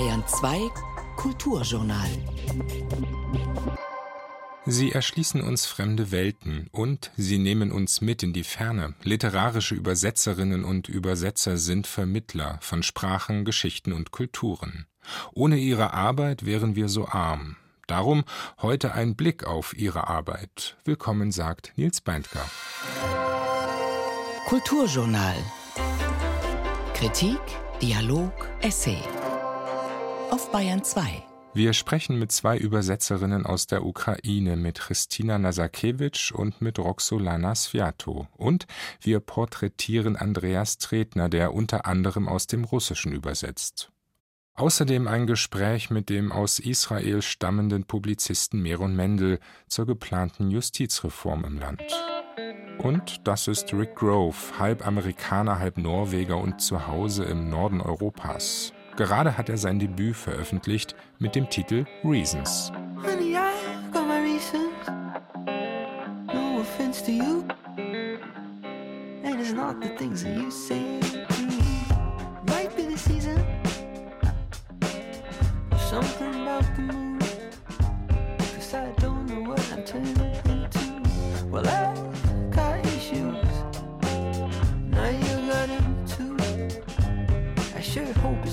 Bayern 0.00 0.24
2 0.26 0.70
Kulturjournal. 1.16 2.08
Sie 4.64 4.92
erschließen 4.92 5.42
uns 5.42 5.66
fremde 5.66 6.10
Welten 6.10 6.68
und 6.72 7.10
sie 7.18 7.36
nehmen 7.36 7.70
uns 7.70 8.00
mit 8.00 8.22
in 8.22 8.32
die 8.32 8.44
Ferne. 8.44 8.94
Literarische 9.02 9.74
Übersetzerinnen 9.74 10.64
und 10.64 10.88
Übersetzer 10.88 11.58
sind 11.58 11.86
Vermittler 11.86 12.56
von 12.62 12.82
Sprachen, 12.82 13.44
Geschichten 13.44 13.92
und 13.92 14.10
Kulturen. 14.10 14.86
Ohne 15.34 15.58
ihre 15.58 15.92
Arbeit 15.92 16.46
wären 16.46 16.76
wir 16.76 16.88
so 16.88 17.06
arm. 17.06 17.56
Darum 17.86 18.24
heute 18.62 18.94
ein 18.94 19.16
Blick 19.16 19.44
auf 19.44 19.76
ihre 19.76 20.08
Arbeit. 20.08 20.78
Willkommen, 20.86 21.30
sagt 21.30 21.74
Nils 21.76 22.00
Beindker. 22.00 22.50
Kulturjournal. 24.48 25.36
Kritik, 26.94 27.40
Dialog, 27.82 28.32
Essay. 28.62 29.02
Auf 30.30 30.52
Bayern 30.52 30.84
2. 30.84 31.24
Wir 31.54 31.72
sprechen 31.72 32.16
mit 32.16 32.30
zwei 32.30 32.56
Übersetzerinnen 32.56 33.44
aus 33.44 33.66
der 33.66 33.84
Ukraine, 33.84 34.56
mit 34.56 34.78
Christina 34.78 35.38
Nasakewitsch 35.38 36.30
und 36.30 36.62
mit 36.62 36.78
Roxolana 36.78 37.56
Sviato. 37.56 38.28
Und 38.36 38.68
wir 39.00 39.18
porträtieren 39.18 40.14
Andreas 40.14 40.78
Tretner, 40.78 41.28
der 41.28 41.52
unter 41.52 41.86
anderem 41.86 42.28
aus 42.28 42.46
dem 42.46 42.62
Russischen 42.62 43.12
übersetzt. 43.12 43.90
Außerdem 44.54 45.08
ein 45.08 45.26
Gespräch 45.26 45.90
mit 45.90 46.08
dem 46.08 46.30
aus 46.30 46.60
Israel 46.60 47.22
stammenden 47.22 47.84
Publizisten 47.84 48.62
Meron 48.62 48.94
Mendel 48.94 49.40
zur 49.66 49.86
geplanten 49.86 50.50
Justizreform 50.50 51.44
im 51.44 51.58
Land. 51.58 51.82
Und 52.78 53.26
das 53.26 53.48
ist 53.48 53.74
Rick 53.74 53.96
Grove, 53.96 54.36
halb 54.58 54.86
Amerikaner, 54.86 55.58
halb 55.58 55.76
Norweger 55.76 56.38
und 56.38 56.60
zu 56.60 56.86
Hause 56.86 57.24
im 57.24 57.50
Norden 57.50 57.80
Europas. 57.80 58.72
Gerade 59.00 59.38
hat 59.38 59.48
er 59.48 59.56
sein 59.56 59.78
Debüt 59.78 60.14
veröffentlicht 60.14 60.94
mit 61.18 61.34
dem 61.34 61.48
Titel 61.48 61.86
Reasons. 62.04 62.70
Honey, 63.02 63.34
I've 63.34 63.70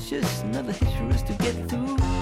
just 0.09 0.43
another 0.45 0.71
hitch 0.71 0.93
for 0.93 1.07
us 1.07 1.21
to 1.21 1.33
get 1.33 1.53
through. 1.69 2.16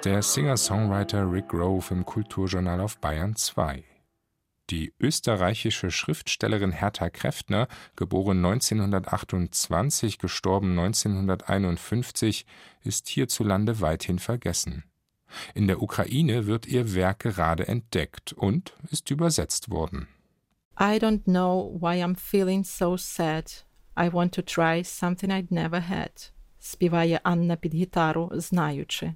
der 0.04 0.22
Singer-Songwriter 0.22 1.30
Rick 1.30 1.48
Grove 1.48 1.92
im 1.92 2.06
Kulturjournal 2.06 2.80
auf 2.80 2.98
Bayern 2.98 3.36
2. 3.36 3.84
Die 4.70 4.94
österreichische 4.98 5.90
Schriftstellerin 5.90 6.72
Hertha 6.72 7.10
Kräftner, 7.10 7.68
geboren 7.94 8.38
1928, 8.38 10.18
gestorben 10.18 10.78
1951, 10.78 12.46
ist 12.84 13.06
hierzulande 13.08 13.82
weithin 13.82 14.18
vergessen. 14.18 14.84
In 15.54 15.66
der 15.66 15.82
Ukraine 15.82 16.46
wird 16.46 16.66
ihr 16.66 16.94
Werk 16.94 17.18
gerade 17.18 17.68
entdeckt 17.68 18.32
und 18.32 18.72
ist 18.90 19.10
übersetzt 19.10 19.70
worden. 19.70 20.08
I 20.80 20.96
don't 20.96 21.24
know 21.24 21.76
why 21.78 22.02
I'm 22.02 22.16
feeling 22.16 22.64
so 22.64 22.96
sad. 22.96 23.66
I 23.94 24.10
want 24.10 24.34
to 24.36 24.42
try 24.42 24.82
something 24.82 25.30
I'd 25.30 25.50
never 25.50 25.82
had. 25.82 26.32
співає 26.58 27.20
Анна 27.22 27.56
під 27.56 27.74
гітару, 27.74 28.30
знаючи. 28.32 29.14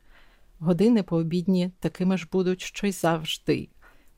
Години 0.59 1.03
пообідні 1.03 1.71
такими 1.81 2.19
ж 2.19 2.29
будуть, 2.33 2.61
що 2.61 2.87
й 2.87 2.93
завжди. 2.93 3.69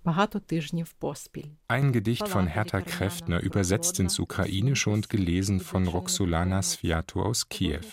Ein 0.04 1.92
Gedicht 1.92 2.28
von 2.28 2.48
Hertha 2.48 2.80
Kräftner, 2.80 3.40
übersetzt 3.40 4.00
ins 4.00 4.18
Ukrainische 4.18 4.90
und 4.90 5.08
gelesen 5.08 5.60
von 5.60 5.86
Roxolana 5.86 6.60
Sviato 6.60 7.22
aus 7.22 7.48
Kiew. 7.48 7.86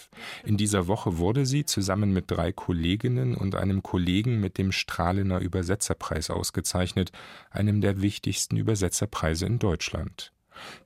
In 0.44 0.58
dieser 0.58 0.88
Woche 0.88 1.20
wurde 1.20 1.46
sie 1.46 1.66
zusammen 1.66 2.12
mit 2.12 2.32
drei 2.32 2.52
Kolleginnen 2.52 3.36
und 3.36 3.54
einem 3.54 3.84
Kollegen 3.84 4.40
mit 4.40 4.58
dem 4.58 4.72
Strahlener 4.72 5.40
Übersetzerpreis 5.40 6.32
ausgezeichnet, 6.32 7.12
einem 7.52 7.80
der 7.80 8.02
wichtigsten 8.02 8.58
Übersetzerpreise 8.58 9.46
in 9.46 9.60
Deutschland. 9.60 10.34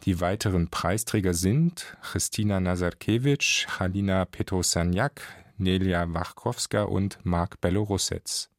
Die 0.03 0.19
weiteren 0.19 0.67
Preisträger 0.67 1.33
sind 1.33 1.97
Christina 2.01 2.59
Nazarkewitsch, 2.59 3.67
Halina 3.79 4.25
Petrosaniak, 4.25 5.21
Nelia 5.58 6.12
Wachkowska 6.12 6.84
und 6.84 7.18
Mark 7.24 7.60
Belorussetz. 7.60 8.50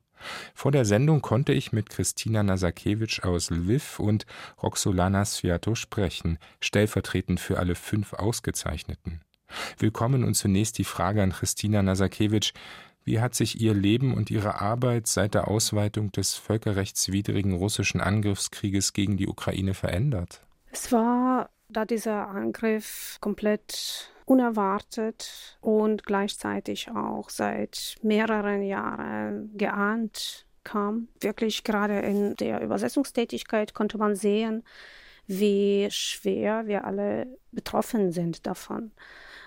Vor 0.54 0.72
der 0.72 0.86
Sendung 0.86 1.22
konnte 1.22 1.54
ich 1.54 1.72
mit 1.72 1.90
Christina 1.90 2.44
Nasakewitsch 2.44 3.24
aus 3.24 3.50
Lviv 3.50 4.00
und 4.00 4.26
Roxolana 4.62 5.26
Sviato 5.26 5.76
sprechen, 5.76 6.38
stellvertretend 6.60 7.40
für 7.40 7.58
alle 7.58 7.76
fünf 7.76 8.14
Ausgezeichneten. 8.14 9.22
Willkommen 9.78 10.24
und 10.24 10.36
zunächst 10.36 10.78
die 10.78 10.84
Frage 10.84 11.24
an 11.24 11.32
Christina 11.32 11.82
Nasakewitsch. 11.82 12.54
Wie 13.04 13.20
hat 13.20 13.34
sich 13.34 13.60
Ihr 13.60 13.74
Leben 13.74 14.14
und 14.14 14.30
Ihre 14.30 14.62
Arbeit 14.62 15.08
seit 15.08 15.34
der 15.34 15.48
Ausweitung 15.48 16.12
des 16.12 16.36
völkerrechtswidrigen 16.36 17.54
russischen 17.54 18.02
Angriffskrieges 18.02 18.94
gegen 18.94 19.18
die 19.18 19.28
Ukraine 19.28 19.74
verändert? 19.74 20.42
Es 20.72 20.92
war, 20.92 21.50
da 21.70 21.86
dieser 21.86 22.28
Angriff 22.28 23.18
komplett 23.22 24.12
unerwartet 24.30 25.58
und 25.60 26.06
gleichzeitig 26.06 26.92
auch 26.92 27.30
seit 27.30 27.96
mehreren 28.04 28.62
Jahren 28.62 29.58
geahnt 29.58 30.46
kam. 30.64 31.08
Wirklich 31.20 31.64
gerade 31.64 32.00
in 32.00 32.36
der 32.36 32.62
Übersetzungstätigkeit 32.62 33.74
konnte 33.74 33.98
man 33.98 34.16
sehen, 34.16 34.64
wie 35.26 35.88
schwer 35.90 36.68
wir 36.68 36.86
alle 36.86 37.28
betroffen 37.52 38.12
sind 38.12 38.46
davon. 38.46 38.92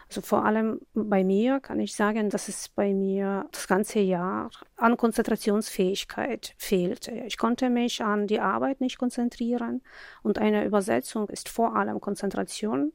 Also 0.08 0.20
vor 0.20 0.44
allem 0.44 0.80
bei 0.94 1.22
mir 1.22 1.60
kann 1.60 1.78
ich 1.78 1.94
sagen, 1.94 2.28
dass 2.28 2.48
es 2.48 2.68
bei 2.68 2.92
mir 2.92 3.46
das 3.52 3.68
ganze 3.68 4.00
Jahr 4.00 4.50
an 4.76 4.96
Konzentrationsfähigkeit 4.96 6.54
fehlte. 6.58 7.12
Ich 7.12 7.38
konnte 7.38 7.70
mich 7.70 8.02
an 8.02 8.26
die 8.26 8.40
Arbeit 8.40 8.80
nicht 8.80 8.98
konzentrieren 8.98 9.80
und 10.22 10.38
eine 10.38 10.64
Übersetzung 10.64 11.28
ist 11.28 11.48
vor 11.48 11.76
allem 11.76 12.00
Konzentration, 12.00 12.92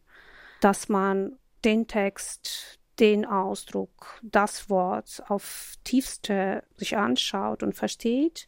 dass 0.59 0.89
man 0.89 1.37
den 1.63 1.87
Text, 1.87 2.79
den 2.99 3.25
Ausdruck, 3.25 4.19
das 4.23 4.69
Wort 4.69 5.23
auf 5.27 5.75
tiefste 5.83 6.63
sich 6.77 6.97
anschaut 6.97 7.63
und 7.63 7.73
versteht. 7.73 8.47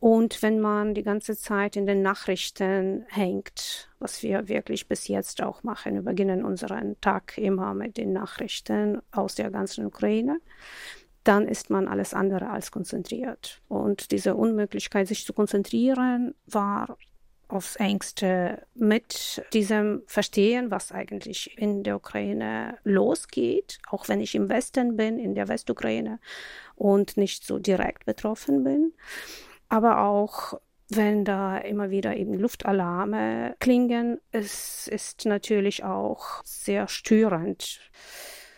Und 0.00 0.42
wenn 0.42 0.60
man 0.60 0.94
die 0.94 1.02
ganze 1.02 1.36
Zeit 1.36 1.76
in 1.76 1.86
den 1.86 2.02
Nachrichten 2.02 3.06
hängt, 3.08 3.90
was 3.98 4.22
wir 4.22 4.48
wirklich 4.48 4.86
bis 4.86 5.08
jetzt 5.08 5.42
auch 5.42 5.62
machen, 5.62 5.94
wir 5.94 6.02
beginnen 6.02 6.44
unseren 6.44 7.00
Tag 7.00 7.38
immer 7.38 7.72
mit 7.72 7.96
den 7.96 8.12
Nachrichten 8.12 9.00
aus 9.12 9.34
der 9.34 9.50
ganzen 9.50 9.86
Ukraine, 9.86 10.40
dann 11.22 11.48
ist 11.48 11.70
man 11.70 11.88
alles 11.88 12.12
andere 12.12 12.50
als 12.50 12.70
konzentriert. 12.70 13.62
Und 13.66 14.10
diese 14.10 14.34
Unmöglichkeit, 14.34 15.08
sich 15.08 15.24
zu 15.24 15.32
konzentrieren, 15.32 16.34
war 16.44 16.98
engste 17.76 18.66
mit 18.74 19.44
diesem 19.52 20.02
Verstehen, 20.06 20.70
was 20.70 20.92
eigentlich 20.92 21.56
in 21.58 21.82
der 21.82 21.96
Ukraine 21.96 22.78
losgeht, 22.84 23.78
auch 23.88 24.08
wenn 24.08 24.20
ich 24.20 24.34
im 24.34 24.48
Westen 24.48 24.96
bin, 24.96 25.18
in 25.18 25.34
der 25.34 25.48
Westukraine 25.48 26.18
und 26.76 27.16
nicht 27.16 27.44
so 27.44 27.58
direkt 27.58 28.06
betroffen 28.06 28.64
bin. 28.64 28.92
Aber 29.68 30.00
auch 30.00 30.58
wenn 30.88 31.24
da 31.24 31.58
immer 31.58 31.90
wieder 31.90 32.16
eben 32.16 32.34
Luftalarme 32.34 33.56
klingen, 33.58 34.20
es 34.32 34.88
ist 34.88 35.24
natürlich 35.24 35.84
auch 35.84 36.42
sehr 36.44 36.88
störend. 36.88 37.80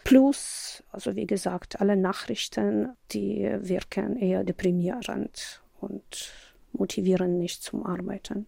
Plus, 0.05 0.85
also 0.91 1.17
wie 1.17 1.27
gesagt, 1.27 1.81
alle 1.81 1.97
Nachrichten, 1.97 2.91
die 3.13 3.49
wirken 3.61 4.17
eher 4.17 4.45
deprimierend 4.45 5.63
und 5.81 6.33
motivieren 6.73 7.39
nicht 7.39 7.63
zum 7.63 7.85
Arbeiten. 7.85 8.47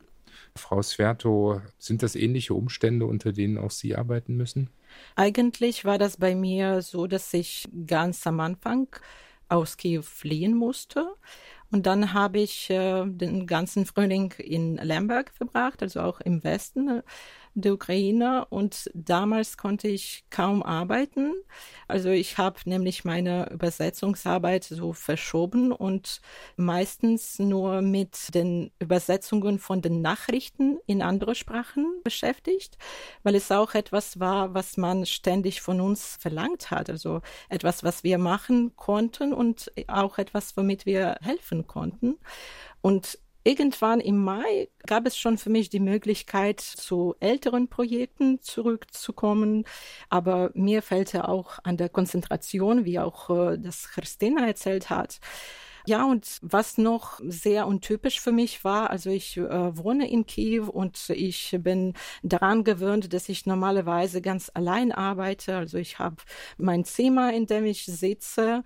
Frau 0.58 0.82
Sverto, 0.82 1.62
sind 1.78 2.02
das 2.02 2.14
ähnliche 2.14 2.54
Umstände, 2.54 3.06
unter 3.06 3.32
denen 3.32 3.58
auch 3.58 3.70
Sie 3.70 3.96
arbeiten 3.96 4.36
müssen? 4.36 4.70
Eigentlich 5.16 5.84
war 5.84 5.98
das 5.98 6.16
bei 6.16 6.34
mir 6.34 6.82
so, 6.82 7.06
dass 7.06 7.32
ich 7.32 7.68
ganz 7.86 8.26
am 8.26 8.40
Anfang 8.40 8.88
aus 9.48 9.76
Kiew 9.76 10.02
fliehen 10.02 10.54
musste. 10.54 11.14
Und 11.70 11.86
dann 11.86 12.14
habe 12.14 12.38
ich 12.38 12.70
äh, 12.70 13.04
den 13.06 13.46
ganzen 13.46 13.84
Frühling 13.84 14.32
in 14.38 14.76
Lemberg 14.76 15.30
verbracht, 15.34 15.82
also 15.82 16.00
auch 16.00 16.20
im 16.20 16.42
Westen 16.42 17.02
der 17.54 17.74
Ukraine 17.74 18.46
und 18.50 18.90
damals 18.94 19.56
konnte 19.56 19.88
ich 19.88 20.24
kaum 20.30 20.62
arbeiten. 20.62 21.34
Also 21.88 22.10
ich 22.10 22.38
habe 22.38 22.60
nämlich 22.66 23.04
meine 23.04 23.50
Übersetzungsarbeit 23.50 24.64
so 24.64 24.92
verschoben 24.92 25.72
und 25.72 26.20
meistens 26.56 27.38
nur 27.38 27.82
mit 27.82 28.34
den 28.34 28.70
Übersetzungen 28.78 29.58
von 29.58 29.82
den 29.82 30.02
Nachrichten 30.02 30.78
in 30.86 31.02
andere 31.02 31.34
Sprachen 31.34 32.00
beschäftigt, 32.04 32.78
weil 33.22 33.34
es 33.34 33.50
auch 33.50 33.74
etwas 33.74 34.20
war, 34.20 34.54
was 34.54 34.76
man 34.76 35.06
ständig 35.06 35.60
von 35.60 35.80
uns 35.80 36.16
verlangt 36.20 36.70
hat. 36.70 36.90
Also 36.90 37.20
etwas, 37.48 37.82
was 37.84 38.04
wir 38.04 38.18
machen 38.18 38.76
konnten 38.76 39.32
und 39.32 39.72
auch 39.88 40.18
etwas, 40.18 40.56
womit 40.56 40.86
wir 40.86 41.16
helfen 41.22 41.66
konnten. 41.66 42.18
Und 42.80 43.18
irgendwann 43.48 44.00
im 44.00 44.22
Mai 44.22 44.68
gab 44.86 45.06
es 45.06 45.16
schon 45.16 45.38
für 45.38 45.48
mich 45.48 45.70
die 45.70 45.80
Möglichkeit, 45.80 46.60
zu 46.60 47.14
älteren 47.18 47.68
Projekten 47.68 48.42
zurückzukommen. 48.42 49.64
Aber 50.10 50.50
mir 50.54 50.82
fällt 50.82 51.14
ja 51.14 51.26
auch 51.26 51.58
an 51.62 51.78
der 51.78 51.88
Konzentration, 51.88 52.84
wie 52.84 52.98
auch 52.98 53.30
äh, 53.30 53.58
das 53.58 53.88
Christina 53.88 54.46
erzählt 54.46 54.90
hat, 54.90 55.20
ja, 55.86 56.04
und 56.04 56.38
was 56.42 56.78
noch 56.78 57.20
sehr 57.24 57.66
untypisch 57.66 58.20
für 58.20 58.32
mich 58.32 58.64
war, 58.64 58.90
also 58.90 59.10
ich 59.10 59.36
äh, 59.36 59.76
wohne 59.76 60.10
in 60.10 60.26
Kiew 60.26 60.66
und 60.70 61.10
ich 61.10 61.56
bin 61.60 61.94
daran 62.22 62.64
gewöhnt, 62.64 63.12
dass 63.12 63.28
ich 63.28 63.46
normalerweise 63.46 64.20
ganz 64.20 64.50
allein 64.54 64.92
arbeite. 64.92 65.56
Also 65.56 65.78
ich 65.78 65.98
habe 65.98 66.16
mein 66.58 66.84
Zimmer, 66.84 67.32
in 67.32 67.46
dem 67.46 67.64
ich 67.64 67.84
sitze 67.86 68.64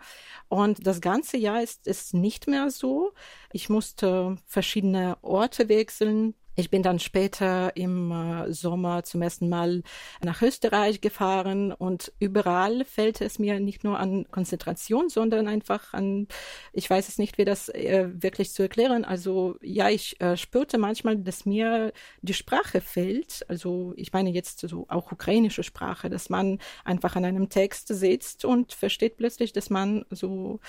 und 0.48 0.86
das 0.86 1.00
ganze 1.00 1.36
Jahr 1.36 1.62
ist 1.62 1.86
es 1.86 2.12
nicht 2.12 2.46
mehr 2.48 2.70
so. 2.70 3.12
Ich 3.52 3.68
musste 3.68 4.36
verschiedene 4.46 5.16
Orte 5.22 5.68
wechseln, 5.68 6.34
ich 6.54 6.70
bin 6.70 6.82
dann 6.82 6.98
später 6.98 7.76
im 7.76 8.10
äh, 8.10 8.52
Sommer 8.52 9.04
zum 9.04 9.22
ersten 9.22 9.48
Mal 9.48 9.82
nach 10.22 10.42
Österreich 10.42 11.00
gefahren 11.00 11.72
und 11.72 12.12
überall 12.18 12.84
fällt 12.84 13.20
es 13.20 13.38
mir 13.38 13.58
nicht 13.60 13.84
nur 13.84 13.98
an 13.98 14.26
Konzentration, 14.30 15.08
sondern 15.08 15.48
einfach 15.48 15.94
an, 15.94 16.28
ich 16.72 16.88
weiß 16.88 17.08
es 17.08 17.18
nicht, 17.18 17.38
wie 17.38 17.44
das 17.44 17.68
äh, 17.70 18.08
wirklich 18.12 18.52
zu 18.52 18.62
erklären. 18.62 19.04
Also 19.04 19.56
ja, 19.62 19.88
ich 19.88 20.20
äh, 20.20 20.36
spürte 20.36 20.76
manchmal, 20.78 21.16
dass 21.16 21.46
mir 21.46 21.92
die 22.20 22.34
Sprache 22.34 22.80
fehlt. 22.80 23.44
Also 23.48 23.94
ich 23.96 24.12
meine 24.12 24.30
jetzt 24.30 24.60
so 24.60 24.86
auch 24.88 25.10
ukrainische 25.10 25.62
Sprache, 25.62 26.10
dass 26.10 26.28
man 26.28 26.58
einfach 26.84 27.16
an 27.16 27.24
einem 27.24 27.48
Text 27.48 27.88
sitzt 27.88 28.44
und 28.44 28.72
versteht 28.72 29.16
plötzlich, 29.16 29.52
dass 29.52 29.70
man 29.70 30.04
so 30.10 30.60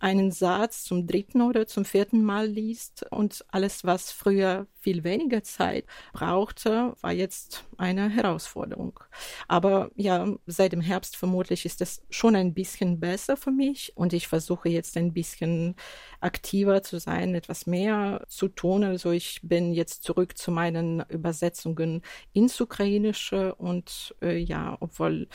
einen 0.00 0.32
Satz 0.32 0.84
zum 0.84 1.06
dritten 1.06 1.42
oder 1.42 1.66
zum 1.66 1.84
vierten 1.84 2.24
Mal 2.24 2.46
liest 2.46 3.06
und 3.10 3.44
alles, 3.48 3.84
was 3.84 4.10
früher 4.10 4.66
viel 4.80 5.04
weniger 5.04 5.42
Zeit 5.42 5.84
brauchte, 6.12 6.94
war 7.00 7.12
jetzt 7.12 7.64
eine 7.76 8.08
Herausforderung. 8.08 8.98
Aber 9.46 9.90
ja, 9.94 10.26
seit 10.46 10.72
dem 10.72 10.80
Herbst 10.80 11.16
vermutlich 11.16 11.66
ist 11.66 11.82
es 11.82 12.02
schon 12.08 12.34
ein 12.34 12.54
bisschen 12.54 12.98
besser 12.98 13.36
für 13.36 13.50
mich 13.50 13.92
und 13.94 14.12
ich 14.14 14.26
versuche 14.26 14.70
jetzt 14.70 14.96
ein 14.96 15.12
bisschen 15.12 15.76
aktiver 16.20 16.82
zu 16.82 16.98
sein, 16.98 17.34
etwas 17.34 17.66
mehr 17.66 18.24
zu 18.28 18.48
tun. 18.48 18.84
Also 18.84 19.10
ich 19.10 19.40
bin 19.42 19.72
jetzt 19.72 20.02
zurück 20.02 20.36
zu 20.38 20.50
meinen 20.50 21.04
Übersetzungen 21.08 22.02
ins 22.32 22.58
Ukrainische 22.60 23.54
und 23.56 24.14
äh, 24.22 24.38
ja, 24.38 24.76
obwohl, 24.80 25.28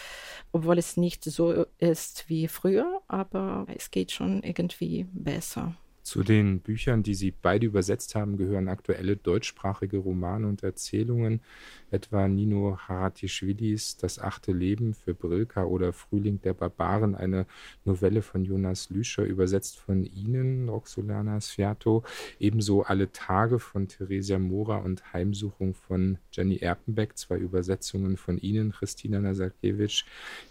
obwohl 0.52 0.80
es 0.80 0.98
nicht 0.98 1.24
so 1.24 1.66
ist 1.78 2.30
wie 2.30 2.48
früher, 2.48 3.02
aber 3.08 3.68
es 3.76 3.92
geht 3.92 4.12
schon 4.12 4.42
irgendwie 4.60 5.06
besser. 5.14 5.76
Zu 6.06 6.22
den 6.22 6.60
Büchern, 6.60 7.02
die 7.02 7.16
Sie 7.16 7.32
beide 7.32 7.66
übersetzt 7.66 8.14
haben, 8.14 8.38
gehören 8.38 8.68
aktuelle 8.68 9.18
deutschsprachige 9.18 9.98
Romane 9.98 10.46
und 10.48 10.62
Erzählungen, 10.62 11.42
etwa 11.90 12.28
Nino 12.28 12.78
Haratischvilis 12.78 13.98
Das 13.98 14.20
achte 14.20 14.52
Leben 14.52 14.94
für 14.94 15.16
Brilka 15.16 15.64
oder 15.64 15.94
Frühling 15.94 16.40
der 16.44 16.54
Barbaren, 16.54 17.16
eine 17.16 17.48
Novelle 17.86 18.22
von 18.22 18.46
Jonas 18.46 18.92
Lüscher, 18.92 19.24
übersetzt 19.24 19.80
von 19.80 20.04
Ihnen, 20.06 20.70
Roxolana 20.70 21.42
Sfiato, 21.42 22.04
ebenso 22.40 22.84
Alle 22.84 23.12
Tage 23.12 23.58
von 23.58 23.88
Theresia 23.88 24.38
Mora 24.38 24.78
und 24.78 25.12
Heimsuchung 25.12 25.74
von 25.74 26.20
Jenny 26.32 26.58
Erpenbeck, 26.58 27.18
zwei 27.18 27.38
Übersetzungen 27.38 28.16
von 28.16 28.38
Ihnen, 28.38 28.74
Christina 28.74 29.20
Nazarkiewicz. 29.20 30.04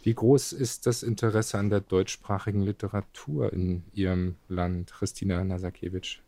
Wie 0.03 0.15
groß 0.15 0.53
ist 0.53 0.89
das 0.89 1.05
Interesse 1.05 1.59
an 1.59 1.71
der 1.71 1.81
deutschsprachigen 1.81 2.63
Literatur 2.63 3.53
in 3.53 3.85
Ihrem 3.93 4.35
Land, 4.49 4.91
Christina 4.91 5.44
Nasakiewicz? 5.49 6.19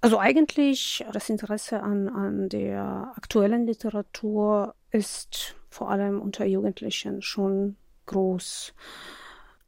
Also 0.00 0.18
eigentlich 0.18 1.04
das 1.12 1.28
Interesse 1.30 1.82
an, 1.82 2.08
an 2.08 2.48
der 2.48 3.12
aktuellen 3.16 3.66
Literatur 3.66 4.74
ist 4.90 5.56
vor 5.68 5.90
allem 5.90 6.20
unter 6.20 6.44
Jugendlichen 6.44 7.22
schon 7.22 7.76
groß. 8.06 8.74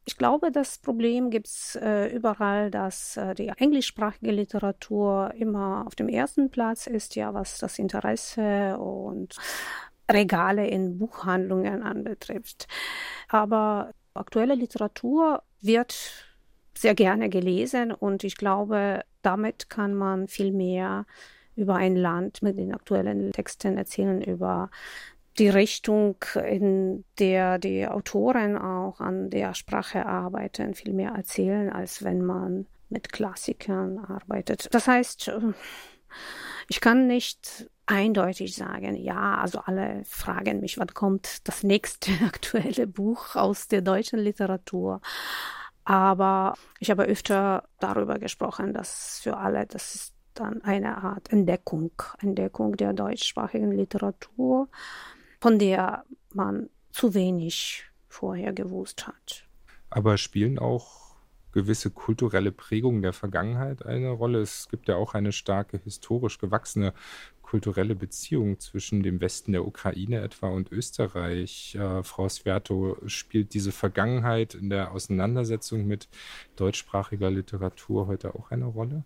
Ich 0.05 0.17
glaube, 0.17 0.51
das 0.51 0.79
Problem 0.79 1.29
gibt 1.29 1.47
es 1.47 1.75
äh, 1.75 2.07
überall, 2.07 2.71
dass 2.71 3.17
äh, 3.17 3.35
die 3.35 3.49
englischsprachige 3.49 4.31
Literatur 4.31 5.31
immer 5.35 5.85
auf 5.85 5.93
dem 5.93 6.09
ersten 6.09 6.49
Platz 6.49 6.87
ist, 6.87 7.15
ja, 7.15 7.33
was 7.33 7.59
das 7.59 7.77
Interesse 7.77 8.77
und 8.79 9.35
Regale 10.09 10.67
in 10.67 10.97
Buchhandlungen 10.97 11.83
anbetrifft. 11.83 12.67
Aber 13.27 13.91
aktuelle 14.15 14.55
Literatur 14.55 15.43
wird 15.61 16.28
sehr 16.77 16.95
gerne 16.95 17.29
gelesen 17.29 17.91
und 17.91 18.23
ich 18.23 18.37
glaube, 18.37 19.03
damit 19.21 19.69
kann 19.69 19.93
man 19.93 20.27
viel 20.27 20.51
mehr 20.51 21.05
über 21.55 21.75
ein 21.75 21.95
Land 21.95 22.41
mit 22.41 22.57
den 22.57 22.73
aktuellen 22.73 23.31
Texten 23.31 23.77
erzählen, 23.77 24.21
über 24.21 24.69
die 25.37 25.49
Richtung, 25.49 26.15
in 26.47 27.03
der 27.17 27.59
die 27.59 27.87
Autoren 27.87 28.57
auch 28.57 28.99
an 28.99 29.29
der 29.29 29.53
Sprache 29.53 30.05
arbeiten, 30.05 30.73
viel 30.73 30.93
mehr 30.93 31.11
erzählen, 31.11 31.69
als 31.69 32.03
wenn 32.03 32.21
man 32.21 32.65
mit 32.89 33.11
Klassikern 33.11 33.99
arbeitet. 33.99 34.67
Das 34.73 34.87
heißt, 34.87 35.31
ich 36.67 36.81
kann 36.81 37.07
nicht 37.07 37.69
eindeutig 37.85 38.55
sagen, 38.55 38.95
ja, 38.95 39.35
also 39.35 39.59
alle 39.59 40.03
fragen 40.05 40.59
mich, 40.59 40.77
wann 40.77 40.93
kommt 40.93 41.47
das 41.47 41.63
nächste 41.63 42.11
aktuelle 42.25 42.87
Buch 42.87 43.35
aus 43.35 43.67
der 43.67 43.81
deutschen 43.81 44.19
Literatur. 44.19 45.01
Aber 45.89 46.53
ich 46.79 46.91
habe 46.91 47.05
öfter 47.05 47.67
darüber 47.79 48.19
gesprochen, 48.19 48.75
dass 48.75 49.21
für 49.23 49.37
alle 49.37 49.65
das 49.65 49.95
ist 49.95 50.13
dann 50.35 50.61
eine 50.61 50.97
Art 50.97 51.33
Entdeckung, 51.33 51.91
Entdeckung 52.21 52.77
der 52.77 52.93
deutschsprachigen 52.93 53.71
Literatur 53.71 54.69
von 55.41 55.57
der 55.57 56.05
man 56.31 56.69
zu 56.91 57.15
wenig 57.15 57.85
vorher 58.07 58.53
gewusst 58.53 59.07
hat. 59.07 59.47
Aber 59.89 60.19
spielen 60.19 60.59
auch 60.59 61.15
gewisse 61.53 61.89
kulturelle 61.89 62.51
Prägungen 62.51 63.01
der 63.01 63.13
Vergangenheit 63.13 63.83
eine 63.83 64.09
Rolle? 64.09 64.41
Es 64.41 64.69
gibt 64.69 64.87
ja 64.89 64.95
auch 64.95 65.15
eine 65.15 65.31
starke 65.31 65.79
historisch 65.83 66.37
gewachsene 66.37 66.93
kulturelle 67.49 67.95
Beziehung 67.95 68.59
zwischen 68.59 69.01
dem 69.01 69.21
Westen 69.21 69.53
der 69.53 69.65
Ukraine 69.65 70.21
etwa 70.21 70.49
und 70.49 70.71
Österreich. 70.71 71.73
Äh, 71.73 72.03
Frau 72.03 72.29
Sviato, 72.29 72.95
spielt 73.07 73.55
diese 73.55 73.71
Vergangenheit 73.71 74.53
in 74.53 74.69
der 74.69 74.91
Auseinandersetzung 74.91 75.87
mit 75.87 76.09
deutschsprachiger 76.57 77.31
Literatur 77.31 78.05
heute 78.05 78.35
auch 78.35 78.51
eine 78.51 78.65
Rolle? 78.65 79.03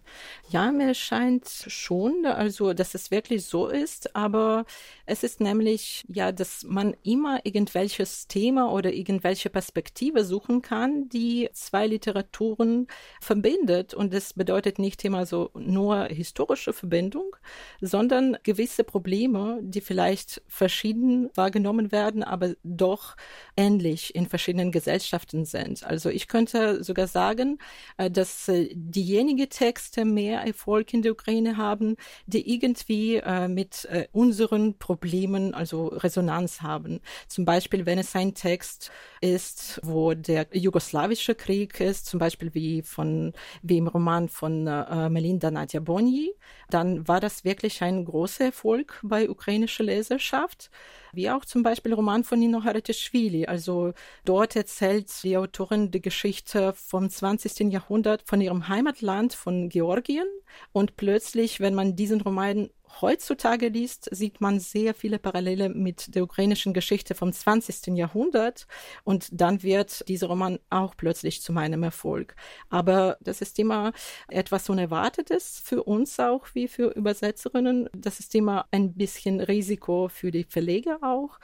Ja, 0.49 0.73
mir 0.73 0.93
scheint 0.93 1.47
schon, 1.67 2.25
also 2.25 2.73
dass 2.73 2.95
es 2.95 3.11
wirklich 3.11 3.45
so 3.45 3.67
ist, 3.67 4.13
aber 4.13 4.65
es 5.05 5.23
ist 5.23 5.39
nämlich 5.39 6.03
ja, 6.09 6.33
dass 6.33 6.63
man 6.63 6.97
immer 7.03 7.39
irgendwelches 7.45 8.27
Thema 8.27 8.73
oder 8.73 8.91
irgendwelche 8.91 9.49
Perspektive 9.49 10.25
suchen 10.25 10.61
kann, 10.61 11.07
die 11.07 11.49
zwei 11.53 11.87
Literaturen 11.87 12.87
verbindet 13.21 13.93
und 13.93 14.13
das 14.13 14.33
bedeutet 14.33 14.79
nicht 14.79 15.05
immer 15.05 15.25
so 15.25 15.49
nur 15.53 16.07
historische 16.07 16.73
Verbindung, 16.73 17.37
sondern 17.79 18.32
gewisse 18.43 18.83
Probleme, 18.83 19.59
die 19.61 19.81
vielleicht 19.81 20.41
verschieden 20.47 21.29
wahrgenommen 21.35 21.91
werden, 21.91 22.23
aber 22.23 22.55
doch 22.63 23.15
ähnlich 23.55 24.15
in 24.15 24.27
verschiedenen 24.27 24.71
Gesellschaften 24.71 25.45
sind. 25.45 25.83
Also 25.83 26.09
ich 26.09 26.27
könnte 26.27 26.83
sogar 26.83 27.07
sagen, 27.07 27.59
äh, 27.97 28.09
dass 28.09 28.47
äh, 28.47 28.69
diejenigen 28.73 29.49
Texte 29.49 30.05
mehr 30.05 30.41
Erfolg 30.41 30.93
in 30.93 31.01
der 31.01 31.11
Ukraine 31.11 31.57
haben, 31.57 31.95
die 32.25 32.53
irgendwie 32.53 33.17
äh, 33.17 33.47
mit 33.47 33.87
unseren 34.11 34.77
Problemen 34.77 35.53
also 35.53 35.87
Resonanz 35.87 36.61
haben. 36.61 36.99
Zum 37.27 37.45
Beispiel, 37.45 37.85
wenn 37.85 37.99
es 37.99 38.15
ein 38.15 38.33
Text 38.33 38.91
ist, 39.21 39.79
wo 39.83 40.13
der 40.13 40.47
jugoslawische 40.51 41.35
Krieg 41.35 41.79
ist, 41.79 42.05
zum 42.05 42.19
Beispiel 42.19 42.53
wie 42.53 42.81
von 42.81 43.33
wie 43.61 43.77
im 43.77 43.87
Roman 43.87 44.29
von 44.29 44.63
Melinda 44.63 45.51
Nadja 45.51 45.79
Boni, 45.79 46.33
dann 46.69 47.07
war 47.07 47.19
das 47.19 47.43
wirklich 47.43 47.81
ein 47.81 48.05
großes 48.05 48.22
großer 48.23 48.45
Erfolg 48.45 49.01
bei 49.03 49.29
ukrainischer 49.29 49.83
Leserschaft, 49.83 50.71
wie 51.13 51.29
auch 51.29 51.45
zum 51.45 51.63
Beispiel 51.63 51.93
Roman 51.93 52.23
von 52.23 52.39
Nino 52.39 52.63
Haratischvili. 52.63 53.45
Also 53.45 53.93
dort 54.25 54.55
erzählt 54.55 55.11
die 55.23 55.37
Autorin 55.37 55.91
die 55.91 56.01
Geschichte 56.01 56.73
vom 56.73 57.09
20. 57.09 57.71
Jahrhundert 57.71 58.23
von 58.25 58.41
ihrem 58.41 58.67
Heimatland, 58.67 59.33
von 59.33 59.69
Georgien. 59.69 60.27
Und 60.71 60.97
plötzlich, 60.97 61.59
wenn 61.59 61.75
man 61.75 61.95
diesen 61.95 62.21
Roman 62.21 62.69
heutzutage 63.01 63.69
liest, 63.69 64.09
sieht 64.11 64.41
man 64.41 64.59
sehr 64.59 64.93
viele 64.93 65.19
Parallele 65.19 65.69
mit 65.69 66.15
der 66.15 66.23
ukrainischen 66.23 66.73
Geschichte 66.73 67.15
vom 67.15 67.31
20. 67.31 67.87
Jahrhundert 67.97 68.67
und 69.03 69.29
dann 69.31 69.63
wird 69.63 70.07
dieser 70.07 70.27
Roman 70.27 70.59
auch 70.69 70.95
plötzlich 70.95 71.41
zu 71.41 71.53
meinem 71.53 71.83
Erfolg. 71.83 72.35
Aber 72.69 73.17
das 73.21 73.41
ist 73.41 73.57
immer 73.59 73.93
etwas 74.27 74.69
Unerwartetes 74.69 75.61
für 75.63 75.83
uns 75.83 76.19
auch 76.19 76.47
wie 76.53 76.67
für 76.67 76.89
Übersetzerinnen. 76.91 77.89
Das 77.95 78.19
ist 78.19 78.35
immer 78.35 78.65
ein 78.71 78.93
bisschen 78.93 79.39
Risiko 79.39 80.09
für 80.09 80.31
die 80.31 80.43
Verleger 80.43 80.99
auch. 81.03 81.39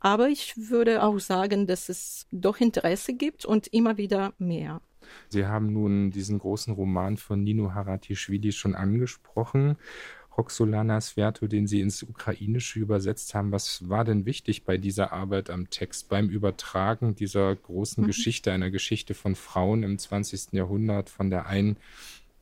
Aber 0.00 0.28
ich 0.28 0.54
würde 0.56 1.02
auch 1.02 1.18
sagen, 1.18 1.66
dass 1.66 1.88
es 1.88 2.26
doch 2.30 2.60
Interesse 2.60 3.14
gibt 3.14 3.44
und 3.44 3.66
immer 3.68 3.96
wieder 3.96 4.34
mehr. 4.38 4.80
Sie 5.28 5.46
haben 5.46 5.72
nun 5.72 6.10
diesen 6.10 6.38
großen 6.38 6.74
Roman 6.74 7.16
von 7.16 7.42
Nino 7.42 7.72
Haratischvili 7.74 8.52
schon 8.52 8.74
angesprochen. 8.74 9.76
Roxolana 10.36 11.00
Sverto, 11.00 11.46
den 11.46 11.66
Sie 11.66 11.80
ins 11.80 12.02
Ukrainische 12.02 12.78
übersetzt 12.78 13.34
haben. 13.34 13.52
Was 13.52 13.88
war 13.88 14.04
denn 14.04 14.26
wichtig 14.26 14.64
bei 14.64 14.76
dieser 14.76 15.12
Arbeit 15.12 15.48
am 15.48 15.70
Text, 15.70 16.08
beim 16.08 16.28
Übertragen 16.28 17.14
dieser 17.14 17.54
großen 17.54 18.02
mhm. 18.02 18.08
Geschichte, 18.08 18.52
einer 18.52 18.70
Geschichte 18.70 19.14
von 19.14 19.34
Frauen 19.34 19.82
im 19.82 19.98
20. 19.98 20.52
Jahrhundert, 20.52 21.08
von 21.08 21.30
der 21.30 21.46
einen, 21.46 21.78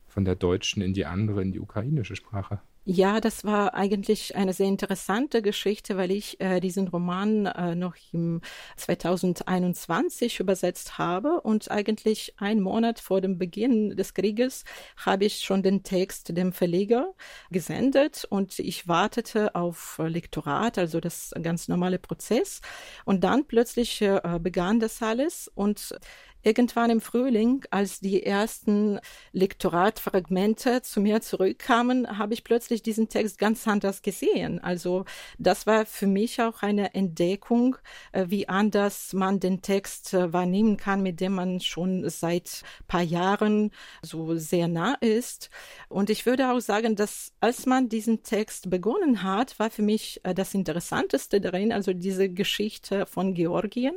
von 0.07 0.25
der 0.25 0.35
deutschen 0.35 0.81
in 0.81 0.93
die 0.93 1.05
andere, 1.05 1.41
in 1.41 1.53
die 1.53 1.59
ukrainische 1.59 2.15
Sprache? 2.15 2.59
Ja, 2.87 3.19
das 3.19 3.43
war 3.43 3.73
eigentlich 3.73 4.35
eine 4.35 4.53
sehr 4.53 4.67
interessante 4.67 5.41
Geschichte, 5.41 5.97
weil 5.97 6.11
ich 6.11 6.39
äh, 6.39 6.59
diesen 6.59 6.87
Roman 6.87 7.47
äh, 7.47 7.73
noch 7.73 7.95
im 8.11 8.41
2021 8.77 10.39
übersetzt 10.39 10.99
habe. 10.99 11.41
Und 11.41 11.71
eigentlich 11.71 12.35
einen 12.37 12.61
Monat 12.61 12.99
vor 12.99 13.21
dem 13.21 13.39
Beginn 13.39 13.95
des 13.97 14.13
Krieges 14.13 14.65
habe 14.97 15.25
ich 15.25 15.39
schon 15.39 15.63
den 15.63 15.81
Text 15.81 16.37
dem 16.37 16.53
Verleger 16.53 17.11
gesendet. 17.49 18.23
Und 18.29 18.59
ich 18.59 18.87
wartete 18.87 19.55
auf 19.55 19.99
Lektorat, 20.05 20.77
also 20.77 20.99
das 20.99 21.33
ganz 21.41 21.67
normale 21.67 21.97
Prozess. 21.97 22.61
Und 23.03 23.23
dann 23.23 23.47
plötzlich 23.47 23.99
äh, 24.03 24.21
begann 24.39 24.79
das 24.79 25.01
alles. 25.01 25.51
Und 25.55 25.97
irgendwann 26.45 26.91
im 26.91 27.01
Frühling, 27.01 27.65
als 27.71 27.99
die 27.99 28.23
ersten 28.23 28.99
Lektoratfragmente 29.31 30.83
zu 30.83 31.01
mir 31.01 31.21
zurückkamen, 31.21 32.19
habe 32.19 32.35
ich 32.35 32.43
plötzlich 32.43 32.83
diesen 32.83 33.09
Text 33.09 33.39
ganz 33.39 33.67
anders 33.67 34.03
gesehen. 34.03 34.63
Also 34.63 35.05
das 35.39 35.65
war 35.65 35.87
für 35.87 36.05
mich 36.05 36.39
auch 36.41 36.61
eine 36.61 36.93
Entdeckung, 36.93 37.77
äh, 38.11 38.25
wie 38.27 38.47
anders 38.47 39.13
man 39.13 39.39
den 39.39 39.63
Text 39.63 40.13
äh, 40.13 40.31
wahrnehmen 40.33 40.77
kann, 40.77 41.01
mit 41.01 41.19
dem 41.19 41.33
man 41.33 41.59
schon 41.61 42.07
seit 42.09 42.61
paar 42.87 43.01
Jahren 43.01 43.71
so 44.03 44.35
sehr 44.35 44.67
nah 44.67 44.93
ist. 45.01 45.49
Und 45.89 46.11
ich 46.11 46.27
würde 46.27 46.51
auch 46.51 46.59
sagen, 46.59 46.95
dass 46.95 47.33
als 47.39 47.65
man 47.65 47.89
diesen 47.89 48.21
Text 48.21 48.69
begonnen 48.69 49.23
hat, 49.23 49.57
war 49.57 49.71
für 49.71 49.81
mich 49.81 50.21
äh, 50.23 50.35
das 50.35 50.53
Interessanteste 50.53 51.41
darin, 51.41 51.73
also 51.73 51.91
diese 51.91 52.29
Geschichte 52.29 53.07
von 53.07 53.33
Georgien, 53.33 53.95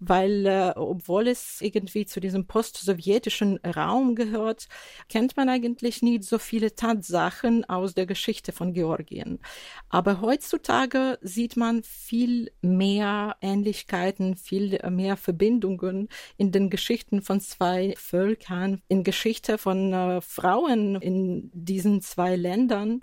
weil 0.00 0.72
obwohl 0.76 1.28
es 1.28 1.60
irgendwie 1.60 1.81
irgendwie 1.82 2.06
zu 2.06 2.20
diesem 2.20 2.46
post-sowjetischen 2.46 3.58
Raum 3.58 4.14
gehört, 4.14 4.68
kennt 5.08 5.36
man 5.36 5.48
eigentlich 5.48 6.00
nicht 6.00 6.22
so 6.22 6.38
viele 6.38 6.74
Tatsachen 6.76 7.64
aus 7.64 7.94
der 7.94 8.06
Geschichte 8.06 8.52
von 8.52 8.72
Georgien. 8.72 9.40
Aber 9.88 10.20
heutzutage 10.20 11.18
sieht 11.22 11.56
man 11.56 11.82
viel 11.82 12.52
mehr 12.62 13.36
Ähnlichkeiten, 13.40 14.36
viel 14.36 14.78
mehr 14.90 15.16
Verbindungen 15.16 16.08
in 16.36 16.52
den 16.52 16.70
Geschichten 16.70 17.20
von 17.20 17.40
zwei 17.40 17.94
Völkern, 17.96 18.80
in 18.86 19.02
Geschichte 19.02 19.58
von 19.58 19.92
äh, 19.92 20.20
Frauen 20.20 20.96
in 20.96 21.50
diesen 21.52 22.00
zwei 22.00 22.36
Ländern. 22.36 23.00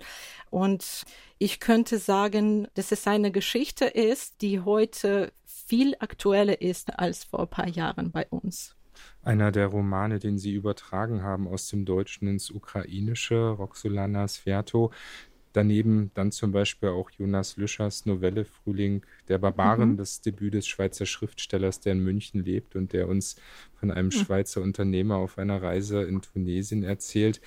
Und 0.48 1.04
ich 1.38 1.60
könnte 1.60 1.98
sagen, 1.98 2.66
dass 2.74 2.92
es 2.92 3.06
eine 3.06 3.30
Geschichte 3.30 3.84
ist, 3.84 4.40
die 4.40 4.60
heute 4.60 5.32
viel 5.70 5.94
aktueller 6.00 6.60
ist 6.60 6.98
als 6.98 7.22
vor 7.22 7.42
ein 7.42 7.48
paar 7.48 7.68
Jahren 7.68 8.10
bei 8.10 8.26
uns. 8.28 8.74
Einer 9.22 9.52
der 9.52 9.68
Romane, 9.68 10.18
den 10.18 10.36
Sie 10.36 10.52
übertragen 10.52 11.22
haben 11.22 11.46
aus 11.46 11.68
dem 11.68 11.84
Deutschen 11.84 12.26
ins 12.26 12.50
Ukrainische, 12.50 13.50
Roxolana 13.50 14.26
Sverto. 14.26 14.90
Daneben 15.52 16.10
dann 16.14 16.32
zum 16.32 16.50
Beispiel 16.50 16.88
auch 16.88 17.08
Jonas 17.10 17.56
Lüschers 17.56 18.04
Novelle 18.04 18.44
Frühling 18.44 19.06
der 19.28 19.38
Barbaren, 19.38 19.92
mhm. 19.92 19.96
das 19.96 20.20
Debüt 20.20 20.54
des 20.54 20.66
Schweizer 20.66 21.06
Schriftstellers, 21.06 21.78
der 21.78 21.92
in 21.92 22.00
München 22.00 22.42
lebt 22.42 22.74
und 22.74 22.92
der 22.92 23.06
uns 23.06 23.36
von 23.80 23.90
einem 23.90 24.10
hm. 24.10 24.24
Schweizer 24.24 24.60
Unternehmer 24.60 25.16
auf 25.16 25.38
einer 25.38 25.60
Reise 25.60 26.02
in 26.02 26.20
Tunesien 26.20 26.82
erzählt. 26.82 27.40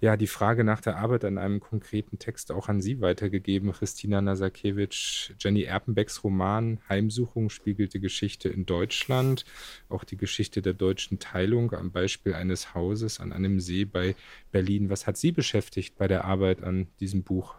Ja, 0.00 0.16
die 0.16 0.28
Frage 0.28 0.64
nach 0.64 0.80
der 0.80 0.96
Arbeit 0.96 1.24
an 1.24 1.36
einem 1.36 1.60
konkreten 1.60 2.18
Text 2.18 2.52
auch 2.52 2.68
an 2.68 2.80
Sie 2.80 3.00
weitergegeben, 3.00 3.72
Christina 3.72 4.20
Nasakewitsch. 4.20 5.32
Jenny 5.40 5.64
Erpenbecks 5.64 6.22
Roman 6.22 6.78
Heimsuchung 6.88 7.50
spiegelt 7.50 7.92
die 7.92 8.00
Geschichte 8.00 8.48
in 8.48 8.64
Deutschland, 8.64 9.44
auch 9.88 10.04
die 10.04 10.16
Geschichte 10.16 10.62
der 10.62 10.74
deutschen 10.74 11.18
Teilung 11.18 11.72
am 11.72 11.90
Beispiel 11.90 12.34
eines 12.34 12.74
Hauses 12.74 13.20
an 13.20 13.32
einem 13.32 13.58
See 13.60 13.84
bei 13.84 14.14
Berlin. 14.52 14.90
Was 14.90 15.06
hat 15.06 15.16
Sie 15.16 15.32
beschäftigt 15.32 15.98
bei 15.98 16.06
der 16.06 16.24
Arbeit 16.24 16.62
an 16.62 16.86
diesem 17.00 17.24
Buch? 17.24 17.56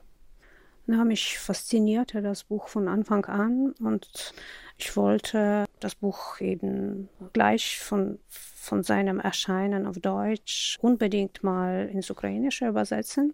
Ja, 0.88 1.06
mich 1.06 1.38
faszinierte 1.38 2.22
das 2.22 2.44
Buch 2.44 2.68
von 2.68 2.88
Anfang 2.88 3.26
an 3.26 3.74
und 3.80 4.34
ich 4.78 4.98
wollte 4.98 5.66
das 5.80 5.96
Buch 5.96 6.42
eben 6.42 7.08
gleich 7.34 7.80
von, 7.80 8.20
von 8.28 8.84
seinem 8.84 9.20
Erscheinen 9.20 9.86
auf 9.86 10.00
Deutsch 10.00 10.80
unbedingt 10.82 11.44
mal 11.44 11.88
ins 11.92 12.10
Ukrainische 12.10 12.68
übersetzen. 12.68 13.34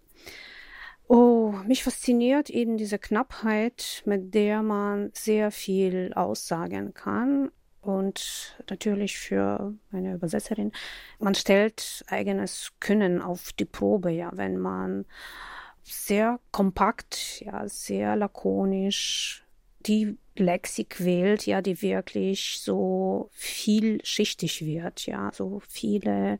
Oh, 1.08 1.54
mich 1.66 1.84
fasziniert 1.84 2.50
eben 2.50 2.76
diese 2.76 2.98
Knappheit, 2.98 4.02
mit 4.04 4.34
der 4.34 4.62
man 4.62 5.10
sehr 5.14 5.50
viel 5.50 6.12
aussagen 6.14 6.92
kann. 6.92 7.50
Und 7.80 8.56
natürlich 8.68 9.16
für 9.16 9.72
eine 9.90 10.14
Übersetzerin, 10.14 10.72
man 11.18 11.34
stellt 11.34 12.04
eigenes 12.08 12.72
Können 12.80 13.22
auf 13.22 13.54
die 13.54 13.64
Probe, 13.64 14.10
ja, 14.10 14.30
wenn 14.34 14.58
man 14.58 15.06
sehr 15.92 16.40
kompakt, 16.50 17.42
ja, 17.44 17.68
sehr 17.68 18.16
lakonisch 18.16 19.44
die 19.80 20.18
Lexik 20.36 21.04
wählt, 21.04 21.46
ja, 21.46 21.62
die 21.62 21.82
wirklich 21.82 22.60
so 22.60 23.30
vielschichtig 23.32 24.64
wird, 24.64 25.06
ja, 25.06 25.30
so 25.32 25.60
viele 25.68 26.38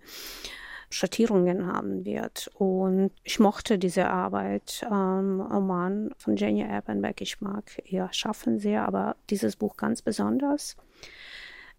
Schattierungen 0.90 1.67
haben 1.67 2.05
wird. 2.05 2.50
Und 2.55 3.11
ich 3.23 3.38
mochte 3.38 3.78
diese 3.78 4.09
Arbeit 4.09 4.87
ähm, 4.90 5.40
Roman 5.40 6.11
von 6.17 6.37
Jenny 6.37 6.62
Erpenbeck. 6.62 7.21
Ich 7.21 7.40
mag 7.40 7.83
ihr 7.85 8.09
Schaffen 8.12 8.59
sehr, 8.59 8.87
aber 8.87 9.17
dieses 9.31 9.57
Buch 9.57 9.76
ganz 9.76 10.02
besonders, 10.02 10.76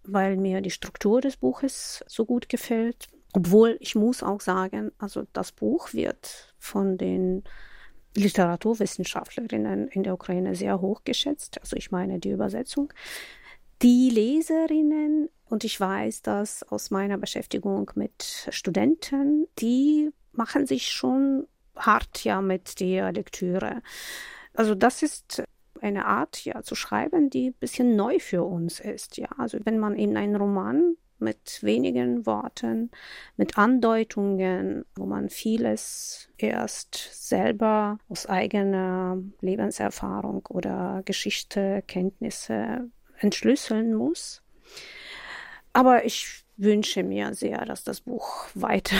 weil 0.03 0.37
mir 0.37 0.61
die 0.61 0.71
Struktur 0.71 1.21
des 1.21 1.37
Buches 1.37 2.03
so 2.07 2.25
gut 2.25 2.49
gefällt. 2.49 3.07
Obwohl 3.33 3.77
ich 3.79 3.95
muss 3.95 4.23
auch 4.23 4.41
sagen, 4.41 4.91
also 4.97 5.23
das 5.33 5.51
Buch 5.51 5.93
wird 5.93 6.53
von 6.57 6.97
den 6.97 7.43
Literaturwissenschaftlerinnen 8.15 9.87
in 9.87 10.03
der 10.03 10.13
Ukraine 10.13 10.55
sehr 10.55 10.81
hoch 10.81 11.03
geschätzt. 11.03 11.59
Also 11.61 11.75
ich 11.75 11.91
meine 11.91 12.19
die 12.19 12.31
Übersetzung. 12.31 12.91
Die 13.81 14.09
Leserinnen, 14.09 15.29
und 15.45 15.63
ich 15.63 15.79
weiß 15.79 16.21
das 16.21 16.63
aus 16.63 16.91
meiner 16.91 17.17
Beschäftigung 17.17 17.91
mit 17.95 18.47
Studenten, 18.49 19.47
die 19.59 20.11
machen 20.31 20.65
sich 20.65 20.91
schon 20.91 21.47
hart 21.75 22.23
ja 22.23 22.41
mit 22.41 22.79
der 22.79 23.11
Lektüre. 23.13 23.81
Also 24.53 24.75
das 24.75 25.01
ist 25.01 25.43
eine 25.81 26.05
Art 26.05 26.43
ja 26.43 26.61
zu 26.61 26.75
schreiben, 26.75 27.29
die 27.29 27.51
ein 27.51 27.53
bisschen 27.53 27.95
neu 27.95 28.19
für 28.19 28.43
uns 28.43 28.79
ist. 28.79 29.17
Ja, 29.17 29.29
also 29.37 29.59
wenn 29.63 29.79
man 29.79 29.95
in 29.95 30.17
einen 30.17 30.35
Roman 30.35 30.95
mit 31.19 31.63
wenigen 31.63 32.25
Worten, 32.25 32.91
mit 33.37 33.57
Andeutungen, 33.57 34.85
wo 34.95 35.05
man 35.05 35.29
vieles 35.29 36.29
erst 36.37 36.95
selber 36.95 37.99
aus 38.09 38.25
eigener 38.25 39.17
Lebenserfahrung 39.41 40.45
oder 40.49 41.01
Geschichte, 41.05 41.83
Kenntnisse 41.87 42.89
entschlüsseln 43.19 43.93
muss. 43.93 44.41
Aber 45.73 46.05
ich 46.05 46.45
wünsche 46.59 47.03
mir 47.03 47.33
sehr, 47.33 47.65
dass 47.65 47.83
das 47.83 48.01
Buch 48.01 48.47
weiter 48.53 48.97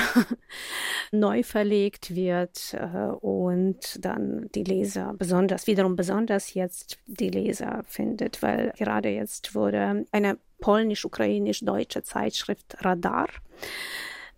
neu 1.11 1.43
verlegt 1.43 2.15
wird 2.15 2.73
äh, 2.73 3.11
und 3.19 4.03
dann 4.03 4.49
die 4.55 4.63
Leser 4.63 5.13
besonders, 5.17 5.67
wiederum 5.67 5.95
besonders 5.95 6.53
jetzt 6.53 6.97
die 7.05 7.29
Leser 7.29 7.83
findet, 7.85 8.41
weil 8.41 8.73
gerade 8.77 9.09
jetzt 9.09 9.55
wurde 9.55 10.05
eine 10.11 10.38
polnisch-ukrainisch-deutsche 10.59 12.03
Zeitschrift 12.03 12.77
Radar 12.79 13.27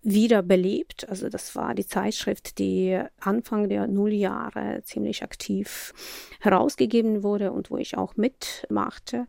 wiederbelebt. 0.03 1.07
Also 1.09 1.29
das 1.29 1.55
war 1.55 1.75
die 1.75 1.85
Zeitschrift, 1.85 2.57
die 2.57 2.99
Anfang 3.19 3.69
der 3.69 3.87
Nulljahre 3.87 4.81
ziemlich 4.83 5.21
aktiv 5.23 5.93
herausgegeben 6.39 7.23
wurde 7.23 7.51
und 7.51 7.69
wo 7.69 7.77
ich 7.77 7.97
auch 7.97 8.15
mitmachte. 8.17 9.27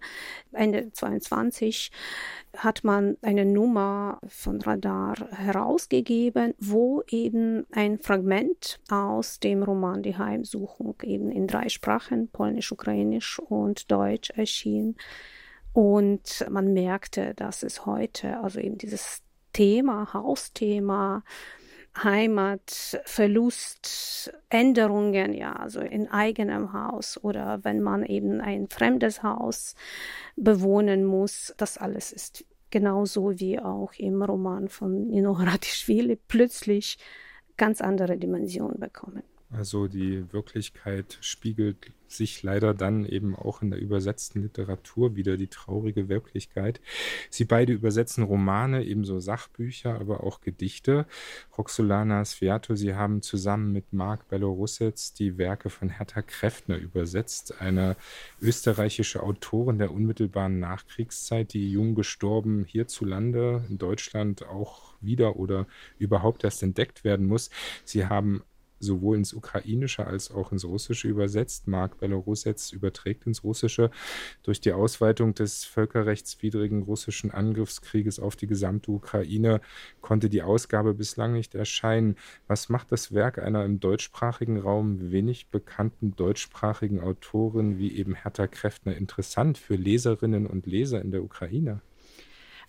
Ende 0.53 0.90
22 0.90 1.90
hat 2.57 2.85
man 2.85 3.17
eine 3.21 3.45
Nummer 3.45 4.19
von 4.27 4.61
Radar 4.62 5.17
herausgegeben, 5.33 6.55
wo 6.59 7.03
eben 7.09 7.67
ein 7.73 7.99
Fragment 7.99 8.81
aus 8.88 9.40
dem 9.40 9.62
Roman 9.62 10.03
Die 10.03 10.17
Heimsuchung 10.17 10.97
eben 11.03 11.31
in 11.31 11.47
drei 11.47 11.69
Sprachen, 11.69 12.29
Polnisch, 12.29 12.73
Ukrainisch 12.73 13.38
und 13.38 13.90
Deutsch 13.90 14.31
erschien. 14.31 14.97
Und 15.73 16.45
man 16.51 16.73
merkte, 16.73 17.35
dass 17.35 17.63
es 17.63 17.87
heute, 17.87 18.41
also 18.41 18.61
eben 18.61 18.79
dieses 18.79 19.23
Thema, 19.53 20.13
Hausthema, 20.13 21.25
Heimat, 21.97 23.01
Verlust, 23.05 24.33
Änderungen, 24.49 25.35
ja, 25.35 25.53
also 25.53 25.81
in 25.81 26.09
eigenem 26.09 26.73
Haus 26.73 27.23
oder 27.23 27.63
wenn 27.65 27.83
man 27.83 28.05
eben 28.05 28.41
ein 28.41 28.69
fremdes 28.69 29.23
Haus 29.23 29.75
bewohnen 30.37 31.05
muss, 31.05 31.55
das 31.59 31.77
alles 31.77 32.13
ist 32.13 32.47
genauso 32.71 33.39
wie 33.39 33.61
auch 33.61 33.93
im 33.99 34.23
Roman 34.23 34.69
von 34.69 35.09
Nino 35.09 35.39
Haratischvili 35.39 36.19
plötzlich 36.29 36.99
ganz 37.59 37.81
andere 37.81 38.17
Dimensionen 38.17 38.81
bekommen. 38.81 39.23
Also 39.53 39.87
die 39.87 40.33
Wirklichkeit 40.33 41.19
spiegelt 41.21 41.91
sich 42.09 42.43
leider 42.43 42.75
dann 42.75 43.05
eben 43.05 43.35
auch 43.35 43.62
in 43.62 43.71
der 43.71 43.81
übersetzten 43.81 44.43
Literatur 44.43 45.17
wieder, 45.17 45.37
die 45.37 45.47
traurige 45.47 46.09
Wirklichkeit. 46.09 46.81
Sie 47.31 47.45
beide 47.45 47.73
übersetzen 47.73 48.25
Romane, 48.25 48.85
ebenso 48.85 49.19
Sachbücher, 49.19 49.99
aber 49.99 50.23
auch 50.25 50.41
Gedichte. 50.41 51.07
Roxolana 51.57 52.25
Sviato, 52.25 52.75
Sie 52.75 52.95
haben 52.95 53.23
zusammen 53.23 53.73
mit 53.73 53.93
Marc 53.93 54.29
Belorussets 54.29 55.15
die 55.15 55.38
Werke 55.38 55.71
von 55.71 55.88
Hertha 55.88 56.23
Kräftner 56.23 56.77
übersetzt, 56.77 57.61
eine 57.61 57.97
österreichische 58.41 59.23
Autorin 59.23 59.79
der 59.79 59.93
unmittelbaren 59.93 60.61
Nachkriegszeit, 60.61 61.53
die 61.53 61.71
jung 61.71 61.95
gestorben 61.95 62.65
hierzulande 62.65 63.65
in 63.69 63.79
Deutschland 63.79 64.47
auch 64.47 64.95
wieder 65.01 65.37
oder 65.37 65.67
überhaupt 65.99 66.45
erst 66.45 66.62
entdeckt 66.62 67.05
werden 67.05 67.27
muss. 67.27 67.51
Sie 67.85 68.07
haben 68.07 68.43
sowohl 68.83 69.16
ins 69.16 69.33
Ukrainische 69.33 70.07
als 70.07 70.31
auch 70.31 70.53
ins 70.53 70.64
Russische 70.64 71.09
übersetzt. 71.09 71.68
Mark 71.68 71.99
Belarusets 71.99 72.73
überträgt 72.73 73.27
ins 73.27 73.45
Russische. 73.45 73.90
Durch 74.42 74.61
die 74.61 74.73
Ausweitung 74.73 75.35
des 75.35 75.64
völkerrechtswidrigen 75.64 76.83
russischen 76.83 77.31
Angriffskrieges 77.31 78.18
auf 78.18 78.37
die 78.37 78.47
gesamte 78.47 78.90
Ukraine 78.90 79.61
konnte 80.01 80.29
die 80.29 80.42
Ausgabe 80.42 80.95
bislang 80.95 81.33
nicht 81.33 81.55
erscheinen. 81.55 82.16
Was 82.49 82.68
macht 82.68 82.92
das 82.92 83.12
Werk 83.12 83.38
einer 83.38 83.64
im 83.64 83.81
deutschsprachigen 83.81 84.59
Raum 84.59 85.12
wenig 85.12 85.49
bekannten 85.49 86.16
deutschsprachigen 86.16 87.01
Autorin 87.01 87.79
wie 87.79 87.97
eben 87.97 88.14
Hertha 88.14 88.47
Kräftner 88.47 88.97
interessant 88.97 89.59
für 89.59 89.77
Leserinnen 89.77 90.47
und 90.47 90.66
Leser 90.66 91.01
in 91.01 91.12
der 91.12 91.23
Ukraine? 91.23 91.81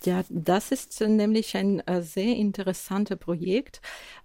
Ja, 0.06 0.22
das 0.28 0.70
ist 0.70 1.00
nämlich 1.00 1.56
ein 1.56 1.80
äh, 1.86 2.02
sehr 2.02 2.36
interessantes 2.36 3.16
Projekt, 3.16 3.80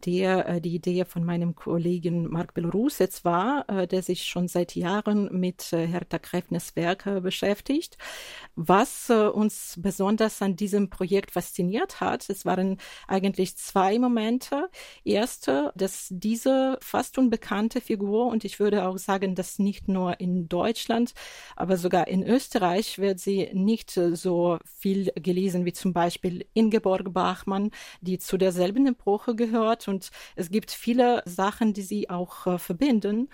der 0.05 0.47
äh, 0.49 0.61
die 0.61 0.75
Idee 0.75 1.05
von 1.05 1.23
meinem 1.23 1.55
Kollegen 1.55 2.29
Mark 2.29 2.53
Belorusets 2.53 3.23
war, 3.23 3.63
äh, 3.69 3.87
der 3.87 4.03
sich 4.03 4.25
schon 4.25 4.49
seit 4.49 4.75
Jahren 4.75 5.29
mit 5.39 5.71
Hertha 5.71 6.19
Kräftners 6.19 6.75
Werke 6.75 7.21
beschäftigt. 7.21 7.97
Was 8.55 9.09
uns 9.09 9.75
besonders 9.81 10.41
an 10.41 10.55
diesem 10.55 10.89
Projekt 10.89 11.31
fasziniert 11.31 12.01
hat, 12.01 12.29
es 12.29 12.45
waren 12.45 12.77
eigentlich 13.07 13.55
zwei 13.55 13.97
Momente. 13.99 14.69
Erste, 15.05 15.71
dass 15.75 16.07
diese 16.09 16.77
fast 16.81 17.17
unbekannte 17.17 17.79
Figur, 17.79 18.27
und 18.27 18.43
ich 18.43 18.59
würde 18.59 18.85
auch 18.85 18.97
sagen, 18.97 19.35
dass 19.35 19.59
nicht 19.59 19.87
nur 19.87 20.19
in 20.19 20.49
Deutschland, 20.49 21.13
aber 21.55 21.77
sogar 21.77 22.07
in 22.07 22.23
Österreich 22.23 22.99
wird 22.99 23.19
sie 23.19 23.49
nicht 23.53 23.91
so 23.91 24.57
viel 24.65 25.11
gelesen 25.15 25.65
wie 25.69 25.73
zum 25.73 25.93
Beispiel 25.93 26.47
Ingeborg 26.55 27.13
Bachmann, 27.13 27.69
die 28.01 28.17
zu 28.17 28.37
derselben 28.37 28.87
Epoche 28.87 29.35
gehört. 29.35 29.87
Und 29.87 30.09
es 30.35 30.49
gibt 30.49 30.71
viele 30.71 31.21
Sachen, 31.25 31.73
die 31.73 31.83
sie 31.83 32.09
auch 32.09 32.47
äh, 32.47 32.57
verbinden. 32.57 33.29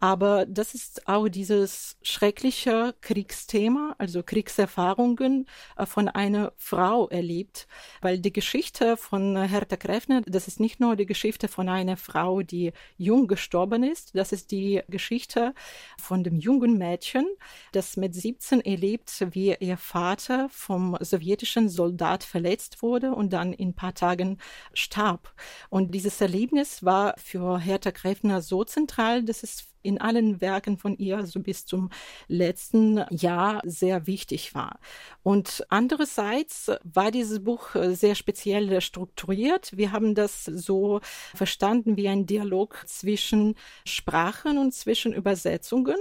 Aber 0.00 0.46
das 0.46 0.72
ist 0.72 1.06
auch 1.06 1.28
dieses 1.28 1.98
schreckliche 2.00 2.94
Kriegsthema, 3.02 3.94
also 3.98 4.22
Kriegserfahrungen 4.22 5.46
äh, 5.76 5.84
von 5.84 6.08
einer 6.08 6.54
Frau 6.56 7.08
erlebt. 7.08 7.66
Weil 8.00 8.18
die 8.18 8.32
Geschichte 8.32 8.96
von 8.96 9.36
Hertha 9.36 9.76
Kräfner, 9.76 10.22
das 10.22 10.48
ist 10.48 10.60
nicht 10.60 10.80
nur 10.80 10.96
die 10.96 11.04
Geschichte 11.04 11.48
von 11.48 11.68
einer 11.68 11.98
Frau, 11.98 12.40
die 12.40 12.72
jung 12.96 13.26
gestorben 13.26 13.82
ist, 13.82 14.16
das 14.16 14.32
ist 14.32 14.52
die 14.52 14.80
Geschichte 14.88 15.52
von 16.00 16.24
dem 16.24 16.36
jungen 16.36 16.78
Mädchen, 16.78 17.26
das 17.72 17.98
mit 17.98 18.14
17 18.14 18.62
erlebt, 18.62 19.26
wie 19.32 19.54
ihr 19.60 19.76
Vater 19.76 20.48
vom 20.50 20.96
sowjetischen 21.00 21.68
Soldat 21.74 22.24
verletzt 22.24 22.82
wurde 22.82 23.12
und 23.14 23.32
dann 23.32 23.52
in 23.52 23.70
ein 23.70 23.74
paar 23.74 23.94
Tagen 23.94 24.38
starb. 24.72 25.34
Und 25.70 25.94
dieses 25.94 26.20
Erlebnis 26.20 26.84
war 26.84 27.14
für 27.18 27.58
Hertha 27.58 27.90
Kräfner 27.90 28.40
so 28.42 28.64
zentral, 28.64 29.24
dass 29.24 29.42
es 29.42 29.73
in 29.84 30.00
allen 30.00 30.40
Werken 30.40 30.78
von 30.78 30.96
ihr 30.96 31.26
so 31.26 31.40
bis 31.40 31.66
zum 31.66 31.90
letzten 32.26 33.04
Jahr 33.10 33.60
sehr 33.64 34.06
wichtig 34.06 34.54
war. 34.54 34.80
Und 35.22 35.64
andererseits 35.68 36.70
war 36.82 37.10
dieses 37.10 37.44
Buch 37.44 37.74
äh, 37.74 37.94
sehr 37.94 38.14
speziell 38.14 38.80
strukturiert. 38.80 39.76
Wir 39.76 39.92
haben 39.92 40.14
das 40.14 40.44
so 40.44 41.00
verstanden 41.34 41.96
wie 41.96 42.08
ein 42.08 42.26
Dialog 42.26 42.82
zwischen 42.86 43.54
Sprachen 43.84 44.58
und 44.58 44.72
zwischen 44.72 45.12
Übersetzungen. 45.12 45.96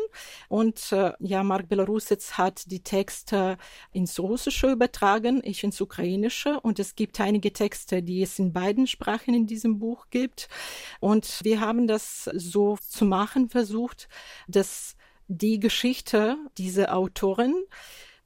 Und 0.47 0.91
äh, 0.93 1.11
ja, 1.19 1.43
Mark 1.43 1.67
Belarusitz 1.67 2.33
hat 2.33 2.71
die 2.71 2.81
Texte 2.81 3.57
ins 3.91 4.17
Russische 4.17 4.71
übertragen, 4.71 5.41
ich 5.43 5.63
ins 5.63 5.81
Ukrainische. 5.81 6.59
Und 6.61 6.79
es 6.79 6.95
gibt 6.95 7.19
einige 7.19 7.51
Texte, 7.51 8.01
die 8.01 8.21
es 8.21 8.39
in 8.39 8.53
beiden 8.53 8.87
Sprachen 8.87 9.33
in 9.33 9.45
diesem 9.45 9.79
Buch 9.79 10.05
gibt. 10.09 10.47
Und 11.01 11.41
wir 11.43 11.59
haben 11.59 11.85
das 11.87 12.29
so 12.33 12.77
zu 12.77 13.03
machen 13.03 13.49
versucht 13.49 13.72
versucht, 13.73 14.07
dass 14.47 14.95
die 15.27 15.59
Geschichte 15.59 16.37
dieser 16.57 16.95
Autorin 16.95 17.55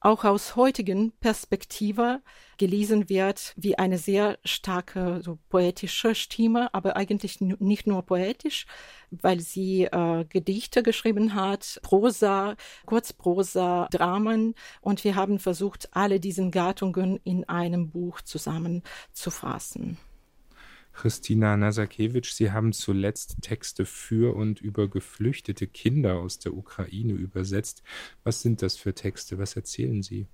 auch 0.01 0.25
aus 0.25 0.55
heutigen 0.55 1.11
Perspektive 1.21 2.21
gelesen 2.57 3.07
wird 3.09 3.53
wie 3.55 3.77
eine 3.77 3.97
sehr 3.97 4.37
starke 4.43 5.21
so 5.23 5.39
poetische 5.49 6.15
Stimme, 6.15 6.73
aber 6.73 6.97
eigentlich 6.97 7.39
nicht 7.39 7.87
nur 7.87 8.03
poetisch, 8.03 8.65
weil 9.09 9.39
sie 9.39 9.85
äh, 9.85 10.25
Gedichte 10.25 10.83
geschrieben 10.83 11.33
hat, 11.33 11.79
Prosa, 11.81 12.55
Kurzprosa, 12.85 13.87
Dramen 13.89 14.53
und 14.81 15.03
wir 15.03 15.15
haben 15.15 15.39
versucht, 15.39 15.89
alle 15.93 16.19
diesen 16.19 16.51
Gattungen 16.51 17.19
in 17.23 17.47
einem 17.47 17.89
Buch 17.89 18.21
zusammenzufassen. 18.21 19.97
Christina 20.97 21.55
Nasakewitsch, 21.55 22.31
Sie 22.31 22.51
haben 22.51 22.73
zuletzt 22.73 23.37
Texte 23.41 23.85
für 23.85 24.35
und 24.35 24.59
über 24.59 24.87
geflüchtete 24.87 25.67
Kinder 25.67 26.15
aus 26.15 26.39
der 26.39 26.55
Ukraine 26.55 27.13
übersetzt. 27.13 27.83
Was 28.23 28.41
sind 28.41 28.63
das 28.63 28.77
für 28.77 28.95
Texte? 28.95 29.37
Was 29.37 29.55
erzählen 29.55 30.01
Sie? 30.01 30.25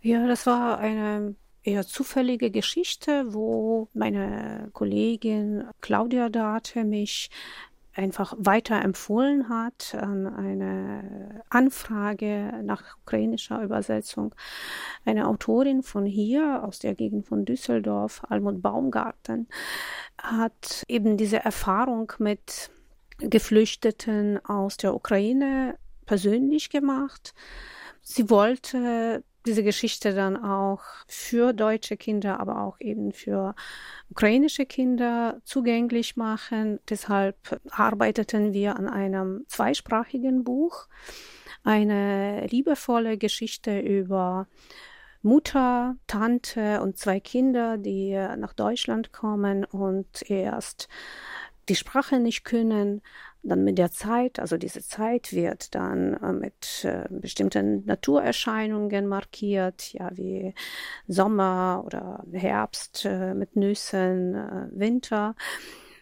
Ja, 0.00 0.28
das 0.28 0.46
war 0.46 0.78
eine 0.78 1.34
eher 1.64 1.84
zufällige 1.84 2.52
Geschichte, 2.52 3.34
wo 3.34 3.88
meine 3.94 4.70
Kollegin 4.74 5.64
Claudia 5.80 6.28
Date 6.28 6.76
mich 6.84 7.28
einfach 7.98 8.34
weiterempfohlen 8.38 9.48
hat 9.48 9.94
an 9.94 10.26
eine 10.26 11.42
Anfrage 11.50 12.52
nach 12.62 12.96
ukrainischer 13.02 13.60
Übersetzung. 13.62 14.34
Eine 15.04 15.26
Autorin 15.26 15.82
von 15.82 16.06
hier, 16.06 16.62
aus 16.62 16.78
der 16.78 16.94
Gegend 16.94 17.26
von 17.26 17.44
Düsseldorf, 17.44 18.22
Almut 18.28 18.62
Baumgarten, 18.62 19.48
hat 20.16 20.84
eben 20.86 21.16
diese 21.16 21.44
Erfahrung 21.44 22.12
mit 22.18 22.70
Geflüchteten 23.18 24.44
aus 24.44 24.76
der 24.76 24.94
Ukraine 24.94 25.76
persönlich 26.06 26.70
gemacht. 26.70 27.34
Sie 28.00 28.30
wollte 28.30 29.24
diese 29.48 29.64
Geschichte 29.64 30.14
dann 30.14 30.36
auch 30.36 30.82
für 31.06 31.54
deutsche 31.54 31.96
Kinder, 31.96 32.38
aber 32.38 32.62
auch 32.62 32.78
eben 32.80 33.12
für 33.12 33.54
ukrainische 34.10 34.66
Kinder 34.66 35.40
zugänglich 35.44 36.16
machen. 36.16 36.78
Deshalb 36.88 37.36
arbeiteten 37.70 38.52
wir 38.52 38.76
an 38.76 38.88
einem 38.88 39.44
zweisprachigen 39.48 40.44
Buch, 40.44 40.86
eine 41.64 42.46
liebevolle 42.46 43.16
Geschichte 43.16 43.80
über 43.80 44.46
Mutter, 45.22 45.96
Tante 46.06 46.82
und 46.82 46.98
zwei 46.98 47.18
Kinder, 47.18 47.78
die 47.78 48.12
nach 48.36 48.52
Deutschland 48.52 49.12
kommen 49.12 49.64
und 49.64 50.30
erst 50.30 50.88
die 51.68 51.74
Sprache 51.76 52.18
nicht 52.20 52.44
können, 52.44 53.02
dann 53.42 53.64
mit 53.64 53.78
der 53.78 53.90
Zeit, 53.90 54.38
also 54.40 54.56
diese 54.56 54.82
Zeit 54.82 55.32
wird 55.32 55.74
dann 55.74 56.14
äh, 56.14 56.32
mit 56.32 56.84
äh, 56.84 57.06
bestimmten 57.08 57.84
Naturerscheinungen 57.86 59.06
markiert, 59.06 59.92
ja, 59.92 60.10
wie 60.14 60.54
Sommer 61.06 61.82
oder 61.86 62.24
Herbst 62.32 63.04
äh, 63.04 63.34
mit 63.34 63.56
Nüssen, 63.56 64.34
Winter, 64.72 65.34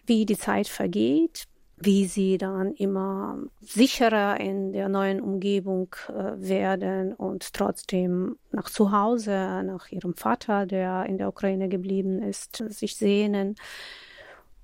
wie 0.07 0.25
die 0.25 0.39
Zeit 0.39 0.69
vergeht, 0.69 1.45
wie 1.77 2.07
sie 2.07 2.39
dann 2.39 2.73
immer 2.73 3.39
sicherer 3.61 4.41
in 4.41 4.73
der 4.73 4.89
neuen 4.89 5.21
Umgebung 5.21 5.95
werden 6.09 7.13
und 7.13 7.53
trotzdem 7.53 8.39
nach 8.51 8.71
zu 8.71 8.93
Hause, 8.93 9.63
nach 9.65 9.91
ihrem 9.91 10.15
Vater, 10.15 10.65
der 10.65 11.05
in 11.07 11.19
der 11.19 11.29
Ukraine 11.29 11.69
geblieben 11.69 12.23
ist, 12.23 12.65
sich 12.69 12.97
sehnen. 12.97 13.57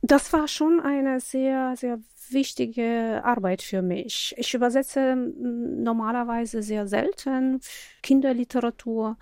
Das 0.05 0.33
war 0.33 0.49
schon 0.49 0.81
eine 0.81 1.21
sehr, 1.21 1.77
sehr 1.77 2.01
wichtige 2.31 3.23
Arbeit 3.25 3.63
für 3.63 3.83
mich. 3.83 4.35
Ich 4.37 4.53
übersetze 4.53 5.15
normalerweise 5.15 6.63
sehr 6.63 6.89
selten 6.89 7.61
Kinderliteratur. 8.03 9.17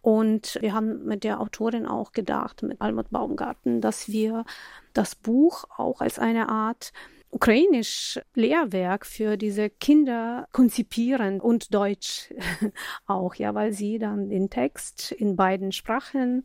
Und 0.00 0.58
wir 0.60 0.74
haben 0.74 1.04
mit 1.04 1.24
der 1.24 1.40
Autorin 1.40 1.86
auch 1.86 2.12
gedacht, 2.12 2.62
mit 2.62 2.80
Almut 2.80 3.10
Baumgarten, 3.10 3.80
dass 3.80 4.08
wir 4.08 4.44
das 4.92 5.16
Buch 5.16 5.64
auch 5.76 6.00
als 6.00 6.20
eine 6.20 6.48
Art 6.48 6.92
ukrainisch 7.30 8.20
Lehrwerk 8.34 9.06
für 9.06 9.36
diese 9.36 9.70
Kinder 9.70 10.46
konzipieren 10.52 11.40
und 11.40 11.74
Deutsch 11.74 12.32
auch, 13.06 13.34
ja, 13.34 13.54
weil 13.54 13.72
sie 13.72 13.98
dann 13.98 14.28
den 14.28 14.50
Text 14.50 15.10
in 15.10 15.34
beiden 15.34 15.72
Sprachen 15.72 16.44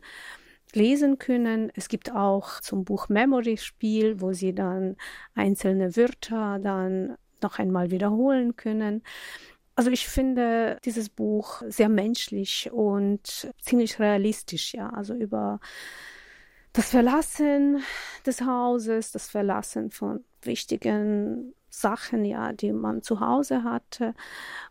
lesen 0.74 1.18
können. 1.18 1.70
Es 1.74 1.88
gibt 1.88 2.12
auch 2.12 2.60
zum 2.60 2.84
Buch 2.84 3.08
Memory-Spiel, 3.08 4.20
wo 4.20 4.32
sie 4.32 4.54
dann 4.54 4.96
einzelne 5.34 5.96
Wörter 5.96 6.58
dann 6.58 7.16
noch 7.42 7.58
einmal 7.58 7.90
wiederholen 7.90 8.56
können. 8.56 9.02
Also 9.74 9.90
ich 9.90 10.08
finde 10.08 10.78
dieses 10.84 11.08
Buch 11.08 11.62
sehr 11.68 11.88
menschlich 11.88 12.70
und 12.72 13.52
ziemlich 13.62 14.00
realistisch, 14.00 14.74
ja, 14.74 14.90
also 14.90 15.14
über 15.14 15.60
das 16.72 16.90
Verlassen 16.90 17.82
des 18.26 18.42
Hauses, 18.42 19.12
das 19.12 19.28
Verlassen 19.28 19.90
von 19.90 20.24
wichtigen 20.42 21.54
Sachen, 21.80 22.24
ja, 22.24 22.52
die 22.52 22.72
man 22.72 23.02
zu 23.02 23.20
Hause 23.20 23.64
hatte 23.64 24.14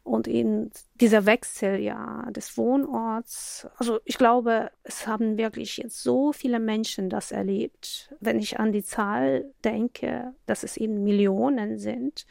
und 0.04 0.28
eben 0.28 0.72
dieser 0.96 1.26
Wechsel, 1.26 1.80
ja, 1.80 2.26
des 2.32 2.58
Wohnorts. 2.58 3.68
Also 3.78 4.00
ich 4.06 4.18
glaube, 4.18 4.72
es 4.84 5.08
haben 5.08 5.38
wirklich 5.38 5.78
jetzt 5.78 6.02
so 6.02 6.32
viele 6.34 6.60
Menschen 6.60 7.10
das 7.10 7.32
erlebt. 7.32 8.14
Wenn 8.20 8.40
ich 8.40 8.60
an 8.60 8.72
die 8.72 8.84
Zahl 8.84 9.46
denke, 9.64 10.34
dass 10.46 10.64
es 10.64 10.78
eben 10.78 11.04
Millionen 11.04 11.78
sind, 11.78 12.26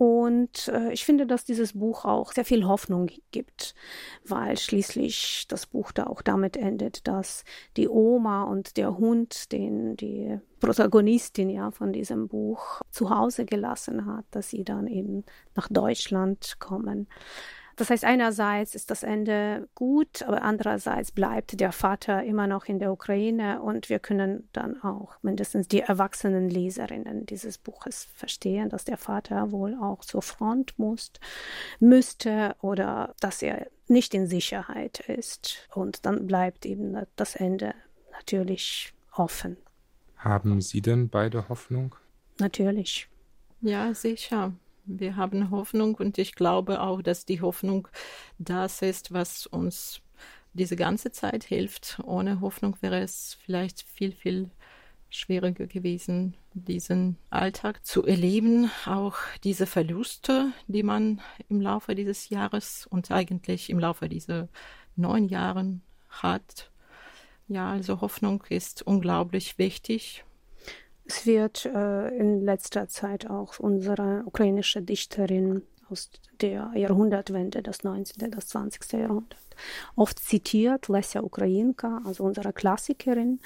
und 0.00 0.68
äh, 0.68 0.94
ich 0.94 1.04
finde, 1.04 1.26
dass 1.26 1.44
dieses 1.44 1.74
Buch 1.74 2.06
auch 2.06 2.32
sehr 2.32 2.46
viel 2.46 2.64
Hoffnung 2.64 3.10
gibt, 3.32 3.74
weil 4.24 4.56
schließlich 4.56 5.44
das 5.48 5.66
Buch 5.66 5.92
da 5.92 6.06
auch 6.06 6.22
damit 6.22 6.56
endet, 6.56 7.06
dass 7.06 7.44
die 7.76 7.86
Oma 7.86 8.44
und 8.44 8.78
der 8.78 8.96
Hund, 8.96 9.52
den 9.52 9.98
die 9.98 10.38
Protagonistin 10.58 11.50
ja 11.50 11.70
von 11.70 11.92
diesem 11.92 12.28
Buch 12.28 12.80
zu 12.90 13.10
Hause 13.10 13.44
gelassen 13.44 14.06
hat, 14.06 14.24
dass 14.30 14.48
sie 14.48 14.64
dann 14.64 14.86
eben 14.86 15.22
nach 15.54 15.68
Deutschland 15.68 16.56
kommen. 16.58 17.06
Das 17.80 17.88
heißt, 17.88 18.04
einerseits 18.04 18.74
ist 18.74 18.90
das 18.90 19.02
Ende 19.02 19.66
gut, 19.74 20.22
aber 20.24 20.42
andererseits 20.42 21.12
bleibt 21.12 21.58
der 21.58 21.72
Vater 21.72 22.22
immer 22.24 22.46
noch 22.46 22.66
in 22.66 22.78
der 22.78 22.92
Ukraine 22.92 23.62
und 23.62 23.88
wir 23.88 23.98
können 23.98 24.46
dann 24.52 24.82
auch 24.82 25.14
mindestens 25.22 25.66
die 25.66 25.80
erwachsenen 25.80 26.50
Leserinnen 26.50 27.24
dieses 27.24 27.56
Buches 27.56 28.06
verstehen, 28.12 28.68
dass 28.68 28.84
der 28.84 28.98
Vater 28.98 29.50
wohl 29.50 29.74
auch 29.80 30.04
zur 30.04 30.20
Front 30.20 30.78
muss, 30.78 31.10
müsste 31.78 32.54
oder 32.60 33.14
dass 33.18 33.40
er 33.40 33.68
nicht 33.88 34.12
in 34.12 34.26
Sicherheit 34.26 35.00
ist. 35.00 35.66
Und 35.74 36.04
dann 36.04 36.26
bleibt 36.26 36.66
eben 36.66 36.98
das 37.16 37.34
Ende 37.34 37.72
natürlich 38.12 38.92
offen. 39.12 39.56
Haben 40.16 40.60
Sie 40.60 40.82
denn 40.82 41.08
beide 41.08 41.48
Hoffnung? 41.48 41.94
Natürlich. 42.38 43.08
Ja, 43.62 43.94
sicher 43.94 44.52
wir 44.98 45.16
haben 45.16 45.50
Hoffnung 45.50 45.94
und 45.94 46.18
ich 46.18 46.34
glaube 46.34 46.80
auch, 46.80 47.02
dass 47.02 47.24
die 47.24 47.40
Hoffnung 47.40 47.88
das 48.38 48.82
ist, 48.82 49.12
was 49.12 49.46
uns 49.46 50.00
diese 50.52 50.76
ganze 50.76 51.12
Zeit 51.12 51.44
hilft. 51.44 52.00
Ohne 52.04 52.40
Hoffnung 52.40 52.76
wäre 52.80 53.00
es 53.00 53.38
vielleicht 53.44 53.82
viel, 53.82 54.12
viel 54.12 54.50
schwieriger 55.08 55.66
gewesen, 55.66 56.34
diesen 56.54 57.16
Alltag 57.30 57.84
zu 57.84 58.04
erleben, 58.04 58.70
auch 58.86 59.16
diese 59.44 59.66
Verluste, 59.66 60.52
die 60.66 60.82
man 60.82 61.20
im 61.48 61.60
Laufe 61.60 61.94
dieses 61.94 62.28
Jahres 62.28 62.86
und 62.86 63.10
eigentlich 63.10 63.70
im 63.70 63.78
Laufe 63.78 64.08
dieser 64.08 64.48
neun 64.96 65.28
Jahren 65.28 65.82
hat. 66.08 66.70
Ja, 67.48 67.70
also 67.70 68.00
Hoffnung 68.00 68.44
ist 68.48 68.82
unglaublich 68.82 69.58
wichtig 69.58 70.24
es 71.10 71.26
wird 71.26 71.66
äh, 71.66 72.08
in 72.16 72.40
letzter 72.44 72.86
Zeit 72.86 73.28
auch 73.28 73.58
unsere 73.58 74.22
ukrainische 74.26 74.80
Dichterin 74.80 75.62
aus 75.88 76.08
der 76.40 76.70
Jahrhundertwende, 76.76 77.62
das 77.62 77.82
19., 77.82 78.30
das 78.30 78.46
20. 78.46 78.92
Jahrhundert. 78.92 79.36
Oft 79.96 80.20
zitiert 80.20 80.86
Lesja 80.86 81.22
Ukrainka, 81.24 82.00
also 82.04 82.22
unsere 82.22 82.52
Klassikerin, 82.52 83.40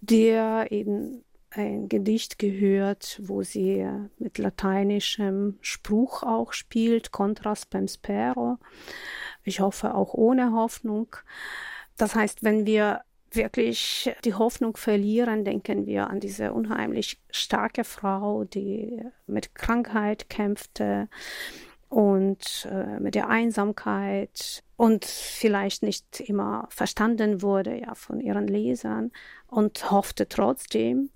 der 0.00 0.70
eben 0.70 1.24
ein 1.50 1.88
Gedicht 1.88 2.38
gehört, 2.38 3.20
wo 3.24 3.42
sie 3.42 3.84
mit 4.18 4.38
lateinischem 4.38 5.58
Spruch 5.60 6.22
auch 6.22 6.52
spielt, 6.52 7.10
Contras 7.10 7.66
pem 7.66 7.88
spero. 7.88 8.58
Ich 9.42 9.58
hoffe 9.58 9.96
auch 9.96 10.14
ohne 10.14 10.52
Hoffnung. 10.52 11.08
Das 11.96 12.14
heißt, 12.14 12.44
wenn 12.44 12.66
wir 12.66 13.00
wirklich 13.32 14.10
die 14.24 14.34
Hoffnung 14.34 14.76
verlieren, 14.76 15.44
denken 15.44 15.86
wir 15.86 16.08
an 16.08 16.20
diese 16.20 16.52
unheimlich 16.52 17.20
starke 17.30 17.84
Frau, 17.84 18.44
die 18.44 19.02
mit 19.26 19.54
Krankheit 19.54 20.28
kämpfte 20.28 21.08
und 21.88 22.68
äh, 22.70 23.00
mit 23.00 23.14
der 23.14 23.28
Einsamkeit 23.28 24.62
und 24.76 25.04
vielleicht 25.04 25.82
nicht 25.82 26.20
immer 26.20 26.68
verstanden 26.70 27.42
wurde 27.42 27.80
ja 27.80 27.94
von 27.94 28.20
ihren 28.20 28.46
Lesern 28.46 29.10
und 29.46 29.90
hoffte 29.90 30.28
trotzdem. 30.28 31.10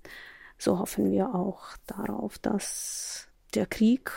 So 0.57 0.79
hoffen 0.79 1.11
wir 1.11 1.35
auch 1.35 1.61
darauf, 1.85 2.37
dass 2.39 3.27
der 3.53 3.65
Krieg 3.65 4.11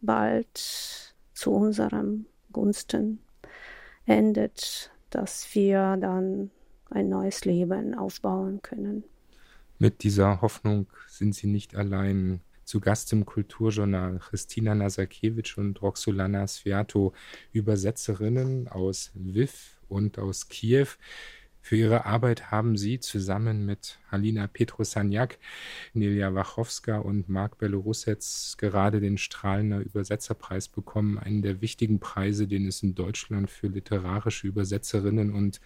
bald 0.00 1.14
zu 1.32 1.52
unserem 1.52 2.26
Gunsten 2.52 3.20
endet, 4.06 4.92
dass 5.10 5.54
wir 5.54 5.96
dann 5.96 6.50
ein 6.90 7.08
neues 7.08 7.44
Leben 7.44 7.94
aufbauen 7.94 8.60
können. 8.62 9.04
Mit 9.78 10.02
dieser 10.02 10.40
Hoffnung 10.40 10.86
sind 11.08 11.34
Sie 11.34 11.46
nicht 11.46 11.74
allein. 11.74 12.40
Zu 12.64 12.80
Gast 12.80 13.12
im 13.12 13.26
Kulturjournal 13.26 14.20
Christina 14.20 14.74
Nasakewitsch 14.74 15.58
und 15.58 15.82
Roxolana 15.82 16.46
Sviato, 16.46 17.12
Übersetzerinnen 17.52 18.68
aus 18.68 19.10
Lviv 19.14 19.82
und 19.88 20.18
aus 20.18 20.48
Kiew. 20.48 20.86
Für 21.60 21.76
ihre 21.76 22.04
Arbeit 22.04 22.50
haben 22.50 22.76
sie 22.76 23.00
zusammen 23.00 23.64
mit 23.64 23.98
Halina 24.10 24.46
Petrosaniak, 24.46 25.38
Nelia 25.94 26.34
Wachowska 26.34 26.98
und 26.98 27.30
Marc 27.30 27.56
Belorussets 27.56 28.56
gerade 28.58 29.00
den 29.00 29.16
Strahlender 29.16 29.80
Übersetzerpreis 29.80 30.68
bekommen, 30.68 31.18
einen 31.18 31.40
der 31.40 31.62
wichtigen 31.62 32.00
Preise, 32.00 32.46
den 32.46 32.66
es 32.66 32.82
in 32.82 32.94
Deutschland 32.94 33.48
für 33.48 33.68
literarische 33.68 34.46
Übersetzerinnen 34.46 35.32
und 35.32 35.62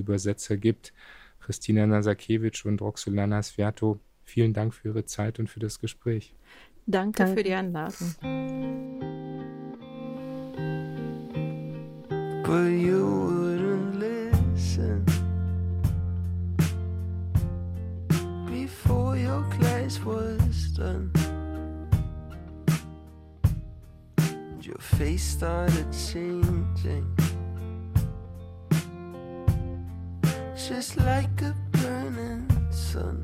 Übersetzer 0.00 0.56
gibt. 0.56 0.92
Christina 1.40 1.86
Nasakewitsch 1.86 2.66
und 2.66 2.80
Roxolana 2.82 3.42
Sviato, 3.42 4.00
vielen 4.24 4.52
Dank 4.52 4.74
für 4.74 4.88
Ihre 4.88 5.04
Zeit 5.04 5.38
und 5.38 5.48
für 5.48 5.60
das 5.60 5.78
Gespräch. 5.80 6.34
Danke, 6.86 7.24
Danke. 7.24 7.36
für 7.36 7.42
die 7.44 7.54
Einladung. 7.54 8.14
But 12.42 12.72
you 12.72 12.98
wouldn't 12.98 13.98
listen. 14.00 15.04
class 19.50 20.00
was 20.04 20.72
done. 20.72 21.12
Your 24.60 24.78
face 24.78 25.22
started 25.22 25.92
changing, 25.92 27.16
just 30.70 30.96
like 30.98 31.42
a 31.42 31.52
burning 31.72 32.46
sun. 32.70 33.20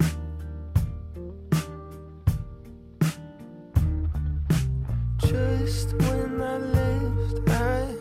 Just 5.18 5.94
when 5.94 6.42
I 6.42 6.58
left, 6.58 7.48
I 7.48 7.94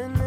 was. 0.00 0.25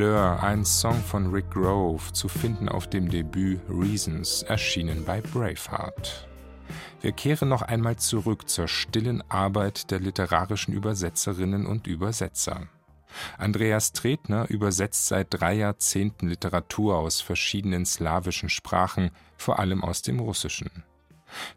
Blur, 0.00 0.42
ein 0.42 0.64
Song 0.64 0.98
von 1.02 1.30
Rick 1.30 1.50
Grove, 1.50 2.14
zu 2.14 2.26
finden 2.26 2.70
auf 2.70 2.88
dem 2.88 3.10
Debüt 3.10 3.60
Reasons, 3.68 4.42
erschienen 4.44 5.04
bei 5.04 5.20
Braveheart. 5.20 6.26
Wir 7.02 7.12
kehren 7.12 7.50
noch 7.50 7.60
einmal 7.60 7.96
zurück 7.96 8.48
zur 8.48 8.66
stillen 8.66 9.22
Arbeit 9.30 9.90
der 9.90 10.00
literarischen 10.00 10.72
Übersetzerinnen 10.72 11.66
und 11.66 11.86
Übersetzer. 11.86 12.66
Andreas 13.36 13.92
Tretner 13.92 14.48
übersetzt 14.48 15.06
seit 15.06 15.26
drei 15.34 15.52
Jahrzehnten 15.52 16.28
Literatur 16.28 16.96
aus 16.96 17.20
verschiedenen 17.20 17.84
slawischen 17.84 18.48
Sprachen, 18.48 19.10
vor 19.36 19.58
allem 19.58 19.84
aus 19.84 20.00
dem 20.00 20.18
Russischen. 20.18 20.70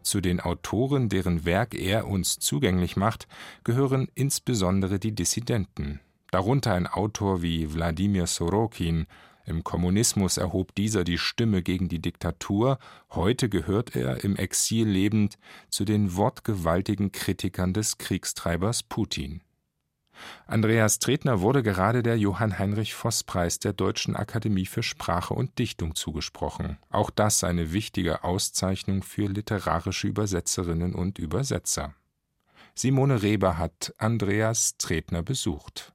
Zu 0.02 0.20
den 0.20 0.40
Autoren, 0.40 1.08
deren 1.08 1.46
Werk 1.46 1.74
er 1.74 2.06
uns 2.06 2.40
zugänglich 2.40 2.98
macht, 2.98 3.26
gehören 3.64 4.08
insbesondere 4.14 4.98
die 4.98 5.14
Dissidenten, 5.14 6.00
darunter 6.34 6.74
ein 6.74 6.88
Autor 6.88 7.42
wie 7.42 7.72
Wladimir 7.72 8.26
Sorokin. 8.26 9.06
Im 9.46 9.62
Kommunismus 9.62 10.36
erhob 10.36 10.74
dieser 10.74 11.04
die 11.04 11.18
Stimme 11.18 11.62
gegen 11.62 11.88
die 11.88 12.00
Diktatur, 12.00 12.78
heute 13.10 13.48
gehört 13.48 13.94
er, 13.94 14.24
im 14.24 14.34
Exil 14.34 14.88
lebend, 14.88 15.38
zu 15.68 15.84
den 15.84 16.16
wortgewaltigen 16.16 17.12
Kritikern 17.12 17.72
des 17.72 17.98
Kriegstreibers 17.98 18.82
Putin. 18.82 19.42
Andreas 20.48 20.98
Tretner 20.98 21.40
wurde 21.40 21.62
gerade 21.62 22.02
der 22.02 22.18
Johann 22.18 22.58
Heinrich 22.58 22.94
Voss 22.94 23.22
Preis 23.22 23.60
der 23.60 23.72
Deutschen 23.72 24.16
Akademie 24.16 24.66
für 24.66 24.82
Sprache 24.82 25.34
und 25.34 25.58
Dichtung 25.60 25.94
zugesprochen, 25.94 26.78
auch 26.90 27.10
das 27.10 27.44
eine 27.44 27.72
wichtige 27.72 28.24
Auszeichnung 28.24 29.04
für 29.04 29.28
literarische 29.28 30.08
Übersetzerinnen 30.08 30.94
und 30.96 31.20
Übersetzer 31.20 31.94
Simone 32.76 33.22
Reber 33.22 33.56
hat 33.56 33.94
Andreas 33.98 34.76
Tretner 34.78 35.22
besucht. 35.22 35.94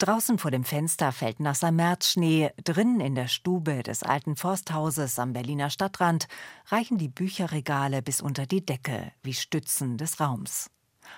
Draußen 0.00 0.38
vor 0.38 0.50
dem 0.50 0.64
Fenster 0.64 1.12
fällt 1.12 1.40
nasser 1.40 1.72
Märzschnee, 1.72 2.52
drin 2.64 3.00
in 3.00 3.14
der 3.14 3.28
Stube 3.28 3.82
des 3.82 4.02
alten 4.02 4.34
Forsthauses 4.34 5.18
am 5.18 5.34
Berliner 5.34 5.68
Stadtrand 5.68 6.26
reichen 6.68 6.96
die 6.96 7.10
Bücherregale 7.10 8.00
bis 8.00 8.22
unter 8.22 8.46
die 8.46 8.64
Decke 8.64 9.12
wie 9.22 9.34
Stützen 9.34 9.98
des 9.98 10.18
Raums. 10.18 10.70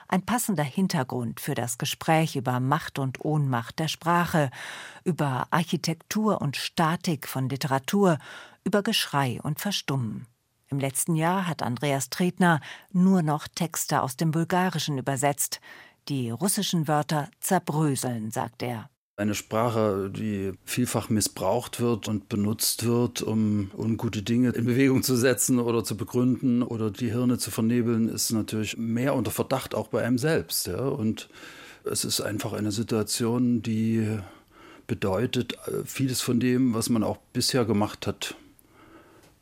Ein 0.09 0.27
passender 0.27 0.65
Hintergrund 0.65 1.39
für 1.39 1.55
das 1.55 1.79
Gespräch 1.79 2.35
über 2.35 2.59
Macht 2.59 2.99
und 2.99 3.25
Ohnmacht 3.25 3.79
der 3.79 3.87
Sprache, 3.87 4.51
über 5.05 5.47
Architektur 5.53 6.41
und 6.41 6.57
Statik 6.57 7.29
von 7.29 7.49
Literatur, 7.49 8.19
über 8.65 8.83
Geschrei 8.83 9.39
und 9.45 9.61
Verstummen. 9.61 10.27
Im 10.73 10.81
letzten 10.81 11.15
Jahr 11.15 11.47
hat 11.47 11.63
Andreas 11.63 12.11
Tretner 12.11 12.61
nur 12.91 13.23
noch 13.23 13.47
Texte 13.47 14.03
aus 14.03 14.17
dem 14.17 14.33
Bulgarischen 14.33 14.99
übersetzt. 14.99 15.61
Die 16.09 16.31
russischen 16.31 16.89
Wörter 16.89 17.29
zerbröseln, 17.41 18.31
sagt 18.31 18.63
er. 18.63 18.89
Eine 19.17 19.35
Sprache, 19.35 20.11
die 20.11 20.53
vielfach 20.65 21.11
missbraucht 21.11 21.81
wird 21.81 22.09
und 22.09 22.29
benutzt 22.29 22.85
wird, 22.85 23.23
um 23.23 23.71
ungute 23.77 24.23
Dinge 24.23 24.51
in 24.51 24.65
Bewegung 24.65 25.03
zu 25.03 25.17
setzen 25.17 25.61
oder 25.61 25.85
zu 25.85 25.97
begründen 25.97 26.63
oder 26.63 26.91
die 26.91 27.11
Hirne 27.11 27.39
zu 27.39 27.51
vernebeln, 27.51 28.09
ist 28.09 28.33
natürlich 28.33 28.79
mehr 28.79 29.15
unter 29.15 29.31
Verdacht 29.31 29.75
auch 29.75 29.89
bei 29.89 30.03
einem 30.03 30.19
selbst. 30.19 30.67
Ja? 30.67 30.81
Und 30.81 31.29
es 31.85 32.05
ist 32.05 32.21
einfach 32.21 32.53
eine 32.53 32.73
Situation, 32.73 33.63
die 33.63 34.19
bedeutet, 34.87 35.57
vieles 35.85 36.21
von 36.21 36.41
dem, 36.41 36.75
was 36.75 36.89
man 36.89 37.05
auch 37.05 37.19
bisher 37.33 37.65
gemacht 37.65 38.07
hat, 38.07 38.35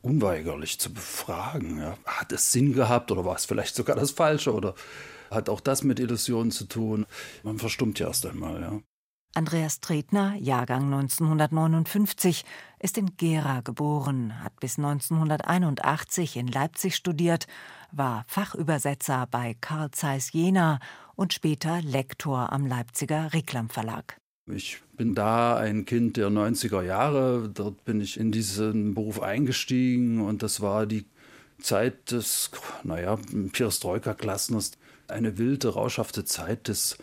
unweigerlich 0.02 0.78
zu 0.78 0.92
befragen. 0.92 1.78
Ja? 1.78 1.96
Hat 2.04 2.32
es 2.32 2.52
Sinn 2.52 2.74
gehabt 2.74 3.12
oder 3.12 3.24
war 3.24 3.36
es 3.36 3.46
vielleicht 3.46 3.76
sogar 3.76 3.96
das 3.96 4.10
Falsche 4.10 4.52
oder 4.52 4.74
hat 5.30 5.48
auch 5.48 5.60
das 5.60 5.82
mit 5.82 6.00
Illusionen 6.00 6.50
zu 6.50 6.64
tun. 6.64 7.06
Man 7.42 7.58
verstummt 7.58 7.98
ja 7.98 8.08
erst 8.08 8.26
einmal, 8.26 8.60
ja. 8.60 8.80
Andreas 9.34 9.78
Tretner, 9.78 10.34
Jahrgang 10.34 10.92
1959, 10.92 12.44
ist 12.80 12.98
in 12.98 13.16
Gera 13.16 13.60
geboren, 13.60 14.42
hat 14.42 14.58
bis 14.58 14.76
1981 14.76 16.36
in 16.36 16.48
Leipzig 16.48 16.96
studiert, 16.96 17.46
war 17.92 18.24
Fachübersetzer 18.26 19.28
bei 19.30 19.54
Carl 19.60 19.92
Zeiss 19.92 20.32
Jena 20.32 20.80
und 21.14 21.32
später 21.32 21.80
Lektor 21.80 22.52
am 22.52 22.66
Leipziger 22.66 23.32
Reklam 23.32 23.68
Verlag. 23.68 24.20
Ich 24.46 24.82
bin 24.96 25.14
da 25.14 25.56
ein 25.56 25.84
Kind 25.84 26.16
der 26.16 26.28
90er 26.28 26.82
Jahre. 26.82 27.48
Dort 27.54 27.84
bin 27.84 28.00
ich 28.00 28.18
in 28.18 28.32
diesen 28.32 28.94
Beruf 28.94 29.22
eingestiegen 29.22 30.20
und 30.22 30.42
das 30.42 30.60
war 30.60 30.86
die 30.86 31.06
Zeit 31.60 32.10
des, 32.10 32.50
naja, 32.82 33.16
Perestroika-Klassners 33.52 34.72
eine 35.10 35.38
wilde, 35.38 35.68
rauschhafte 35.68 36.24
Zeit 36.24 36.68
des 36.68 36.98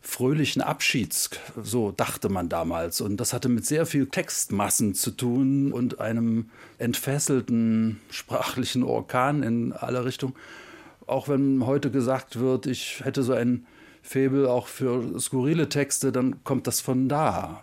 fröhlichen 0.00 0.62
Abschieds, 0.62 1.30
so 1.62 1.92
dachte 1.92 2.28
man 2.28 2.48
damals. 2.48 3.00
Und 3.00 3.18
das 3.18 3.32
hatte 3.32 3.48
mit 3.48 3.66
sehr 3.66 3.86
viel 3.86 4.06
Textmassen 4.06 4.94
zu 4.94 5.10
tun 5.10 5.72
und 5.72 6.00
einem 6.00 6.50
entfesselten 6.78 8.00
sprachlichen 8.10 8.82
Orkan 8.82 9.42
in 9.42 9.72
alle 9.72 10.04
Richtungen. 10.04 10.34
Auch 11.06 11.28
wenn 11.28 11.66
heute 11.66 11.90
gesagt 11.90 12.38
wird, 12.38 12.66
ich 12.66 13.04
hätte 13.04 13.22
so 13.22 13.34
ein 13.34 13.66
Faible 14.02 14.50
auch 14.50 14.68
für 14.68 15.20
skurrile 15.20 15.68
Texte, 15.68 16.12
dann 16.12 16.42
kommt 16.44 16.66
das 16.66 16.80
von 16.80 17.08
da. 17.08 17.62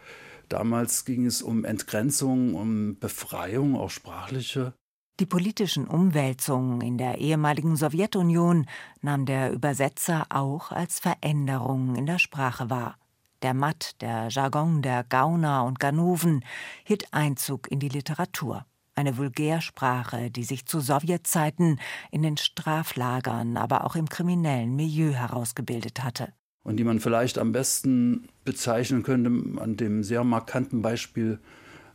Damals 0.50 1.06
ging 1.06 1.26
es 1.26 1.42
um 1.42 1.66
Entgrenzung, 1.66 2.54
um 2.54 3.00
Befreiung, 3.00 3.76
auch 3.76 3.90
sprachliche. 3.90 4.74
Die 5.20 5.26
politischen 5.26 5.88
Umwälzungen 5.88 6.80
in 6.82 7.00
der 7.00 7.18
ehemaligen 7.18 7.76
Sowjetunion 7.76 8.68
nahm 9.02 9.26
der 9.26 9.52
Übersetzer 9.52 10.28
auch 10.30 10.72
als 10.72 11.00
Veränderungen 11.00 11.96
in 11.96 12.06
der 12.06 12.20
Sprache 12.20 12.70
wahr. 12.70 13.00
Der 13.42 13.56
Matt, 13.56 14.00
der 14.02 14.28
Jargon 14.30 14.84
der 14.84 15.04
Gauner 15.04 15.66
und 15.66 15.80
Ganoven 15.80 16.46
hielt 16.84 17.12
Einzug 17.14 17.72
in 17.72 17.80
die 17.80 17.90
Literatur. 17.90 18.68
Eine 18.94 19.18
Vulgärsprache, 19.18 20.30
die 20.30 20.44
sich 20.44 20.68
zu 20.68 20.80
Sowjetzeiten 20.80 21.80
in 22.12 22.22
den 22.22 22.38
Straflagern, 22.38 23.58
aber 23.58 23.86
auch 23.86 23.96
im 23.96 24.10
kriminellen 24.10 24.76
Milieu 24.76 25.14
herausgebildet 25.14 26.04
hatte. 26.04 26.32
Und 26.62 26.78
die 26.78 26.84
man 26.84 27.00
vielleicht 27.00 27.40
am 27.40 27.54
besten 27.54 28.28
bezeichnen 28.46 29.02
könnte 29.02 29.62
an 29.62 29.78
dem 29.78 30.04
sehr 30.04 30.24
markanten 30.24 30.84
Beispiel 30.84 31.40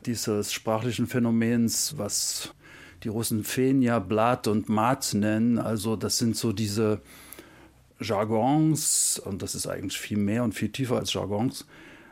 dieses 0.06 0.52
sprachlichen 0.52 1.06
Phänomens, 1.06 1.94
was 1.98 2.52
die 3.02 3.08
Russen 3.08 3.44
Fenja, 3.44 3.98
Blatt 3.98 4.46
und 4.46 4.68
Mat 4.68 5.12
nennen. 5.14 5.58
Also 5.58 5.96
das 5.96 6.18
sind 6.18 6.36
so 6.36 6.52
diese 6.52 7.00
Jargons, 8.00 9.20
und 9.24 9.42
das 9.42 9.54
ist 9.54 9.66
eigentlich 9.66 9.98
viel 9.98 10.18
mehr 10.18 10.44
und 10.44 10.54
viel 10.54 10.70
tiefer 10.70 10.96
als 10.96 11.12
Jargons, 11.12 11.66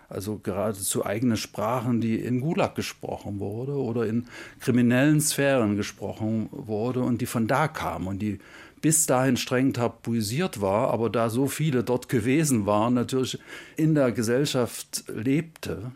also 0.09 0.39
geradezu 0.39 1.05
eigene 1.07 1.37
Sprachen, 1.37 2.01
die 2.01 2.17
in 2.17 2.41
Gulag 2.41 2.75
gesprochen 2.75 3.39
wurde 3.39 3.73
oder 3.73 4.07
in 4.07 4.27
kriminellen 4.59 5.21
Sphären 5.21 5.77
gesprochen 5.77 6.49
wurde 6.51 7.01
und 7.01 7.21
die 7.21 7.27
von 7.27 7.47
da 7.47 7.69
kamen 7.69 8.09
und 8.09 8.19
die 8.21 8.39
bis 8.81 9.07
dahin 9.07 9.37
streng 9.37 9.73
tabuisiert 9.73 10.61
war, 10.61 10.91
aber 10.91 11.11
da 11.11 11.29
so 11.29 11.47
viele 11.49 11.85
dort 11.85 12.09
gewesen 12.09 12.67
waren, 12.67 12.95
natürlich 12.95 13.39
in 13.77 13.95
der 13.95 14.11
Gesellschaft 14.11 15.05
lebte. 15.09 15.93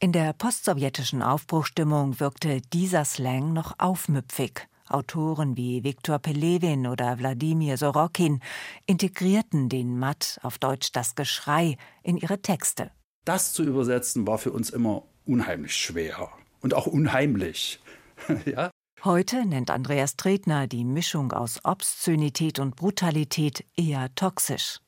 In 0.00 0.12
der 0.12 0.32
postsowjetischen 0.32 1.22
Aufbruchstimmung 1.22 2.20
wirkte 2.20 2.60
dieser 2.72 3.04
Slang 3.04 3.52
noch 3.52 3.74
aufmüpfig. 3.78 4.68
Autoren 4.88 5.56
wie 5.56 5.82
Viktor 5.82 6.20
Pelewin 6.20 6.86
oder 6.86 7.18
Wladimir 7.18 7.76
Sorokin 7.76 8.40
integrierten 8.86 9.68
den 9.68 9.98
Matt, 9.98 10.38
auf 10.44 10.58
Deutsch 10.58 10.92
das 10.92 11.16
Geschrei, 11.16 11.76
in 12.04 12.16
ihre 12.16 12.40
Texte. 12.40 12.92
Das 13.24 13.52
zu 13.52 13.64
übersetzen 13.64 14.24
war 14.24 14.38
für 14.38 14.52
uns 14.52 14.70
immer 14.70 15.02
unheimlich 15.26 15.74
schwer 15.74 16.30
und 16.60 16.74
auch 16.74 16.86
unheimlich. 16.86 17.80
ja? 18.46 18.70
Heute 19.02 19.46
nennt 19.46 19.72
Andreas 19.72 20.16
Tretner 20.16 20.68
die 20.68 20.84
Mischung 20.84 21.32
aus 21.32 21.58
Obszönität 21.64 22.60
und 22.60 22.76
Brutalität 22.76 23.64
eher 23.76 24.14
toxisch. 24.14 24.78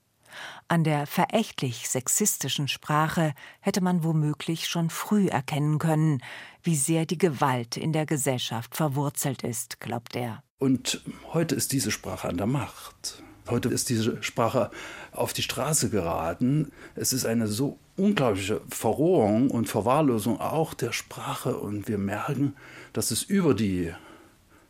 An 0.68 0.84
der 0.84 1.06
verächtlich 1.06 1.88
sexistischen 1.88 2.68
Sprache 2.68 3.34
hätte 3.60 3.80
man 3.80 4.04
womöglich 4.04 4.66
schon 4.68 4.90
früh 4.90 5.28
erkennen 5.28 5.78
können, 5.78 6.22
wie 6.62 6.76
sehr 6.76 7.06
die 7.06 7.18
Gewalt 7.18 7.76
in 7.76 7.92
der 7.92 8.06
Gesellschaft 8.06 8.76
verwurzelt 8.76 9.42
ist, 9.42 9.80
glaubt 9.80 10.16
er. 10.16 10.42
Und 10.58 11.02
heute 11.32 11.54
ist 11.54 11.72
diese 11.72 11.90
Sprache 11.90 12.28
an 12.28 12.36
der 12.36 12.46
Macht. 12.46 13.22
Heute 13.48 13.68
ist 13.68 13.88
diese 13.88 14.22
Sprache 14.22 14.70
auf 15.12 15.32
die 15.32 15.42
Straße 15.42 15.90
geraten. 15.90 16.70
Es 16.94 17.12
ist 17.12 17.26
eine 17.26 17.48
so 17.48 17.78
unglaubliche 17.96 18.60
Verrohung 18.68 19.50
und 19.50 19.68
Verwahrlosung 19.68 20.40
auch 20.40 20.74
der 20.74 20.92
Sprache. 20.92 21.56
Und 21.56 21.88
wir 21.88 21.98
merken, 21.98 22.54
dass 22.92 23.10
es 23.10 23.22
über 23.22 23.54
die 23.54 23.92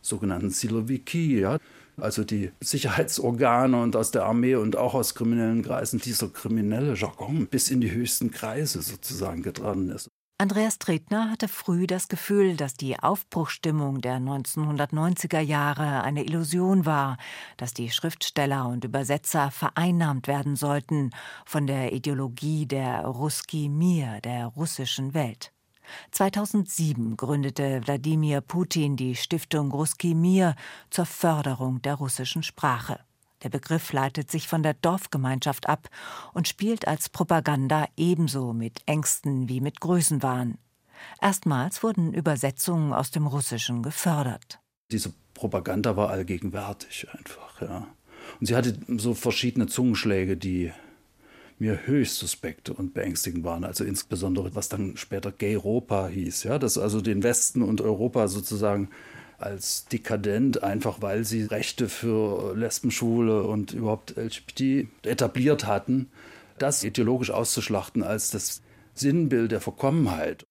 sogenannten 0.00 0.50
Siloviki, 0.50 1.40
ja, 1.40 1.58
also 2.02 2.24
die 2.24 2.52
Sicherheitsorgane 2.60 3.80
und 3.80 3.96
aus 3.96 4.10
der 4.10 4.24
Armee 4.24 4.54
und 4.54 4.76
auch 4.76 4.94
aus 4.94 5.14
kriminellen 5.14 5.62
Kreisen, 5.62 6.00
dieser 6.00 6.28
kriminelle 6.28 6.94
Jargon 6.94 7.46
bis 7.46 7.70
in 7.70 7.80
die 7.80 7.90
höchsten 7.90 8.30
Kreise 8.30 8.82
sozusagen 8.82 9.42
getragen 9.42 9.88
ist. 9.90 10.08
Andreas 10.40 10.78
Tretner 10.78 11.30
hatte 11.30 11.48
früh 11.48 11.86
das 11.86 12.08
Gefühl, 12.08 12.56
dass 12.56 12.72
die 12.72 12.98
Aufbruchstimmung 12.98 14.00
der 14.00 14.20
1990er 14.20 15.40
Jahre 15.40 16.02
eine 16.02 16.24
Illusion 16.24 16.86
war, 16.86 17.18
dass 17.58 17.74
die 17.74 17.90
Schriftsteller 17.90 18.66
und 18.66 18.86
Übersetzer 18.86 19.50
vereinnahmt 19.50 20.28
werden 20.28 20.56
sollten 20.56 21.10
von 21.44 21.66
der 21.66 21.92
Ideologie 21.92 22.64
der 22.64 23.04
Ruski 23.04 23.68
Mir, 23.68 24.22
der 24.22 24.46
russischen 24.46 25.12
Welt. 25.12 25.52
2007 26.12 27.16
gründete 27.16 27.80
Wladimir 27.84 28.40
Putin 28.40 28.96
die 28.96 29.16
Stiftung 29.16 29.70
Ruski 29.72 30.14
Mir 30.14 30.54
zur 30.90 31.06
Förderung 31.06 31.82
der 31.82 31.94
russischen 31.94 32.42
Sprache. 32.42 33.00
Der 33.42 33.48
Begriff 33.48 33.92
leitet 33.92 34.30
sich 34.30 34.48
von 34.48 34.62
der 34.62 34.74
Dorfgemeinschaft 34.74 35.68
ab 35.68 35.88
und 36.34 36.46
spielt 36.46 36.86
als 36.86 37.08
Propaganda 37.08 37.86
ebenso 37.96 38.52
mit 38.52 38.82
Ängsten 38.86 39.48
wie 39.48 39.60
mit 39.60 39.80
Größenwahn. 39.80 40.58
Erstmals 41.20 41.82
wurden 41.82 42.12
Übersetzungen 42.12 42.92
aus 42.92 43.10
dem 43.10 43.26
Russischen 43.26 43.82
gefördert. 43.82 44.60
Diese 44.90 45.12
Propaganda 45.34 45.96
war 45.96 46.10
allgegenwärtig 46.10 47.06
einfach, 47.12 47.62
ja. 47.62 47.86
Und 48.38 48.46
sie 48.46 48.54
hatte 48.54 48.78
so 48.98 49.14
verschiedene 49.14 49.66
Zungenschläge, 49.66 50.36
die 50.36 50.72
mir 51.60 51.86
höchst 51.86 52.16
suspekt 52.16 52.70
und 52.70 52.94
beängstigend 52.94 53.44
waren. 53.44 53.64
Also 53.64 53.84
insbesondere, 53.84 54.54
was 54.54 54.68
dann 54.68 54.96
später 54.96 55.30
Gay-Europa 55.30 56.08
hieß, 56.08 56.44
ja, 56.44 56.58
dass 56.58 56.78
also 56.78 57.00
den 57.00 57.22
Westen 57.22 57.62
und 57.62 57.80
Europa 57.80 58.28
sozusagen 58.28 58.88
als 59.38 59.86
dekadent, 59.86 60.62
einfach 60.62 61.00
weil 61.00 61.24
sie 61.24 61.44
Rechte 61.44 61.88
für 61.88 62.54
Lesbenschwule 62.56 63.42
und 63.42 63.72
überhaupt 63.72 64.16
LGBT 64.16 64.88
etabliert 65.04 65.66
hatten, 65.66 66.10
das 66.58 66.84
ideologisch 66.84 67.30
auszuschlachten 67.30 68.02
als 68.02 68.30
das 68.30 68.62
Sinnbild 68.94 69.52
der 69.52 69.60
Verkommenheit. 69.60 70.44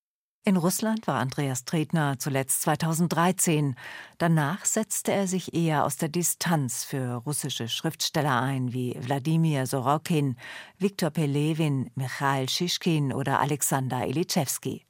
In 0.45 0.55
Russland 0.55 1.05
war 1.05 1.19
Andreas 1.19 1.65
Tretner 1.65 2.17
zuletzt 2.17 2.61
2013. 2.61 3.75
Danach 4.17 4.63
setzte 4.63 5.11
er 5.11 5.27
sich 5.27 5.53
eher 5.53 5.83
aus 5.83 5.97
der 5.97 6.07
Distanz 6.07 6.85
für 6.85 7.15
russische 7.15 7.67
Schriftsteller 7.67 8.41
ein, 8.41 8.71
wie 8.71 8.95
Wladimir 8.99 9.67
Sorokin, 9.67 10.37
Viktor 10.77 11.09
Pelewin, 11.09 11.91
Michail 11.95 12.47
Schischkin 12.47 13.11
oder 13.11 13.41
Alexander 13.41 14.07
Elitschewski. 14.07 14.85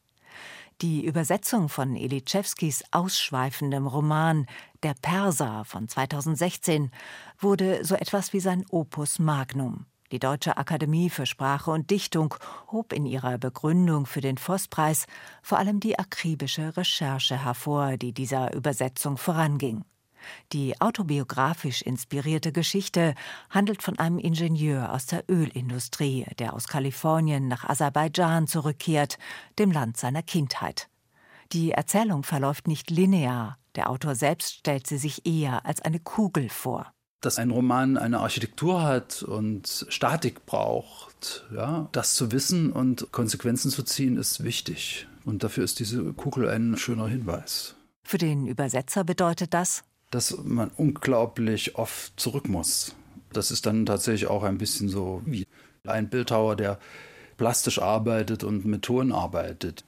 Die 0.81 1.03
Übersetzung 1.03 1.67
von 1.67 1.95
Elitschewskis 1.95 2.83
ausschweifendem 2.91 3.87
Roman 3.87 4.45
Der 4.83 4.93
Perser 4.93 5.65
von 5.65 5.89
2016 5.89 6.91
wurde 7.39 7.83
so 7.83 7.95
etwas 7.95 8.33
wie 8.33 8.39
sein 8.39 8.65
Opus 8.69 9.17
Magnum. 9.19 9.87
Die 10.11 10.17
Deutsche 10.17 10.57
Akademie 10.57 11.11
für 11.11 11.27
Sprache 11.27 11.69
und 11.69 11.91
Dichtung 11.91 12.33
hob 12.71 12.93
in 12.93 13.05
ihrer 13.05 13.37
Begründung 13.37 14.07
für 14.07 14.21
den 14.21 14.39
Vosspreis 14.39 15.05
vor 15.43 15.59
allem 15.59 15.79
die 15.79 15.99
akribische 15.99 16.75
Recherche 16.75 17.43
hervor, 17.43 17.95
die 17.95 18.11
dieser 18.11 18.55
Übersetzung 18.55 19.17
voranging. 19.17 19.85
Die 20.51 20.81
autobiografisch 20.81 21.83
inspirierte 21.83 22.51
Geschichte 22.51 23.13
handelt 23.51 23.83
von 23.83 23.99
einem 23.99 24.17
Ingenieur 24.17 24.91
aus 24.91 25.05
der 25.05 25.23
Ölindustrie, 25.29 26.25
der 26.39 26.53
aus 26.55 26.67
Kalifornien 26.67 27.47
nach 27.47 27.69
Aserbaidschan 27.69 28.47
zurückkehrt, 28.47 29.19
dem 29.59 29.71
Land 29.71 29.97
seiner 29.97 30.23
Kindheit. 30.23 30.89
Die 31.53 31.71
Erzählung 31.71 32.23
verläuft 32.23 32.67
nicht 32.67 32.89
linear, 32.89 33.59
der 33.75 33.91
Autor 33.91 34.15
selbst 34.15 34.55
stellt 34.55 34.87
sie 34.87 34.97
sich 34.97 35.27
eher 35.27 35.67
als 35.67 35.81
eine 35.81 35.99
Kugel 35.99 36.49
vor 36.49 36.91
dass 37.21 37.37
ein 37.37 37.51
Roman 37.51 37.97
eine 37.97 38.19
Architektur 38.19 38.81
hat 38.81 39.23
und 39.23 39.85
Statik 39.89 40.45
braucht. 40.45 41.45
Ja, 41.53 41.89
das 41.91 42.13
zu 42.13 42.31
wissen 42.31 42.71
und 42.71 43.11
Konsequenzen 43.11 43.71
zu 43.71 43.83
ziehen, 43.83 44.17
ist 44.17 44.43
wichtig. 44.43 45.07
Und 45.25 45.43
dafür 45.43 45.63
ist 45.63 45.79
diese 45.79 46.13
Kugel 46.13 46.49
ein 46.49 46.77
schöner 46.77 47.07
Hinweis. 47.07 47.75
Für 48.03 48.17
den 48.17 48.47
Übersetzer 48.47 49.03
bedeutet 49.03 49.53
das? 49.53 49.83
Dass 50.11 50.35
man 50.43 50.71
unglaublich 50.77 51.75
oft 51.75 52.19
zurück 52.19 52.47
muss. 52.47 52.95
Das 53.33 53.51
ist 53.51 53.65
dann 53.65 53.85
tatsächlich 53.85 54.27
auch 54.27 54.43
ein 54.43 54.57
bisschen 54.57 54.89
so 54.89 55.21
wie 55.25 55.45
ein 55.85 56.09
Bildhauer, 56.09 56.55
der 56.55 56.79
plastisch 57.37 57.79
arbeitet 57.79 58.43
und 58.43 58.65
mit 58.65 58.81
Ton 58.83 59.11
arbeitet 59.11 59.83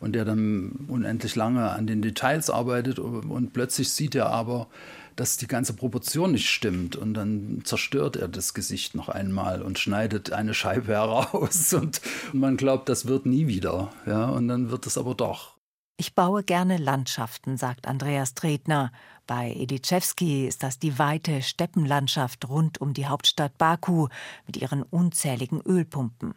und 0.00 0.14
der 0.14 0.24
dann 0.24 0.86
unendlich 0.88 1.36
lange 1.36 1.70
an 1.70 1.86
den 1.86 2.02
Details 2.02 2.50
arbeitet 2.50 2.98
und 2.98 3.52
plötzlich 3.52 3.90
sieht 3.90 4.14
er 4.14 4.30
aber, 4.30 4.68
dass 5.16 5.36
die 5.36 5.46
ganze 5.46 5.74
Proportion 5.74 6.32
nicht 6.32 6.48
stimmt. 6.48 6.96
Und 6.96 7.14
dann 7.14 7.62
zerstört 7.64 8.16
er 8.16 8.28
das 8.28 8.54
Gesicht 8.54 8.94
noch 8.94 9.08
einmal 9.08 9.62
und 9.62 9.78
schneidet 9.78 10.32
eine 10.32 10.54
Scheibe 10.54 10.92
heraus. 10.92 11.72
Und 11.72 12.00
man 12.32 12.56
glaubt, 12.56 12.88
das 12.88 13.06
wird 13.06 13.26
nie 13.26 13.46
wieder. 13.46 13.90
Ja, 14.06 14.26
und 14.26 14.48
dann 14.48 14.70
wird 14.70 14.86
es 14.86 14.98
aber 14.98 15.14
doch. 15.14 15.56
Ich 16.00 16.14
baue 16.14 16.42
gerne 16.42 16.78
Landschaften, 16.78 17.58
sagt 17.58 17.86
Andreas 17.86 18.32
Tretner. 18.32 18.90
Bei 19.26 19.52
Edichewski 19.52 20.46
ist 20.46 20.62
das 20.62 20.78
die 20.78 20.98
weite 20.98 21.42
Steppenlandschaft 21.42 22.48
rund 22.48 22.80
um 22.80 22.94
die 22.94 23.06
Hauptstadt 23.06 23.58
Baku 23.58 24.08
mit 24.46 24.56
ihren 24.56 24.82
unzähligen 24.82 25.60
Ölpumpen. 25.60 26.34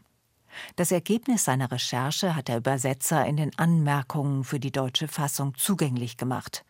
Das 0.75 0.91
Ergebnis 0.91 1.45
seiner 1.45 1.71
Recherche 1.71 2.35
hat 2.35 2.49
der 2.49 2.57
Übersetzer 2.57 3.25
in 3.25 3.37
den 3.37 3.57
Anmerkungen 3.57 4.43
für 4.43 4.59
die 4.59 4.71
deutsche 4.71 5.07
Fassung 5.07 5.55
zugänglich 5.55 6.17
gemacht. 6.17 6.65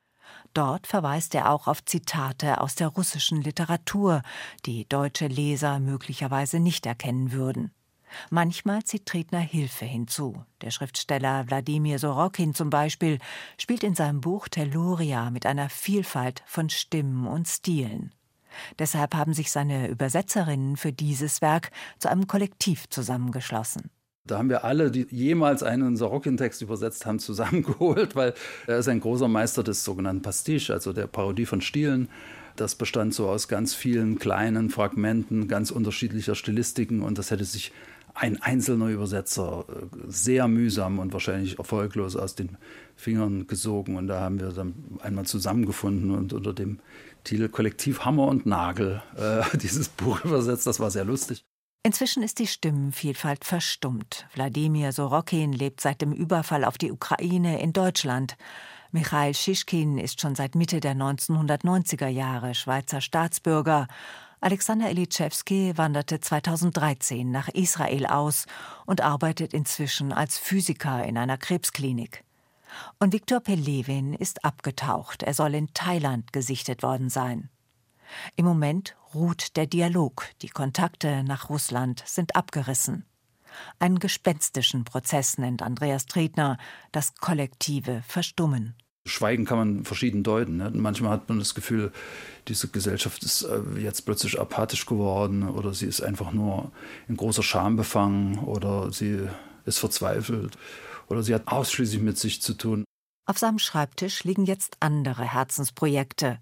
Dort 0.53 0.85
verweist 0.85 1.33
er 1.33 1.51
auch 1.51 1.67
auf 1.67 1.83
Zitate 1.83 2.61
aus 2.61 2.75
der 2.75 2.89
russischen 2.89 3.41
Literatur, 3.41 4.21
die 4.65 4.87
deutsche 4.87 5.27
Leser 5.27 5.79
möglicherweise 5.79 6.59
nicht 6.59 6.85
erkennen 6.85 7.31
würden. 7.31 7.71
Manchmal 8.29 8.83
zieht 8.83 9.07
Tretner 9.07 9.39
Hilfe 9.39 9.85
hinzu. 9.85 10.43
Der 10.61 10.69
Schriftsteller 10.69 11.47
Wladimir 11.47 11.97
Sorokin 11.97 12.53
zum 12.53 12.69
Beispiel 12.69 13.17
spielt 13.59 13.83
in 13.83 13.95
seinem 13.95 14.21
Buch 14.21 14.47
Telluria 14.47 15.31
mit 15.31 15.47
einer 15.47 15.69
Vielfalt 15.69 16.43
von 16.45 16.69
Stimmen 16.69 17.25
und 17.25 17.47
Stilen. 17.47 18.13
Deshalb 18.77 19.15
haben 19.15 19.33
sich 19.33 19.51
seine 19.51 19.87
Übersetzerinnen 19.87 20.77
für 20.77 20.93
dieses 20.93 21.41
Werk 21.41 21.71
zu 21.97 22.09
einem 22.09 22.27
Kollektiv 22.27 22.87
zusammengeschlossen. 22.89 23.89
Da 24.25 24.37
haben 24.37 24.49
wir 24.49 24.63
alle, 24.63 24.89
die 24.89 25.05
jemals 25.09 25.63
einen 25.63 25.97
Sorokin-Text 25.97 26.61
übersetzt 26.61 27.05
haben, 27.05 27.19
zusammengeholt, 27.19 28.15
weil 28.15 28.33
er 28.67 28.77
ist 28.77 28.87
ein 28.87 29.01
großer 29.01 29.27
Meister 29.27 29.63
des 29.63 29.83
sogenannten 29.83 30.21
Pastiche, 30.21 30.73
also 30.73 30.93
der 30.93 31.07
Parodie 31.07 31.45
von 31.45 31.61
Stilen. 31.61 32.09
Das 32.55 32.75
bestand 32.75 33.13
so 33.13 33.27
aus 33.27 33.47
ganz 33.47 33.73
vielen 33.73 34.19
kleinen 34.19 34.69
Fragmenten, 34.69 35.47
ganz 35.47 35.71
unterschiedlicher 35.71 36.35
Stilistiken 36.35 37.01
und 37.01 37.17
das 37.17 37.31
hätte 37.31 37.45
sich 37.45 37.71
ein 38.13 38.41
einzelner 38.41 38.87
Übersetzer 38.89 39.65
äh, 39.67 39.85
sehr 40.07 40.47
mühsam 40.47 40.99
und 40.99 41.13
wahrscheinlich 41.13 41.57
erfolglos 41.57 42.15
aus 42.15 42.35
den 42.35 42.57
Fingern 42.95 43.47
gesogen. 43.47 43.95
Und 43.97 44.07
da 44.07 44.19
haben 44.19 44.39
wir 44.39 44.49
dann 44.49 44.75
einmal 45.01 45.25
zusammengefunden 45.25 46.11
und 46.11 46.31
unter 46.31 46.53
dem 46.53 46.79
Titel 47.23 47.49
Kollektiv 47.49 48.05
Hammer 48.05 48.27
und 48.27 48.45
Nagel 48.45 49.01
äh, 49.17 49.57
dieses 49.57 49.89
Buch 49.89 50.23
übersetzt. 50.23 50.67
Das 50.67 50.79
war 50.79 50.91
sehr 50.91 51.05
lustig. 51.05 51.43
Inzwischen 51.85 52.23
ist 52.23 52.39
die 52.39 52.47
Stimmenvielfalt 52.47 53.43
verstummt. 53.43 54.25
Wladimir 54.33 54.93
Sorokin 54.93 55.51
lebt 55.51 55.81
seit 55.81 56.01
dem 56.01 56.13
Überfall 56.13 56.63
auf 56.63 56.77
die 56.77 56.93
Ukraine 56.93 57.59
in 57.59 57.73
Deutschland. 57.73 58.37
Michail 58.93 59.33
Schischkin 59.33 59.97
ist 59.97 60.21
schon 60.21 60.33
seit 60.33 60.55
Mitte 60.55 60.79
der 60.79 60.95
1990er 60.95 62.07
Jahre 62.07 62.55
Schweizer 62.55 63.01
Staatsbürger. 63.01 63.89
Alexander 64.39 64.89
Elitschewski 64.89 65.77
wanderte 65.77 66.21
2013 66.21 67.29
nach 67.29 67.49
Israel 67.49 68.05
aus 68.05 68.45
und 68.85 69.01
arbeitet 69.01 69.53
inzwischen 69.53 70.13
als 70.13 70.37
Physiker 70.37 71.03
in 71.03 71.17
einer 71.17 71.37
Krebsklinik. 71.37 72.23
Und 72.97 73.11
Viktor 73.11 73.41
Pelewin 73.41 74.13
ist 74.13 74.45
abgetaucht. 74.45 75.21
Er 75.21 75.33
soll 75.33 75.53
in 75.53 75.73
Thailand 75.73 76.31
gesichtet 76.31 76.81
worden 76.81 77.09
sein. 77.09 77.49
Im 78.37 78.45
Moment 78.45 78.95
ruht 79.13 79.55
der 79.55 79.67
Dialog, 79.67 80.25
die 80.41 80.49
Kontakte 80.49 81.23
nach 81.23 81.49
Russland 81.49 82.03
sind 82.05 82.35
abgerissen. 82.35 83.05
Einen 83.79 83.99
gespenstischen 83.99 84.83
Prozess 84.83 85.37
nennt 85.37 85.61
Andreas 85.61 86.05
Tretner 86.05 86.57
das 86.91 87.15
kollektive 87.15 88.03
Verstummen. 88.07 88.75
Schweigen 89.05 89.45
kann 89.45 89.57
man 89.57 89.85
verschieden 89.85 90.23
deuten. 90.23 90.57
Ne? 90.57 90.71
Manchmal 90.73 91.11
hat 91.11 91.27
man 91.27 91.37
das 91.37 91.55
Gefühl, 91.55 91.91
diese 92.47 92.69
Gesellschaft 92.69 93.23
ist 93.23 93.43
äh, 93.43 93.79
jetzt 93.79 94.03
plötzlich 94.03 94.39
apathisch 94.39 94.85
geworden 94.85 95.47
oder 95.47 95.73
sie 95.73 95.87
ist 95.87 96.01
einfach 96.01 96.31
nur 96.31 96.71
in 97.09 97.17
großer 97.17 97.43
Scham 97.43 97.75
befangen 97.75 98.39
oder 98.39 98.91
sie 98.91 99.27
ist 99.65 99.79
verzweifelt 99.79 100.57
oder 101.07 101.21
sie 101.21 101.35
hat 101.35 101.47
ausschließlich 101.47 102.01
mit 102.01 102.17
sich 102.17 102.41
zu 102.41 102.53
tun. 102.53 102.85
Auf 103.25 103.37
seinem 103.37 103.59
Schreibtisch 103.59 104.23
liegen 104.23 104.45
jetzt 104.45 104.77
andere 104.79 105.23
Herzensprojekte. 105.23 106.39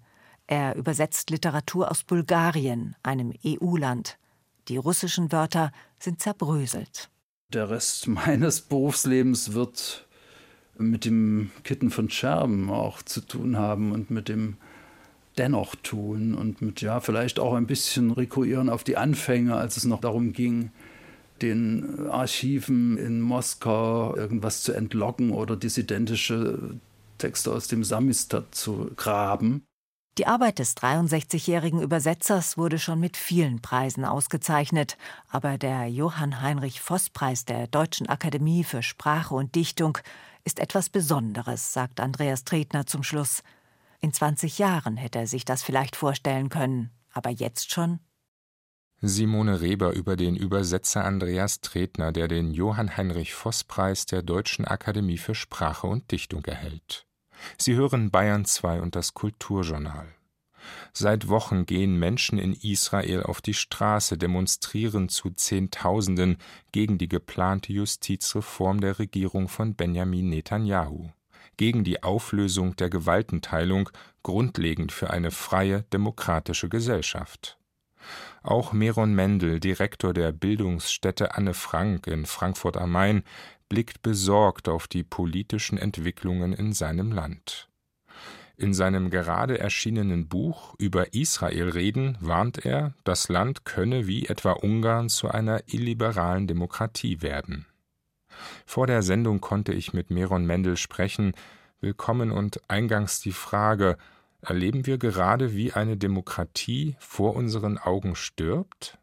Er 0.52 0.76
übersetzt 0.76 1.30
Literatur 1.30 1.90
aus 1.90 2.04
Bulgarien, 2.04 2.94
einem 3.02 3.32
EU-Land. 3.42 4.18
Die 4.68 4.76
russischen 4.76 5.32
Wörter 5.32 5.72
sind 5.98 6.20
zerbröselt. 6.20 7.08
Der 7.54 7.70
Rest 7.70 8.06
meines 8.06 8.60
Berufslebens 8.60 9.54
wird 9.54 10.06
mit 10.76 11.06
dem 11.06 11.50
Kitten 11.64 11.90
von 11.90 12.10
Scherben 12.10 12.68
auch 12.68 13.00
zu 13.00 13.22
tun 13.22 13.56
haben 13.56 13.92
und 13.92 14.10
mit 14.10 14.28
dem 14.28 14.58
dennoch 15.38 15.74
tun 15.74 16.34
und 16.34 16.60
mit 16.60 16.82
ja 16.82 17.00
vielleicht 17.00 17.40
auch 17.40 17.54
ein 17.54 17.66
bisschen 17.66 18.10
rekurrieren 18.10 18.68
auf 18.68 18.84
die 18.84 18.98
Anfänge, 18.98 19.56
als 19.56 19.78
es 19.78 19.86
noch 19.86 20.02
darum 20.02 20.34
ging, 20.34 20.70
den 21.40 22.08
Archiven 22.10 22.98
in 22.98 23.22
Moskau 23.22 24.14
irgendwas 24.16 24.62
zu 24.62 24.74
entlocken 24.74 25.30
oder 25.30 25.56
dissidentische 25.56 26.78
Texte 27.16 27.50
aus 27.52 27.68
dem 27.68 27.84
Samistat 27.84 28.54
zu 28.54 28.90
graben. 28.96 29.64
Die 30.18 30.26
Arbeit 30.26 30.58
des 30.58 30.76
63-jährigen 30.76 31.80
Übersetzers 31.80 32.58
wurde 32.58 32.78
schon 32.78 33.00
mit 33.00 33.16
vielen 33.16 33.62
Preisen 33.62 34.04
ausgezeichnet, 34.04 34.98
aber 35.30 35.56
der 35.56 35.86
Johann 35.86 36.42
Heinrich 36.42 36.82
Voss 36.82 37.08
Preis 37.08 37.46
der 37.46 37.66
Deutschen 37.66 38.10
Akademie 38.10 38.62
für 38.62 38.82
Sprache 38.82 39.34
und 39.34 39.54
Dichtung 39.54 39.96
ist 40.44 40.58
etwas 40.58 40.90
Besonderes, 40.90 41.72
sagt 41.72 41.98
Andreas 41.98 42.44
Tretner 42.44 42.84
zum 42.84 43.02
Schluss. 43.02 43.42
In 44.00 44.12
20 44.12 44.58
Jahren 44.58 44.98
hätte 44.98 45.20
er 45.20 45.26
sich 45.26 45.46
das 45.46 45.62
vielleicht 45.62 45.96
vorstellen 45.96 46.50
können, 46.50 46.90
aber 47.14 47.30
jetzt 47.30 47.72
schon? 47.72 47.98
Simone 49.00 49.62
Reber 49.62 49.92
über 49.94 50.16
den 50.16 50.36
Übersetzer 50.36 51.06
Andreas 51.06 51.62
Tretner, 51.62 52.12
der 52.12 52.28
den 52.28 52.52
Johann 52.52 52.98
Heinrich 52.98 53.32
Voss 53.32 53.64
Preis 53.64 54.04
der 54.04 54.22
Deutschen 54.22 54.66
Akademie 54.66 55.18
für 55.18 55.34
Sprache 55.34 55.86
und 55.86 56.10
Dichtung 56.10 56.44
erhält. 56.44 57.06
Sie 57.58 57.74
hören 57.74 58.10
Bayern 58.10 58.44
2 58.44 58.80
und 58.80 58.96
das 58.96 59.14
Kulturjournal. 59.14 60.14
Seit 60.92 61.28
Wochen 61.28 61.66
gehen 61.66 61.98
Menschen 61.98 62.38
in 62.38 62.52
Israel 62.52 63.22
auf 63.22 63.40
die 63.40 63.54
Straße, 63.54 64.16
demonstrieren 64.16 65.08
zu 65.08 65.30
Zehntausenden 65.30 66.36
gegen 66.70 66.98
die 66.98 67.08
geplante 67.08 67.72
Justizreform 67.72 68.80
der 68.80 68.98
Regierung 68.98 69.48
von 69.48 69.74
Benjamin 69.74 70.28
Netanyahu, 70.28 71.10
gegen 71.56 71.84
die 71.84 72.02
Auflösung 72.02 72.76
der 72.76 72.90
Gewaltenteilung, 72.90 73.90
grundlegend 74.22 74.92
für 74.92 75.10
eine 75.10 75.30
freie, 75.30 75.82
demokratische 75.92 76.68
Gesellschaft. 76.68 77.58
Auch 78.42 78.72
Meron 78.72 79.14
Mendel, 79.14 79.60
Direktor 79.60 80.12
der 80.12 80.32
Bildungsstätte 80.32 81.36
Anne 81.36 81.54
Frank 81.54 82.08
in 82.08 82.26
Frankfurt 82.26 82.76
am 82.76 82.90
Main, 82.90 83.22
blickt 83.72 84.02
besorgt 84.02 84.68
auf 84.68 84.86
die 84.86 85.02
politischen 85.02 85.78
Entwicklungen 85.78 86.52
in 86.52 86.74
seinem 86.74 87.10
Land. 87.10 87.70
In 88.58 88.74
seinem 88.74 89.08
gerade 89.08 89.60
erschienenen 89.60 90.28
Buch 90.28 90.74
über 90.76 91.14
Israel 91.14 91.70
reden 91.70 92.18
warnt 92.20 92.66
er, 92.66 92.92
das 93.04 93.30
Land 93.30 93.64
könne 93.64 94.06
wie 94.06 94.26
etwa 94.26 94.52
Ungarn 94.52 95.08
zu 95.08 95.30
einer 95.30 95.62
illiberalen 95.68 96.46
Demokratie 96.46 97.22
werden. 97.22 97.64
Vor 98.66 98.86
der 98.86 99.00
Sendung 99.00 99.40
konnte 99.40 99.72
ich 99.72 99.94
mit 99.94 100.10
Meron 100.10 100.44
Mendel 100.44 100.76
sprechen. 100.76 101.32
Willkommen 101.80 102.30
und 102.30 102.60
eingangs 102.68 103.20
die 103.20 103.32
Frage: 103.32 103.96
Erleben 104.42 104.84
wir 104.84 104.98
gerade, 104.98 105.54
wie 105.56 105.72
eine 105.72 105.96
Demokratie 105.96 106.94
vor 106.98 107.36
unseren 107.36 107.78
Augen 107.78 108.16
stirbt? 108.16 108.98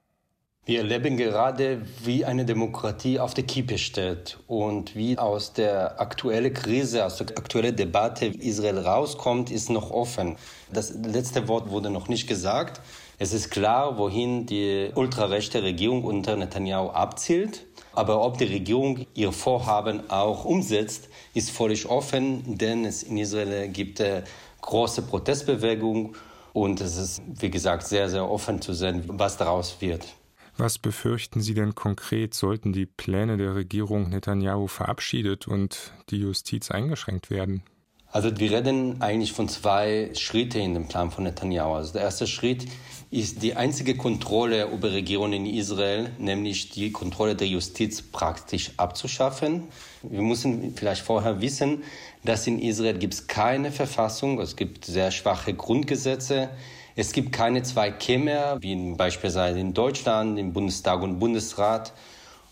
Wir 0.70 0.82
erleben 0.82 1.18
gerade, 1.18 1.82
wie 2.04 2.26
eine 2.26 2.46
Demokratie 2.46 3.20
auf 3.20 3.34
der 3.34 3.44
Kippe 3.44 3.80
steht 3.80 4.38
und 4.46 4.96
wie 4.96 5.18
aus 5.18 5.52
der 5.52 6.00
aktuellen 6.00 6.54
Krise, 6.54 7.08
aus 7.08 7.18
der 7.18 7.30
aktuellen 7.40 7.76
Debatte 7.76 8.28
Israel 8.28 8.78
rauskommt, 8.78 9.50
ist 9.50 9.72
noch 9.72 9.90
offen. 9.90 10.36
Das 10.72 10.94
letzte 10.94 11.48
Wort 11.48 11.72
wurde 11.72 11.90
noch 11.90 12.08
nicht 12.08 12.28
gesagt. 12.28 12.82
Es 13.18 13.34
ist 13.34 13.50
klar, 13.50 13.98
wohin 13.98 14.46
die 14.46 14.92
ultrarechte 14.94 15.64
Regierung 15.64 16.04
unter 16.04 16.36
Netanyahu 16.36 16.90
abzielt. 16.90 17.66
Aber 17.94 18.24
ob 18.24 18.38
die 18.38 18.46
Regierung 18.46 19.08
ihr 19.16 19.32
Vorhaben 19.32 20.08
auch 20.12 20.46
umsetzt, 20.46 21.10
ist 21.34 21.50
völlig 21.50 21.90
offen, 21.90 22.60
denn 22.60 22.86
es 22.86 23.02
in 23.02 23.18
Israel 23.18 23.70
gibt 23.70 24.02
eine 24.02 24.24
große 24.62 25.02
Protestbewegung 25.02 26.16
und 26.54 26.80
es 26.80 26.96
ist, 26.96 27.24
wie 27.26 27.50
gesagt, 27.50 27.88
sehr, 27.88 28.08
sehr 28.08 28.30
offen 28.30 28.62
zu 28.62 28.74
sehen, 28.74 29.06
was 29.08 29.36
daraus 29.36 29.76
wird. 29.80 30.06
Was 30.60 30.78
befürchten 30.78 31.39
Sie 31.39 31.53
denn 31.53 31.74
konkret, 31.74 32.34
sollten 32.34 32.74
die 32.74 32.86
Pläne 32.86 33.38
der 33.38 33.55
Regierung 33.55 34.10
Netanyahu 34.10 34.68
verabschiedet 34.68 35.47
und 35.47 35.93
die 36.10 36.18
Justiz 36.18 36.70
eingeschränkt 36.70 37.30
werden? 37.30 37.64
Also 38.12 38.38
wir 38.38 38.51
reden 38.51 39.01
eigentlich 39.01 39.32
von 39.32 39.47
zwei 39.47 40.10
Schritten 40.16 40.60
in 40.60 40.74
dem 40.74 40.89
Plan 40.89 41.12
von 41.12 41.24
Netanyahu. 41.24 41.76
Also 41.76 41.93
der 41.93 42.01
erste 42.01 42.28
Schritt 42.28 42.66
ist 43.10 43.41
die 43.41 43.55
einzige 43.55 43.95
Kontrolle 43.95 44.70
über 44.70 44.91
Regierungen 44.91 45.45
in 45.45 45.45
Israel, 45.45 46.10
nämlich 46.18 46.72
die 46.72 46.91
Kontrolle 46.91 47.38
der 47.38 47.47
Justiz 47.47 48.01
praktisch 48.01 48.72
abzuschaffen. 48.76 49.70
Wir 50.03 50.22
müssen 50.22 50.76
vielleicht 50.76 51.03
vorher 51.03 51.39
wissen, 51.39 51.84
dass 52.26 52.47
in 52.47 52.60
Israel 52.60 52.97
gibt 52.97 53.14
es 53.14 53.28
keine 53.28 53.72
Verfassung, 53.72 54.41
es 54.41 54.57
gibt 54.57 54.84
sehr 54.84 55.12
schwache 55.12 55.53
Grundgesetze. 55.53 56.49
Es 57.00 57.14
gibt 57.14 57.32
keine 57.32 57.64
zwei 57.64 57.91
Kämmer, 57.91 58.58
wie 58.60 58.76
beispielsweise 58.93 59.58
in 59.58 59.74
Deutschland, 59.74 60.38
im 60.38 60.52
Bundestag 60.52 61.02
und 61.02 61.18
Bundesrat. 61.18 61.93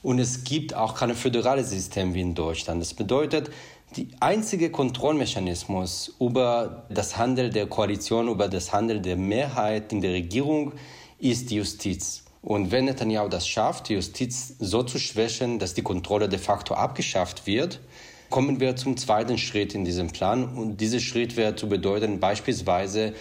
Und 0.04 0.20
es 0.20 0.46
gibt 0.46 0.74
auch 0.74 0.96
kein 0.96 1.14
föderales 1.16 1.72
System 1.72 2.14
wie 2.14 2.22
in 2.22 2.34
Deutschland. 2.34 2.82
Das 2.82 2.94
bedeutet, 2.94 3.52
der 3.98 4.06
einzige 4.22 4.70
Kontrollmechanismus 4.70 6.16
über 6.22 6.86
das 6.90 7.18
Handeln 7.18 7.52
der 7.52 7.68
Koalition, 7.68 8.30
über 8.30 8.48
das 8.48 8.72
Handeln 8.72 9.04
der 9.04 9.18
Mehrheit 9.18 9.92
in 9.92 10.00
der 10.00 10.14
Regierung 10.14 10.72
ist 11.20 11.50
die 11.50 11.58
Justiz. 11.58 12.24
Und 12.42 12.72
wenn 12.72 12.86
Netanyahu 12.86 13.28
das 13.28 13.46
schafft, 13.46 13.90
die 13.90 13.96
Justiz 13.96 14.56
so 14.60 14.82
zu 14.82 14.98
schwächen, 14.98 15.60
dass 15.60 15.74
die 15.74 15.82
Kontrolle 15.82 16.30
de 16.30 16.40
facto 16.40 16.74
abgeschafft 16.74 17.48
wird, 17.48 17.82
kommen 18.30 18.62
wir 18.62 18.78
zum 18.78 18.96
zweiten 18.96 19.38
Schritt 19.38 19.76
in 19.76 19.84
diesem 19.84 20.08
Plan. 20.08 20.56
Und 20.56 20.80
dieser 20.80 21.02
Schritt 21.02 21.36
wird 21.36 21.60
zu 21.60 21.68
bedeuten, 21.68 22.22
beispielsweise 22.22 23.14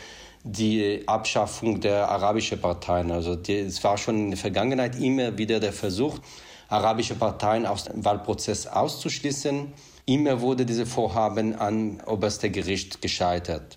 die 0.47 1.03
Abschaffung 1.07 1.81
der 1.81 2.09
arabischen 2.09 2.61
Parteien. 2.61 3.11
Also 3.11 3.35
die, 3.35 3.59
es 3.59 3.83
war 3.83 3.99
schon 3.99 4.17
in 4.17 4.31
der 4.31 4.39
Vergangenheit 4.39 4.99
immer 4.99 5.37
wieder 5.37 5.59
der 5.59 5.73
Versuch, 5.73 6.19
arabische 6.69 7.17
Parteien 7.17 7.67
aus 7.67 7.85
dem 7.85 8.05
Wahlprozess 8.05 8.67
auszuschließen. 8.67 9.73
Immer 10.07 10.41
wurde 10.41 10.65
diese 10.65 10.87
Vorhaben 10.87 11.57
an 11.57 12.01
oberste 12.07 12.51
Gericht 12.51 13.03
gescheitert. 13.03 13.77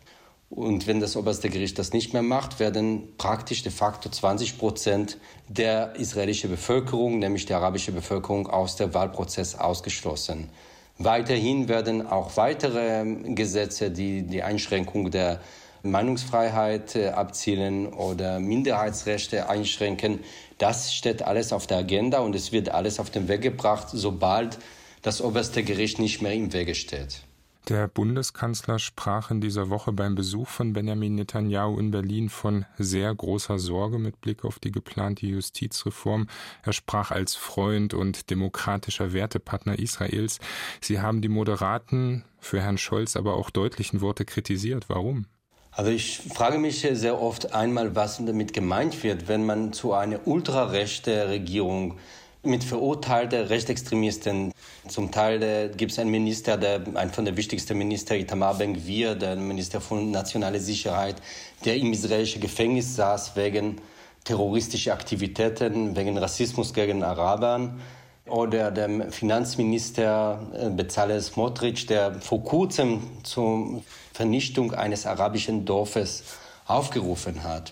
Und 0.52 0.88
wenn 0.88 1.00
das 1.00 1.16
oberste 1.16 1.50
Gericht 1.50 1.78
das 1.80 1.94
nicht 1.94 2.14
mehr 2.14 2.24
macht, 2.24 2.60
werden 2.60 3.14
praktisch 3.18 3.62
de 3.64 3.72
facto 3.72 4.10
20 4.10 4.58
Prozent 4.58 5.18
der 5.48 5.96
israelischen 5.96 6.50
Bevölkerung, 6.50 7.20
nämlich 7.20 7.46
der 7.46 7.58
arabischen 7.58 7.94
Bevölkerung, 7.94 8.48
aus 8.48 8.76
dem 8.76 8.94
Wahlprozess 8.94 9.56
ausgeschlossen. 9.56 10.50
Weiterhin 10.98 11.68
werden 11.68 12.06
auch 12.06 12.36
weitere 12.36 13.06
Gesetze, 13.34 13.90
die 13.90 14.24
die 14.24 14.44
Einschränkung 14.44 15.12
der 15.12 15.40
Meinungsfreiheit 15.84 16.96
äh, 16.96 17.10
abzielen 17.10 17.88
oder 17.88 18.40
Minderheitsrechte 18.40 19.50
einschränken. 19.50 20.20
Das 20.58 20.94
steht 20.94 21.22
alles 21.22 21.54
auf 21.54 21.68
der 21.68 21.78
Agenda 21.78 22.20
und 22.20 22.36
es 22.36 22.52
wird 22.52 22.70
alles 22.70 23.00
auf 23.00 23.10
den 23.10 23.28
Weg 23.28 23.42
gebracht, 23.42 23.88
sobald 23.92 24.60
das 25.02 25.22
oberste 25.22 25.64
Gericht 25.64 26.00
nicht 26.00 26.22
mehr 26.22 26.34
im 26.34 26.52
Wege 26.52 26.76
steht. 26.76 27.24
Der 27.70 27.88
Bundeskanzler 27.88 28.80
sprach 28.80 29.30
in 29.30 29.42
dieser 29.42 29.70
Woche 29.70 29.92
beim 29.92 30.16
Besuch 30.16 30.48
von 30.48 30.74
Benjamin 30.74 31.14
Netanyahu 31.14 31.78
in 31.78 31.92
Berlin 31.92 32.30
von 32.30 32.66
sehr 32.80 33.14
großer 33.14 33.60
Sorge 33.60 34.00
mit 34.00 34.22
Blick 34.22 34.44
auf 34.44 34.58
die 34.58 34.72
geplante 34.72 35.28
Justizreform. 35.28 36.28
Er 36.64 36.74
sprach 36.74 37.12
als 37.12 37.36
Freund 37.36 37.94
und 37.94 38.32
demokratischer 38.32 39.14
Wertepartner 39.14 39.78
Israels. 39.78 40.40
Sie 40.82 41.00
haben 41.00 41.22
die 41.22 41.30
moderaten, 41.30 42.24
für 42.40 42.60
Herrn 42.60 42.80
Scholz 42.80 43.16
aber 43.16 43.36
auch 43.36 43.52
deutlichen 43.52 44.02
Worte 44.02 44.26
kritisiert. 44.26 44.86
Warum? 44.90 45.28
Also 45.72 45.92
ich 45.92 46.18
frage 46.18 46.58
mich 46.58 46.82
sehr 46.92 47.22
oft 47.22 47.54
einmal, 47.54 47.96
was 47.96 48.18
damit 48.18 48.54
gemeint 48.54 49.04
wird, 49.04 49.28
wenn 49.28 49.46
man 49.46 49.72
zu 49.72 49.94
einer 49.94 50.28
ultrarechten 50.28 51.28
Regierung 51.28 51.98
mit 52.44 52.64
verurteilten 52.64 53.48
Rechtsextremisten, 53.48 54.54
zum 54.88 55.12
Teil 55.12 55.72
gibt 55.76 55.92
es 55.92 56.00
einen 56.00 56.10
Minister, 56.10 56.58
der, 56.58 56.82
ein 56.96 57.12
von 57.12 57.26
der 57.26 57.38
wichtigsten 57.38 57.78
Minister, 57.78 58.16
Itamar 58.16 58.56
Ben-Gvir, 58.56 59.16
der 59.16 59.36
Minister 59.36 59.82
von 59.82 60.10
nationaler 60.10 60.60
Sicherheit, 60.60 61.22
der 61.66 61.76
im 61.76 61.92
israelischen 61.94 62.42
Gefängnis 62.42 62.96
saß 62.96 63.36
wegen 63.36 63.82
terroristischer 64.24 64.94
Aktivitäten, 64.94 65.96
wegen 65.96 66.18
Rassismus 66.18 66.74
gegen 66.74 67.04
Arabern. 67.04 67.80
Oder 68.26 68.70
dem 68.72 69.12
Finanzminister 69.12 70.40
äh, 70.54 70.70
Bezalel 70.70 71.20
Smotrich, 71.20 71.88
der 71.88 72.22
vor 72.22 72.44
kurzem 72.44 73.02
zur 73.24 73.82
Vernichtung 74.20 74.74
eines 74.74 75.06
arabischen 75.06 75.64
Dorfes 75.64 76.24
aufgerufen 76.66 77.46
hat. 77.46 77.72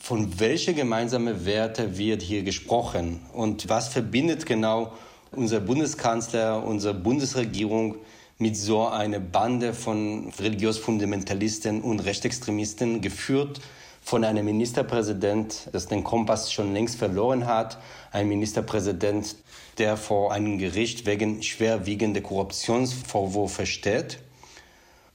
Von 0.00 0.40
welchen 0.40 0.74
gemeinsamen 0.74 1.46
Werte 1.46 1.96
wird 1.96 2.20
hier 2.20 2.42
gesprochen 2.42 3.20
und 3.32 3.68
was 3.68 3.86
verbindet 3.86 4.44
genau 4.44 4.92
unser 5.30 5.60
Bundeskanzler, 5.60 6.64
unsere 6.66 6.94
Bundesregierung 6.94 7.94
mit 8.38 8.56
so 8.56 8.88
einer 8.88 9.20
Bande 9.20 9.72
von 9.72 10.32
Religionsfundamentalisten 10.36 11.80
und 11.80 12.00
Rechtsextremisten 12.00 13.00
geführt 13.00 13.60
von 14.02 14.24
einem 14.24 14.46
Ministerpräsident, 14.46 15.68
das 15.70 15.86
den 15.86 16.02
Kompass 16.02 16.52
schon 16.52 16.72
längst 16.72 16.96
verloren 16.96 17.46
hat, 17.46 17.78
ein 18.10 18.26
Ministerpräsident, 18.26 19.36
der 19.78 19.96
vor 19.96 20.32
einem 20.32 20.58
Gericht 20.58 21.06
wegen 21.06 21.40
schwerwiegender 21.40 22.20
Korruptionsvorwürfe 22.20 23.64
steht. 23.64 24.18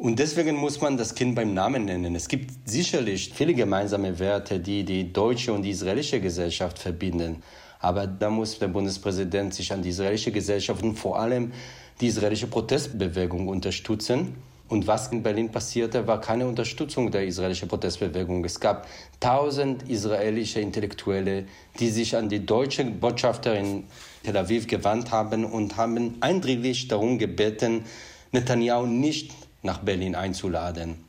Und 0.01 0.17
deswegen 0.17 0.55
muss 0.55 0.79
man 0.79 0.95
das 0.95 1.13
Kind 1.13 1.35
beim 1.35 1.53
Namen 1.53 1.83
nennen. 1.83 2.15
Es 2.15 2.29
gibt 2.29 2.69
sicherlich 2.69 3.33
viele 3.35 3.53
gemeinsame 3.53 4.17
Werte, 4.17 4.61
die 4.61 4.85
die 4.85 5.11
deutsche 5.11 5.51
und 5.51 5.63
die 5.63 5.71
israelische 5.71 6.21
Gesellschaft 6.21 6.79
verbinden. 6.79 7.43
Aber 7.81 8.07
da 8.07 8.29
muss 8.29 8.57
der 8.59 8.69
Bundespräsident 8.69 9.53
sich 9.53 9.73
an 9.73 9.81
die 9.81 9.89
israelische 9.89 10.31
Gesellschaft 10.31 10.81
und 10.83 10.95
vor 10.95 11.19
allem 11.19 11.51
die 11.99 12.07
israelische 12.07 12.47
Protestbewegung 12.47 13.49
unterstützen. 13.49 14.35
Und 14.69 14.87
was 14.87 15.09
in 15.09 15.21
Berlin 15.21 15.51
passierte, 15.51 16.07
war 16.07 16.21
keine 16.21 16.47
Unterstützung 16.47 17.11
der 17.11 17.25
israelischen 17.25 17.67
Protestbewegung. 17.67 18.45
Es 18.45 18.61
gab 18.61 18.87
tausend 19.19 19.89
israelische 19.89 20.61
Intellektuelle, 20.61 21.43
die 21.77 21.89
sich 21.89 22.15
an 22.15 22.29
die 22.29 22.45
deutsche 22.45 22.85
Botschafterin 22.85 23.83
Tel 24.23 24.37
Aviv 24.37 24.65
gewandt 24.65 25.11
haben 25.11 25.43
und 25.43 25.75
haben 25.75 26.15
eindringlich 26.21 26.87
darum 26.87 27.17
gebeten, 27.17 27.83
Netanyahu 28.31 28.85
nicht 28.85 29.33
nach 29.61 29.79
Berlin 29.79 30.15
einzuladen. 30.15 31.03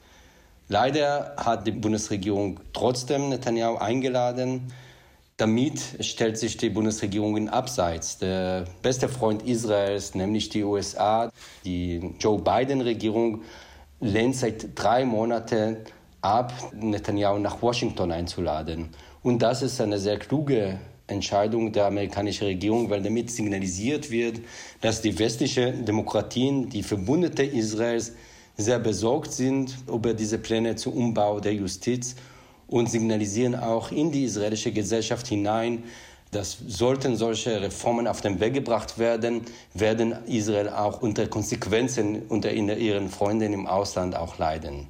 Leider 0.69 1.35
hat 1.37 1.67
die 1.67 1.73
Bundesregierung 1.73 2.61
trotzdem 2.73 3.29
Netanyahu 3.29 3.77
eingeladen. 3.77 4.73
Damit 5.37 5.81
stellt 6.01 6.39
sich 6.39 6.57
die 6.59 6.71
Bundesregierung 6.71 7.37
in 7.37 7.49
Abseits. 7.49 8.19
Der 8.19 8.67
beste 8.83 9.09
Freund 9.09 9.43
Israels, 9.43 10.15
nämlich 10.15 10.49
die 10.49 10.63
USA, 10.63 11.33
die 11.65 12.15
Joe 12.21 12.39
Biden-Regierung, 12.39 13.43
lehnt 14.01 14.37
seit 14.37 14.69
drei 14.75 15.05
Monaten 15.05 15.79
ab, 16.21 16.53
Netanyahu 16.73 17.39
nach 17.39 17.61
Washington 17.63 18.13
einzuladen. 18.13 18.91
Und 19.23 19.41
das 19.41 19.63
ist 19.63 19.81
eine 19.81 19.99
sehr 19.99 20.19
kluge 20.19 20.79
Entscheidung 21.07 21.73
der 21.73 21.87
amerikanischen 21.87 22.45
Regierung, 22.45 22.89
weil 22.89 23.03
damit 23.03 23.31
signalisiert 23.31 24.11
wird, 24.11 24.41
dass 24.81 25.03
die 25.03 25.19
westlichen 25.19 25.85
Demokratien, 25.85 26.69
die 26.69 26.83
Verbündete 26.83 27.43
Israels, 27.43 28.13
sehr 28.61 28.79
besorgt 28.79 29.33
sind 29.33 29.77
über 29.89 30.15
diese 30.15 30.39
Pläne 30.39 30.77
zum 30.77 30.95
Umbau 30.95 31.41
der 31.41 31.55
Justiz 31.55 32.17
und 32.67 32.89
signalisieren 32.89 33.55
auch 33.55 33.91
in 33.91 34.13
die 34.13 34.25
israelische 34.25 34.73
Gesellschaft 34.73 35.27
hinein, 35.27 35.85
dass 36.31 36.59
sollten 36.67 37.17
solche 37.17 37.61
Reformen 37.61 38.07
auf 38.07 38.21
den 38.21 38.39
Weg 38.39 38.55
gebracht 38.55 38.99
werden, 38.99 39.43
werden 39.75 40.15
Israel 40.27 40.69
auch 40.69 41.03
unter 41.03 41.27
Konsequenzen 41.27 42.23
unter 42.29 42.53
ihren 42.53 43.09
Freunden 43.09 43.53
im 43.53 43.67
Ausland 43.67 44.15
auch 44.15 44.39
leiden. 44.39 44.89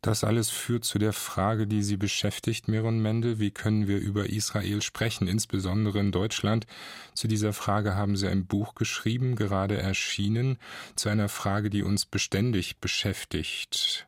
Das 0.00 0.22
alles 0.22 0.48
führt 0.48 0.84
zu 0.84 0.98
der 0.98 1.12
Frage, 1.12 1.66
die 1.66 1.82
Sie 1.82 1.96
beschäftigt, 1.96 2.68
Miron 2.68 3.00
Mendel. 3.00 3.40
Wie 3.40 3.50
können 3.50 3.88
wir 3.88 3.98
über 3.98 4.28
Israel 4.28 4.80
sprechen, 4.80 5.26
insbesondere 5.26 5.98
in 5.98 6.12
Deutschland? 6.12 6.66
Zu 7.14 7.26
dieser 7.26 7.52
Frage 7.52 7.96
haben 7.96 8.16
Sie 8.16 8.28
ein 8.28 8.46
Buch 8.46 8.76
geschrieben, 8.76 9.34
gerade 9.34 9.76
erschienen, 9.76 10.58
zu 10.94 11.08
einer 11.08 11.28
Frage, 11.28 11.68
die 11.68 11.82
uns 11.82 12.06
beständig 12.06 12.78
beschäftigt. 12.78 14.06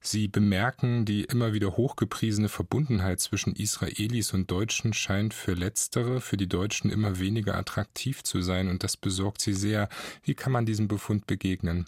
Sie 0.00 0.28
bemerken, 0.28 1.04
die 1.04 1.24
immer 1.24 1.52
wieder 1.52 1.76
hochgepriesene 1.76 2.48
Verbundenheit 2.48 3.18
zwischen 3.18 3.56
Israelis 3.56 4.32
und 4.32 4.48
Deutschen 4.48 4.92
scheint 4.92 5.34
für 5.34 5.54
Letztere, 5.54 6.20
für 6.20 6.36
die 6.36 6.48
Deutschen 6.48 6.90
immer 6.90 7.18
weniger 7.18 7.56
attraktiv 7.56 8.22
zu 8.22 8.40
sein 8.40 8.68
und 8.68 8.84
das 8.84 8.96
besorgt 8.96 9.40
Sie 9.40 9.54
sehr. 9.54 9.88
Wie 10.22 10.34
kann 10.34 10.52
man 10.52 10.64
diesem 10.64 10.86
Befund 10.86 11.26
begegnen? 11.26 11.86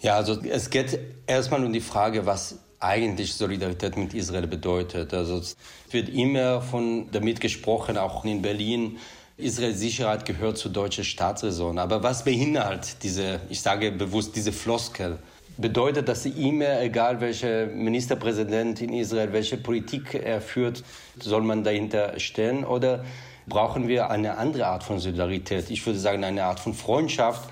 Ja, 0.00 0.16
also 0.16 0.40
es 0.42 0.70
geht 0.70 0.98
erstmal 1.26 1.64
um 1.64 1.72
die 1.72 1.80
Frage, 1.80 2.24
was 2.26 2.58
eigentlich 2.80 3.34
Solidarität 3.34 3.96
mit 3.96 4.14
Israel 4.14 4.46
bedeutet. 4.46 5.12
Also 5.12 5.38
es 5.38 5.56
wird 5.90 6.08
immer 6.08 6.62
von 6.62 7.10
damit 7.12 7.40
gesprochen, 7.40 7.98
auch 7.98 8.24
in 8.24 8.40
Berlin, 8.40 8.98
Israels 9.36 9.78
Sicherheit 9.78 10.24
gehört 10.24 10.58
zur 10.58 10.70
deutschen 10.70 11.04
Staatsräson. 11.04 11.78
Aber 11.78 12.02
was 12.02 12.24
behindert 12.24 13.02
diese, 13.02 13.40
ich 13.48 13.60
sage 13.60 13.92
bewusst, 13.92 14.36
diese 14.36 14.52
Floskel? 14.52 15.18
Bedeutet, 15.56 16.08
dass 16.08 16.22
sie 16.22 16.30
immer, 16.30 16.80
egal 16.80 17.20
welcher 17.20 17.66
Ministerpräsident 17.66 18.80
in 18.80 18.94
Israel, 18.94 19.32
welche 19.32 19.58
Politik 19.58 20.14
er 20.14 20.40
führt, 20.40 20.82
soll 21.18 21.42
man 21.42 21.64
dahinter 21.64 22.18
stehen? 22.18 22.64
Oder 22.64 23.04
brauchen 23.46 23.88
wir 23.88 24.10
eine 24.10 24.38
andere 24.38 24.66
Art 24.66 24.84
von 24.84 24.98
Solidarität? 24.98 25.70
Ich 25.70 25.84
würde 25.84 25.98
sagen, 25.98 26.24
eine 26.24 26.44
Art 26.44 26.60
von 26.60 26.72
Freundschaft, 26.72 27.50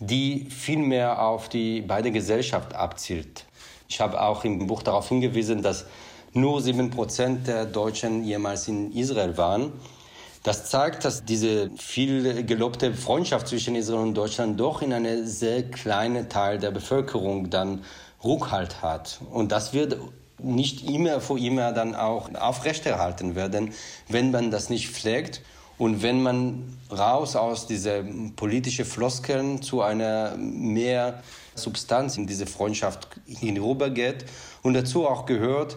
die 0.00 0.46
viel 0.50 0.78
mehr 0.78 1.22
auf 1.22 1.48
die 1.48 1.80
beide 1.80 2.10
Gesellschaft 2.10 2.74
abzielt. 2.74 3.44
Ich 3.88 4.00
habe 4.00 4.20
auch 4.20 4.44
im 4.44 4.66
Buch 4.66 4.82
darauf 4.82 5.08
hingewiesen, 5.08 5.62
dass 5.62 5.86
nur 6.32 6.60
sieben 6.60 6.90
Prozent 6.90 7.46
der 7.46 7.64
Deutschen 7.64 8.24
jemals 8.24 8.68
in 8.68 8.92
Israel 8.92 9.36
waren. 9.36 9.72
Das 10.42 10.70
zeigt, 10.70 11.04
dass 11.04 11.24
diese 11.24 11.70
viel 11.76 12.44
gelobte 12.44 12.94
Freundschaft 12.94 13.48
zwischen 13.48 13.74
Israel 13.74 14.00
und 14.00 14.14
Deutschland 14.14 14.60
doch 14.60 14.82
in 14.82 14.92
einem 14.92 15.26
sehr 15.26 15.64
kleinen 15.64 16.28
Teil 16.28 16.58
der 16.58 16.70
Bevölkerung 16.70 17.50
dann 17.50 17.84
Rückhalt 18.22 18.82
hat. 18.82 19.20
Und 19.30 19.52
das 19.52 19.72
wird 19.72 19.96
nicht 20.40 20.88
immer 20.88 21.20
vor 21.20 21.38
immer 21.38 21.72
dann 21.72 21.94
auch 21.94 22.32
aufrechterhalten 22.34 23.34
werden, 23.34 23.72
wenn 24.08 24.30
man 24.30 24.50
das 24.50 24.70
nicht 24.70 24.88
pflegt. 24.88 25.42
Und 25.78 26.02
wenn 26.02 26.22
man 26.22 26.76
raus 26.90 27.36
aus 27.36 27.66
dieser 27.66 28.02
politischen 28.34 28.84
Floskeln 28.84 29.62
zu 29.62 29.80
einer 29.80 30.36
mehr 30.36 31.22
Substanz 31.54 32.16
in 32.16 32.26
diese 32.26 32.46
Freundschaft 32.46 33.08
hinübergeht 33.26 34.24
und 34.62 34.74
dazu 34.74 35.06
auch 35.06 35.24
gehört, 35.24 35.76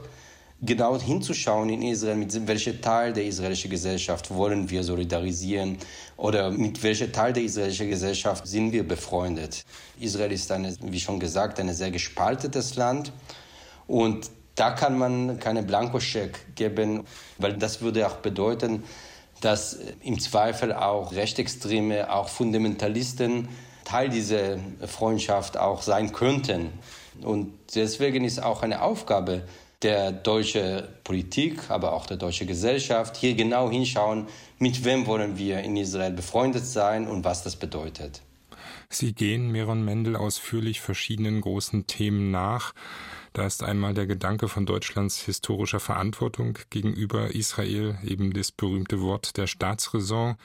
genau 0.61 0.99
hinzuschauen 0.99 1.69
in 1.69 1.81
Israel, 1.81 2.15
mit 2.15 2.47
welchem 2.47 2.81
Teil 2.81 3.13
der 3.13 3.25
israelischen 3.25 3.69
Gesellschaft 3.69 4.33
wollen 4.33 4.69
wir 4.69 4.83
solidarisieren 4.83 5.77
oder 6.17 6.51
mit 6.51 6.81
welchem 6.83 7.11
Teil 7.11 7.33
der 7.33 7.43
israelischen 7.43 7.89
Gesellschaft 7.89 8.47
sind 8.47 8.71
wir 8.71 8.87
befreundet. 8.87 9.65
Israel 9.99 10.31
ist, 10.31 10.51
eine, 10.51 10.75
wie 10.81 10.99
schon 10.99 11.19
gesagt, 11.19 11.59
ein 11.59 11.73
sehr 11.73 11.91
gespaltetes 11.91 12.75
Land 12.75 13.11
und 13.87 14.29
da 14.55 14.71
kann 14.71 14.97
man 14.97 15.39
keine 15.39 15.63
Blankoscheck 15.63 16.55
geben, 16.55 17.05
weil 17.37 17.53
das 17.53 17.81
würde 17.81 18.05
auch 18.05 18.17
bedeuten, 18.17 18.83
dass 19.41 19.77
im 20.01 20.19
Zweifel 20.19 20.73
auch 20.73 21.13
Rechtsextreme, 21.13 22.11
auch 22.11 22.29
Fundamentalisten 22.29 23.49
Teil 23.83 24.09
dieser 24.09 24.57
Freundschaft 24.85 25.57
auch 25.57 25.81
sein 25.81 26.13
könnten. 26.13 26.69
Und 27.21 27.53
deswegen 27.75 28.23
ist 28.23 28.41
auch 28.41 28.61
eine 28.61 28.81
Aufgabe 28.81 29.43
der 29.81 30.11
deutschen 30.11 30.83
Politik, 31.03 31.69
aber 31.69 31.93
auch 31.93 32.05
der 32.05 32.17
deutschen 32.17 32.47
Gesellschaft, 32.47 33.17
hier 33.17 33.33
genau 33.33 33.69
hinschauen, 33.69 34.27
mit 34.59 34.85
wem 34.85 35.07
wollen 35.07 35.37
wir 35.37 35.59
in 35.61 35.75
Israel 35.75 36.11
befreundet 36.11 36.65
sein 36.65 37.07
und 37.07 37.23
was 37.25 37.43
das 37.43 37.55
bedeutet. 37.55 38.21
Sie 38.89 39.13
gehen, 39.13 39.51
Meron 39.51 39.83
Mendel, 39.83 40.15
ausführlich 40.15 40.81
verschiedenen 40.81 41.41
großen 41.41 41.87
Themen 41.87 42.29
nach. 42.29 42.73
Da 43.33 43.45
ist 43.45 43.63
einmal 43.63 43.93
der 43.93 44.07
Gedanke 44.07 44.49
von 44.49 44.65
Deutschlands 44.65 45.21
historischer 45.21 45.79
Verantwortung 45.79 46.57
gegenüber 46.69 47.33
Israel, 47.33 47.97
eben 48.03 48.33
das 48.33 48.51
berühmte 48.51 48.99
Wort 48.99 49.37
der 49.37 49.47
Staatsräson, 49.47 50.35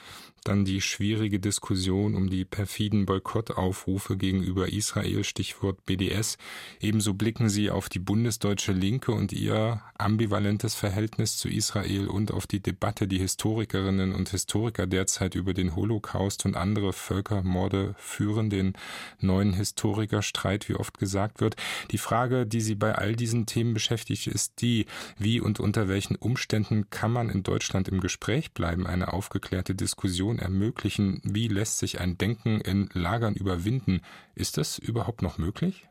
dann 0.47 0.65
die 0.65 0.81
schwierige 0.81 1.41
Diskussion 1.41 2.15
um 2.15 2.31
die 2.31 2.45
perfiden 2.45 3.05
Boykottaufrufe 3.05 4.17
gegenüber 4.17 4.73
Israel, 4.73 5.25
Stichwort 5.25 5.85
BDS. 5.87 6.39
Ebenso 6.81 7.15
blicken 7.15 7.49
sie 7.49 7.71
auf 7.71 7.89
die 7.89 7.99
bundesdeutsche 7.99 8.73
Linke 8.73 9.11
und 9.11 9.33
ihr 9.33 9.83
ambivalentes 9.99 10.77
Verhältnis 10.77 11.37
zu 11.37 11.49
Israel 11.49 12.07
und 12.07 12.31
auf 12.31 12.47
die 12.47 12.61
Debatte, 12.61 13.09
die 13.09 13.19
Historikerinnen 13.19 14.15
und 14.15 14.29
Historiker 14.29 14.87
derzeit 14.87 15.35
über 15.35 15.53
den 15.53 15.75
Holocaust 15.75 16.45
und 16.45 16.57
andere 16.57 16.93
Völkermorde 16.93 17.97
führen, 17.99 18.49
den 18.49 18.75
neuen 19.19 19.53
Historikerstreit, 19.53 20.69
wie 20.69 20.77
oft 20.77 20.99
gesagt 20.99 21.41
wird. 21.41 21.57
Die 21.91 21.99
Frage, 21.99 22.47
die 22.47 22.61
sie 22.61 22.76
bei 22.79 22.95
all 22.95 23.17
diesen 23.17 23.47
Themen 23.47 23.75
beschäftigt, 23.75 24.27
ist 24.27 24.61
die, 24.61 24.87
wie 25.19 25.41
und 25.41 25.61
unter 25.61 25.89
welchen 25.89 26.17
Umständen 26.17 26.91
kann 26.91 27.13
man 27.13 27.31
in 27.31 27.43
Deutschland 27.43 27.89
im 27.89 28.01
Gespräch 28.01 28.53
bleiben, 28.53 28.87
eine 28.87 29.13
aufgeklärte 29.13 29.75
Diskussion 29.75 30.39
ermöglichen, 30.39 31.21
wie 31.25 31.49
lässt 31.49 31.79
sich 31.79 32.01
ein 32.01 32.19
Denken 32.19 32.61
in 32.61 32.89
Lagern 32.93 33.35
überwinden. 33.35 34.01
Ist 34.35 34.57
das 34.57 34.79
überhaupt 34.79 35.23
noch 35.23 35.39
möglich? 35.39 35.87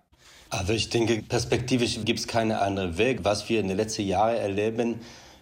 Also 0.50 0.74
ich 0.74 0.90
denke, 0.90 1.22
perspektivisch 1.22 2.00
gibt 2.06 2.20
es 2.20 2.28
keinen 2.28 2.52
anderen 2.52 2.98
Weg. 2.98 3.20
Was 3.24 3.50
wir 3.50 3.60
in 3.60 3.68
den 3.68 3.78
letzten 3.78 4.04
Jahren 4.04 4.38
erleben, 4.38 5.00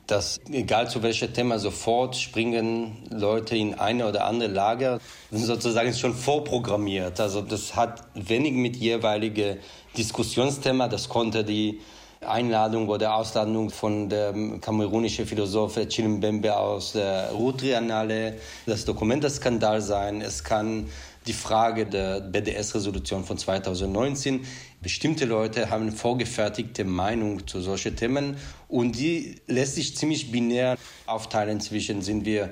dass 0.07 0.41
egal 0.51 0.89
zu 0.89 1.01
welchem 1.01 1.33
Thema 1.33 1.59
sofort 1.59 2.15
springen 2.15 2.97
Leute 3.09 3.55
in 3.55 3.75
eine 3.75 4.07
oder 4.07 4.25
andere 4.25 4.51
Lager, 4.51 4.99
sozusagen 5.31 5.93
schon 5.93 6.13
vorprogrammiert. 6.13 7.19
Also 7.19 7.41
das 7.41 7.75
hat 7.75 8.03
wenig 8.13 8.53
mit 8.53 8.75
jeweiligen 8.75 9.57
Diskussionsthema, 9.97 10.87
das 10.87 11.07
konnte 11.07 11.43
die 11.43 11.79
Einladung 12.21 12.87
oder 12.87 13.15
Ausladung 13.15 13.69
von 13.69 14.09
dem 14.09 14.61
kamerunischen 14.61 15.25
Philosoph 15.25 15.77
Chimbembe 15.89 16.55
aus 16.55 16.93
der 16.93 17.31
Ruhr-Triennale, 17.31 18.37
das 18.65 18.85
Dokumentenskandal 18.85 19.81
sein. 19.81 20.21
Es 20.21 20.43
kann 20.43 20.89
die 21.27 21.33
Frage 21.33 21.85
der 21.85 22.21
BDS-Resolution 22.21 23.23
von 23.23 23.37
2019. 23.37 24.45
Bestimmte 24.81 25.25
Leute 25.25 25.69
haben 25.69 25.91
vorgefertigte 25.91 26.83
Meinung 26.83 27.47
zu 27.47 27.61
solchen 27.61 27.95
Themen 27.95 28.37
und 28.67 28.97
die 28.97 29.35
lässt 29.47 29.75
sich 29.75 29.95
ziemlich 29.95 30.31
binär 30.31 30.77
aufteilen 31.05 31.61
zwischen 31.61 32.01
sind 32.01 32.25
wir 32.25 32.49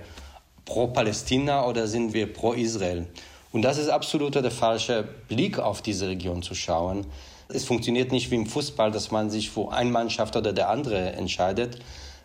pro 0.63 0.87
Palästina 0.87 1.65
oder 1.65 1.87
sind 1.87 2.13
wir 2.13 2.31
pro 2.31 2.53
Israel. 2.53 3.07
Und 3.51 3.63
das 3.63 3.77
ist 3.77 3.89
absolut 3.89 4.35
der 4.35 4.51
falsche 4.51 5.03
Blick 5.27 5.59
auf 5.59 5.81
diese 5.81 6.07
Region 6.07 6.41
zu 6.41 6.55
schauen. 6.55 7.05
Es 7.53 7.65
funktioniert 7.65 8.11
nicht 8.11 8.31
wie 8.31 8.35
im 8.35 8.45
Fußball, 8.45 8.91
dass 8.91 9.11
man 9.11 9.29
sich 9.29 9.49
für 9.49 9.71
eine 9.71 9.89
Mannschaft 9.89 10.35
oder 10.35 10.53
der 10.53 10.69
andere 10.69 11.13
entscheidet, 11.13 11.79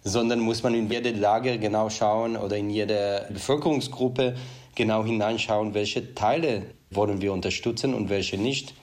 sondern 0.05 0.41
muss 0.41 0.62
man 0.62 0.74
in 0.74 0.91
jede 0.91 1.11
Lage 1.11 1.59
genau 1.59 1.91
schauen 1.91 2.37
oder 2.37 2.57
in 2.57 2.70
jede 2.70 3.27
Bevölkerungsgruppe 3.31 4.37
genau 4.74 5.05
hineinschauen, 5.05 5.74
welche 5.74 6.14
Teile 6.14 6.62
wollen 6.91 7.20
wir 7.20 7.33
unterstützen 7.33 7.95
und 7.95 8.09
welche 8.09 8.39
nicht. 8.39 8.74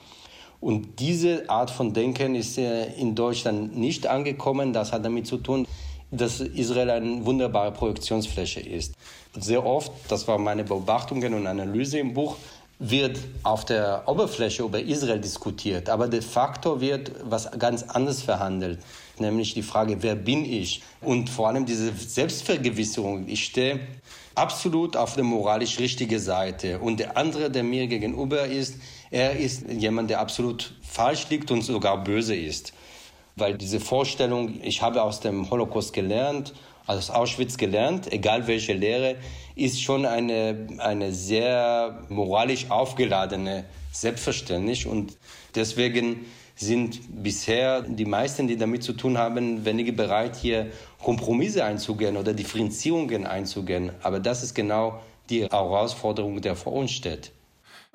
Und 0.60 1.00
diese 1.00 1.50
Art 1.50 1.72
von 1.72 1.94
Denken 1.94 2.36
ist 2.36 2.58
in 2.58 3.16
Deutschland 3.16 3.78
nicht 3.78 4.08
angekommen. 4.08 4.74
Das 4.74 4.92
hat 4.92 5.06
damit 5.06 5.28
zu 5.28 5.38
tun, 5.38 5.68
dass 6.12 6.40
Israel 6.40 6.90
eine 6.90 7.26
wunderbare 7.26 7.72
Projektionsfläche 7.72 8.60
ist. 8.60 8.94
Sehr 9.38 9.66
oft, 9.66 9.92
das 10.10 10.28
war 10.28 10.38
meine 10.38 10.64
Beobachtungen 10.64 11.34
und 11.34 11.48
Analyse 11.48 12.00
im 12.00 12.14
Buch, 12.14 12.38
wird 12.80 13.20
auf 13.44 13.66
der 13.66 14.04
Oberfläche 14.08 14.64
über 14.64 14.82
Israel 14.82 15.20
diskutiert, 15.20 15.90
aber 15.90 16.08
de 16.08 16.22
facto 16.22 16.82
wird 16.82 17.12
was 17.24 17.50
ganz 17.58 17.84
anderes 17.84 18.22
verhandelt, 18.22 18.80
nämlich 19.20 19.54
die 19.54 19.64
Frage, 19.64 20.02
wer 20.02 20.16
bin 20.16 20.44
ich? 20.44 20.82
Und 21.02 21.30
vor 21.30 21.48
allem 21.48 21.66
diese 21.66 21.94
Selbstvergewisserung. 21.94 23.28
Ich 23.28 23.46
stehe 23.46 23.80
absolut 24.36 24.98
auf 24.98 25.16
der 25.16 25.24
moralisch 25.24 25.80
richtigen 25.80 26.20
Seite 26.20 26.80
und 26.80 27.00
der 27.00 27.16
andere, 27.18 27.52
der 27.52 27.64
mir 27.64 27.88
gegenüber 27.88 28.46
ist, 28.46 28.76
er 29.12 29.38
ist 29.38 29.70
jemand, 29.70 30.10
der 30.10 30.20
absolut 30.20 30.74
falsch 30.82 31.30
liegt 31.30 31.52
und 31.52 31.62
sogar 31.62 32.04
böse 32.04 32.36
ist. 32.36 32.74
Weil 33.36 33.58
diese 33.58 33.80
Vorstellung, 33.80 34.60
ich 34.64 34.82
habe 34.82 35.04
aus 35.04 35.20
dem 35.20 35.50
Holocaust 35.50 35.94
gelernt 35.94 36.54
aus 36.86 37.10
Auschwitz 37.10 37.58
gelernt, 37.58 38.12
egal 38.12 38.48
welche 38.48 38.74
Lehre, 38.74 39.16
ist 39.56 39.82
schon 39.82 40.06
eine, 40.06 40.68
eine 40.80 41.14
sehr 41.14 42.04
moralisch 42.10 42.70
aufgeladene 42.70 43.66
Selbstverständnis. 43.92 44.86
Und 44.86 45.18
deswegen 45.56 46.26
sind 46.56 47.24
bisher 47.24 47.82
die 47.82 48.06
meisten, 48.06 48.48
die 48.48 48.58
damit 48.58 48.84
zu 48.84 48.94
tun 48.94 49.18
haben, 49.18 49.66
weniger 49.66 49.92
bereit, 49.92 50.36
hier 50.36 50.72
Kompromisse 51.02 51.64
einzugehen 51.64 52.18
oder 52.18 52.34
Differenzierungen 52.34 53.26
einzugehen. 53.26 53.92
Aber 54.02 54.20
das 54.20 54.44
ist 54.44 54.54
genau 54.54 55.02
die 55.30 55.44
Herausforderung, 55.44 56.42
der 56.42 56.56
vor 56.56 56.74
uns 56.74 56.92
steht. 56.92 57.32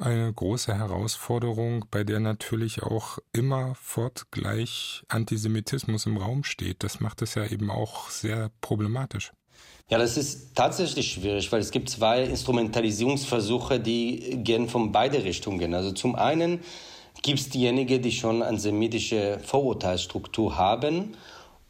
Eine 0.00 0.32
große 0.32 0.76
Herausforderung, 0.76 1.86
bei 1.90 2.04
der 2.04 2.20
natürlich 2.20 2.84
auch 2.84 3.18
immer 3.32 3.74
fortgleich 3.74 5.02
Antisemitismus 5.08 6.06
im 6.06 6.18
Raum 6.18 6.44
steht. 6.44 6.84
Das 6.84 7.00
macht 7.00 7.20
es 7.20 7.34
ja 7.34 7.44
eben 7.44 7.68
auch 7.68 8.08
sehr 8.08 8.52
problematisch. 8.60 9.32
Ja, 9.90 9.96
das 9.96 10.18
ist 10.18 10.54
tatsächlich 10.54 11.12
schwierig, 11.12 11.50
weil 11.50 11.60
es 11.60 11.70
gibt 11.70 11.88
zwei 11.88 12.22
Instrumentalisierungsversuche, 12.22 13.80
die 13.80 14.38
gehen 14.44 14.68
von 14.68 14.92
beide 14.92 15.24
Richtungen. 15.24 15.72
Also 15.72 15.92
zum 15.92 16.14
einen 16.14 16.60
gibt 17.22 17.40
es 17.40 17.48
diejenigen, 17.48 18.02
die 18.02 18.12
schon 18.12 18.42
antisemitische 18.42 19.38
Vorurteilsstruktur 19.42 20.58
haben 20.58 21.16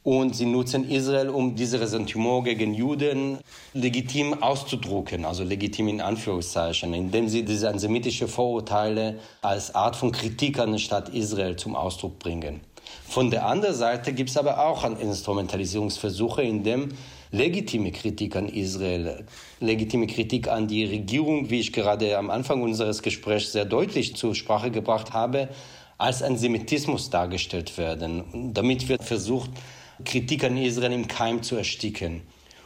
und 0.02 0.34
sie 0.34 0.46
nutzen 0.46 0.90
Israel, 0.90 1.28
um 1.28 1.54
diese 1.54 1.80
Ressentiment 1.80 2.44
gegen 2.44 2.74
Juden 2.74 3.38
legitim 3.72 4.42
auszudrucken, 4.42 5.24
also 5.24 5.44
legitim 5.44 5.86
in 5.86 6.00
Anführungszeichen, 6.00 6.94
indem 6.94 7.28
sie 7.28 7.44
diese 7.44 7.68
antisemitischen 7.68 8.26
Vorurteile 8.26 9.20
als 9.42 9.76
Art 9.76 9.94
von 9.94 10.10
Kritik 10.10 10.58
an 10.58 10.70
den 10.70 10.80
Staat 10.80 11.10
Israel 11.10 11.54
zum 11.54 11.76
Ausdruck 11.76 12.18
bringen. 12.18 12.62
Von 13.06 13.30
der 13.30 13.46
anderen 13.46 13.76
Seite 13.76 14.12
gibt 14.12 14.30
es 14.30 14.36
aber 14.36 14.66
auch 14.66 14.82
Instrumentalisierungsversuche, 14.84 16.42
in 16.42 16.64
dem 16.64 16.88
legitime 17.30 17.92
Kritik 17.92 18.36
an 18.36 18.48
Israel, 18.48 19.24
legitime 19.60 20.06
Kritik 20.06 20.48
an 20.48 20.68
die 20.68 20.84
Regierung, 20.84 21.50
wie 21.50 21.60
ich 21.60 21.72
gerade 21.72 22.16
am 22.16 22.30
Anfang 22.30 22.62
unseres 22.62 23.02
Gesprächs 23.02 23.52
sehr 23.52 23.64
deutlich 23.64 24.16
zur 24.16 24.34
Sprache 24.34 24.70
gebracht 24.70 25.12
habe, 25.12 25.48
als 25.98 26.22
Antisemitismus 26.22 27.10
dargestellt 27.10 27.76
werden. 27.76 28.22
Und 28.22 28.54
damit 28.54 28.88
wird 28.88 29.04
versucht, 29.04 29.50
Kritik 30.04 30.44
an 30.44 30.56
Israel 30.56 30.92
im 30.92 31.08
Keim 31.08 31.42
zu 31.42 31.56
ersticken. 31.56 32.22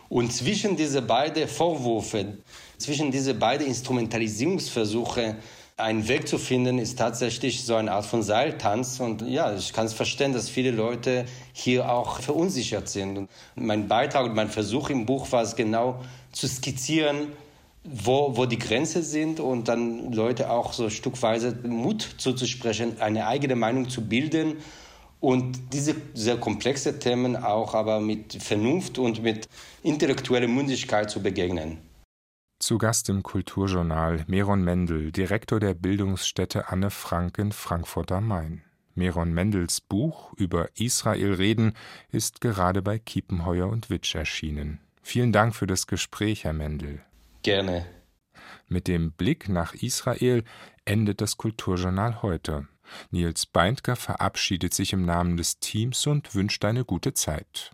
Und 0.09 0.33
zwischen 0.33 0.77
diese 0.77 1.01
beiden 1.01 1.49
Vorwürfe, 1.49 2.37
zwischen 2.77 3.11
diese 3.11 3.33
beiden 3.33 3.67
Instrumentalisierungsversuche, 3.67 5.37
einen 5.83 6.09
Weg 6.09 6.29
zu 6.29 6.39
finden, 6.39 6.79
ist 6.79 6.99
tatsächlich 6.99 7.65
so 7.65 7.75
eine 7.75 7.93
Art 7.93 8.07
von 8.07 8.23
Seiltanz. 8.23 9.01
Und 9.01 9.23
ja, 9.23 9.55
ich 9.55 9.73
kann 9.73 9.87
es 9.87 9.93
verstehen, 9.93 10.33
dass 10.33 10.49
viele 10.49 10.71
Leute 10.71 11.27
hier 11.53 11.91
auch 11.91 12.21
verunsichert 12.21 12.89
sind. 12.89 13.19
Und 13.19 13.29
mein 13.57 13.89
Beitrag 13.89 14.27
und 14.27 14.35
mein 14.35 14.49
Versuch 14.49 14.91
im 14.91 15.07
Buch 15.07 15.31
war 15.33 15.43
es 15.43 15.57
genau 15.57 16.01
zu 16.33 16.49
skizzieren, 16.49 17.29
wo, 17.85 18.37
wo 18.37 18.47
die 18.47 18.59
Grenzen 18.59 19.03
sind 19.03 19.41
und 19.41 19.69
dann 19.69 20.13
Leute 20.13 20.51
auch 20.51 20.73
so 20.73 20.89
stückweise 20.89 21.57
Mut 21.65 22.15
zuzusprechen, 22.19 23.01
eine 23.01 23.27
eigene 23.27 23.57
Meinung 23.57 23.89
zu 23.89 24.03
bilden 24.03 24.59
und 25.21 25.73
diese 25.73 25.95
sehr 26.15 26.37
komplexe 26.37 26.99
Themen 26.99 27.37
auch 27.37 27.75
aber 27.75 28.01
mit 28.01 28.43
Vernunft 28.43 28.99
und 28.99 29.23
mit 29.23 29.49
intellektueller 29.83 30.49
Mündigkeit 30.49 31.11
zu 31.11 31.23
begegnen. 31.23 31.79
Zu 32.63 32.79
Gast 32.79 33.09
im 33.09 33.25
Kulturjournal 33.25 34.23
Meron 34.29 34.63
Mendel, 34.63 35.11
Direktor 35.11 35.59
der 35.59 35.75
Bildungsstätte 35.75 36.69
Anne 36.69 36.91
Frank 36.91 37.37
in 37.39 37.51
Frankfurt 37.51 38.13
am 38.13 38.29
Main. 38.29 38.63
Meron 38.95 39.33
Mendels 39.33 39.81
Buch 39.81 40.33
über 40.35 40.69
Israel 40.77 41.35
reden 41.35 41.73
ist 42.13 42.41
gerade 42.41 42.81
bei 42.81 43.01
Kiepenheuer 43.01 43.67
und 43.67 43.91
Witsch 43.91 44.15
erschienen. 44.15 44.79
Vielen 45.03 45.33
Dank 45.33 45.57
für 45.57 45.67
das 45.67 45.89
Gespräch, 45.89 46.45
Herr 46.45 46.53
Mendel. 46.53 47.01
Gerne. 47.43 47.85
Mit 48.69 48.87
dem 48.87 49.11
Blick 49.11 49.49
nach 49.49 49.75
Israel 49.75 50.45
endet 50.85 51.21
das 51.21 51.39
Kulturjournal 51.39 52.23
heute. 52.23 52.69
Nils 53.11 53.45
Beindker 53.45 53.97
verabschiedet 53.97 54.73
sich 54.73 54.93
im 54.93 55.05
Namen 55.05 55.37
des 55.37 55.59
Teams 55.59 56.07
und 56.07 56.37
wünscht 56.37 56.65
eine 56.65 56.85
gute 56.85 57.13
Zeit. 57.13 57.71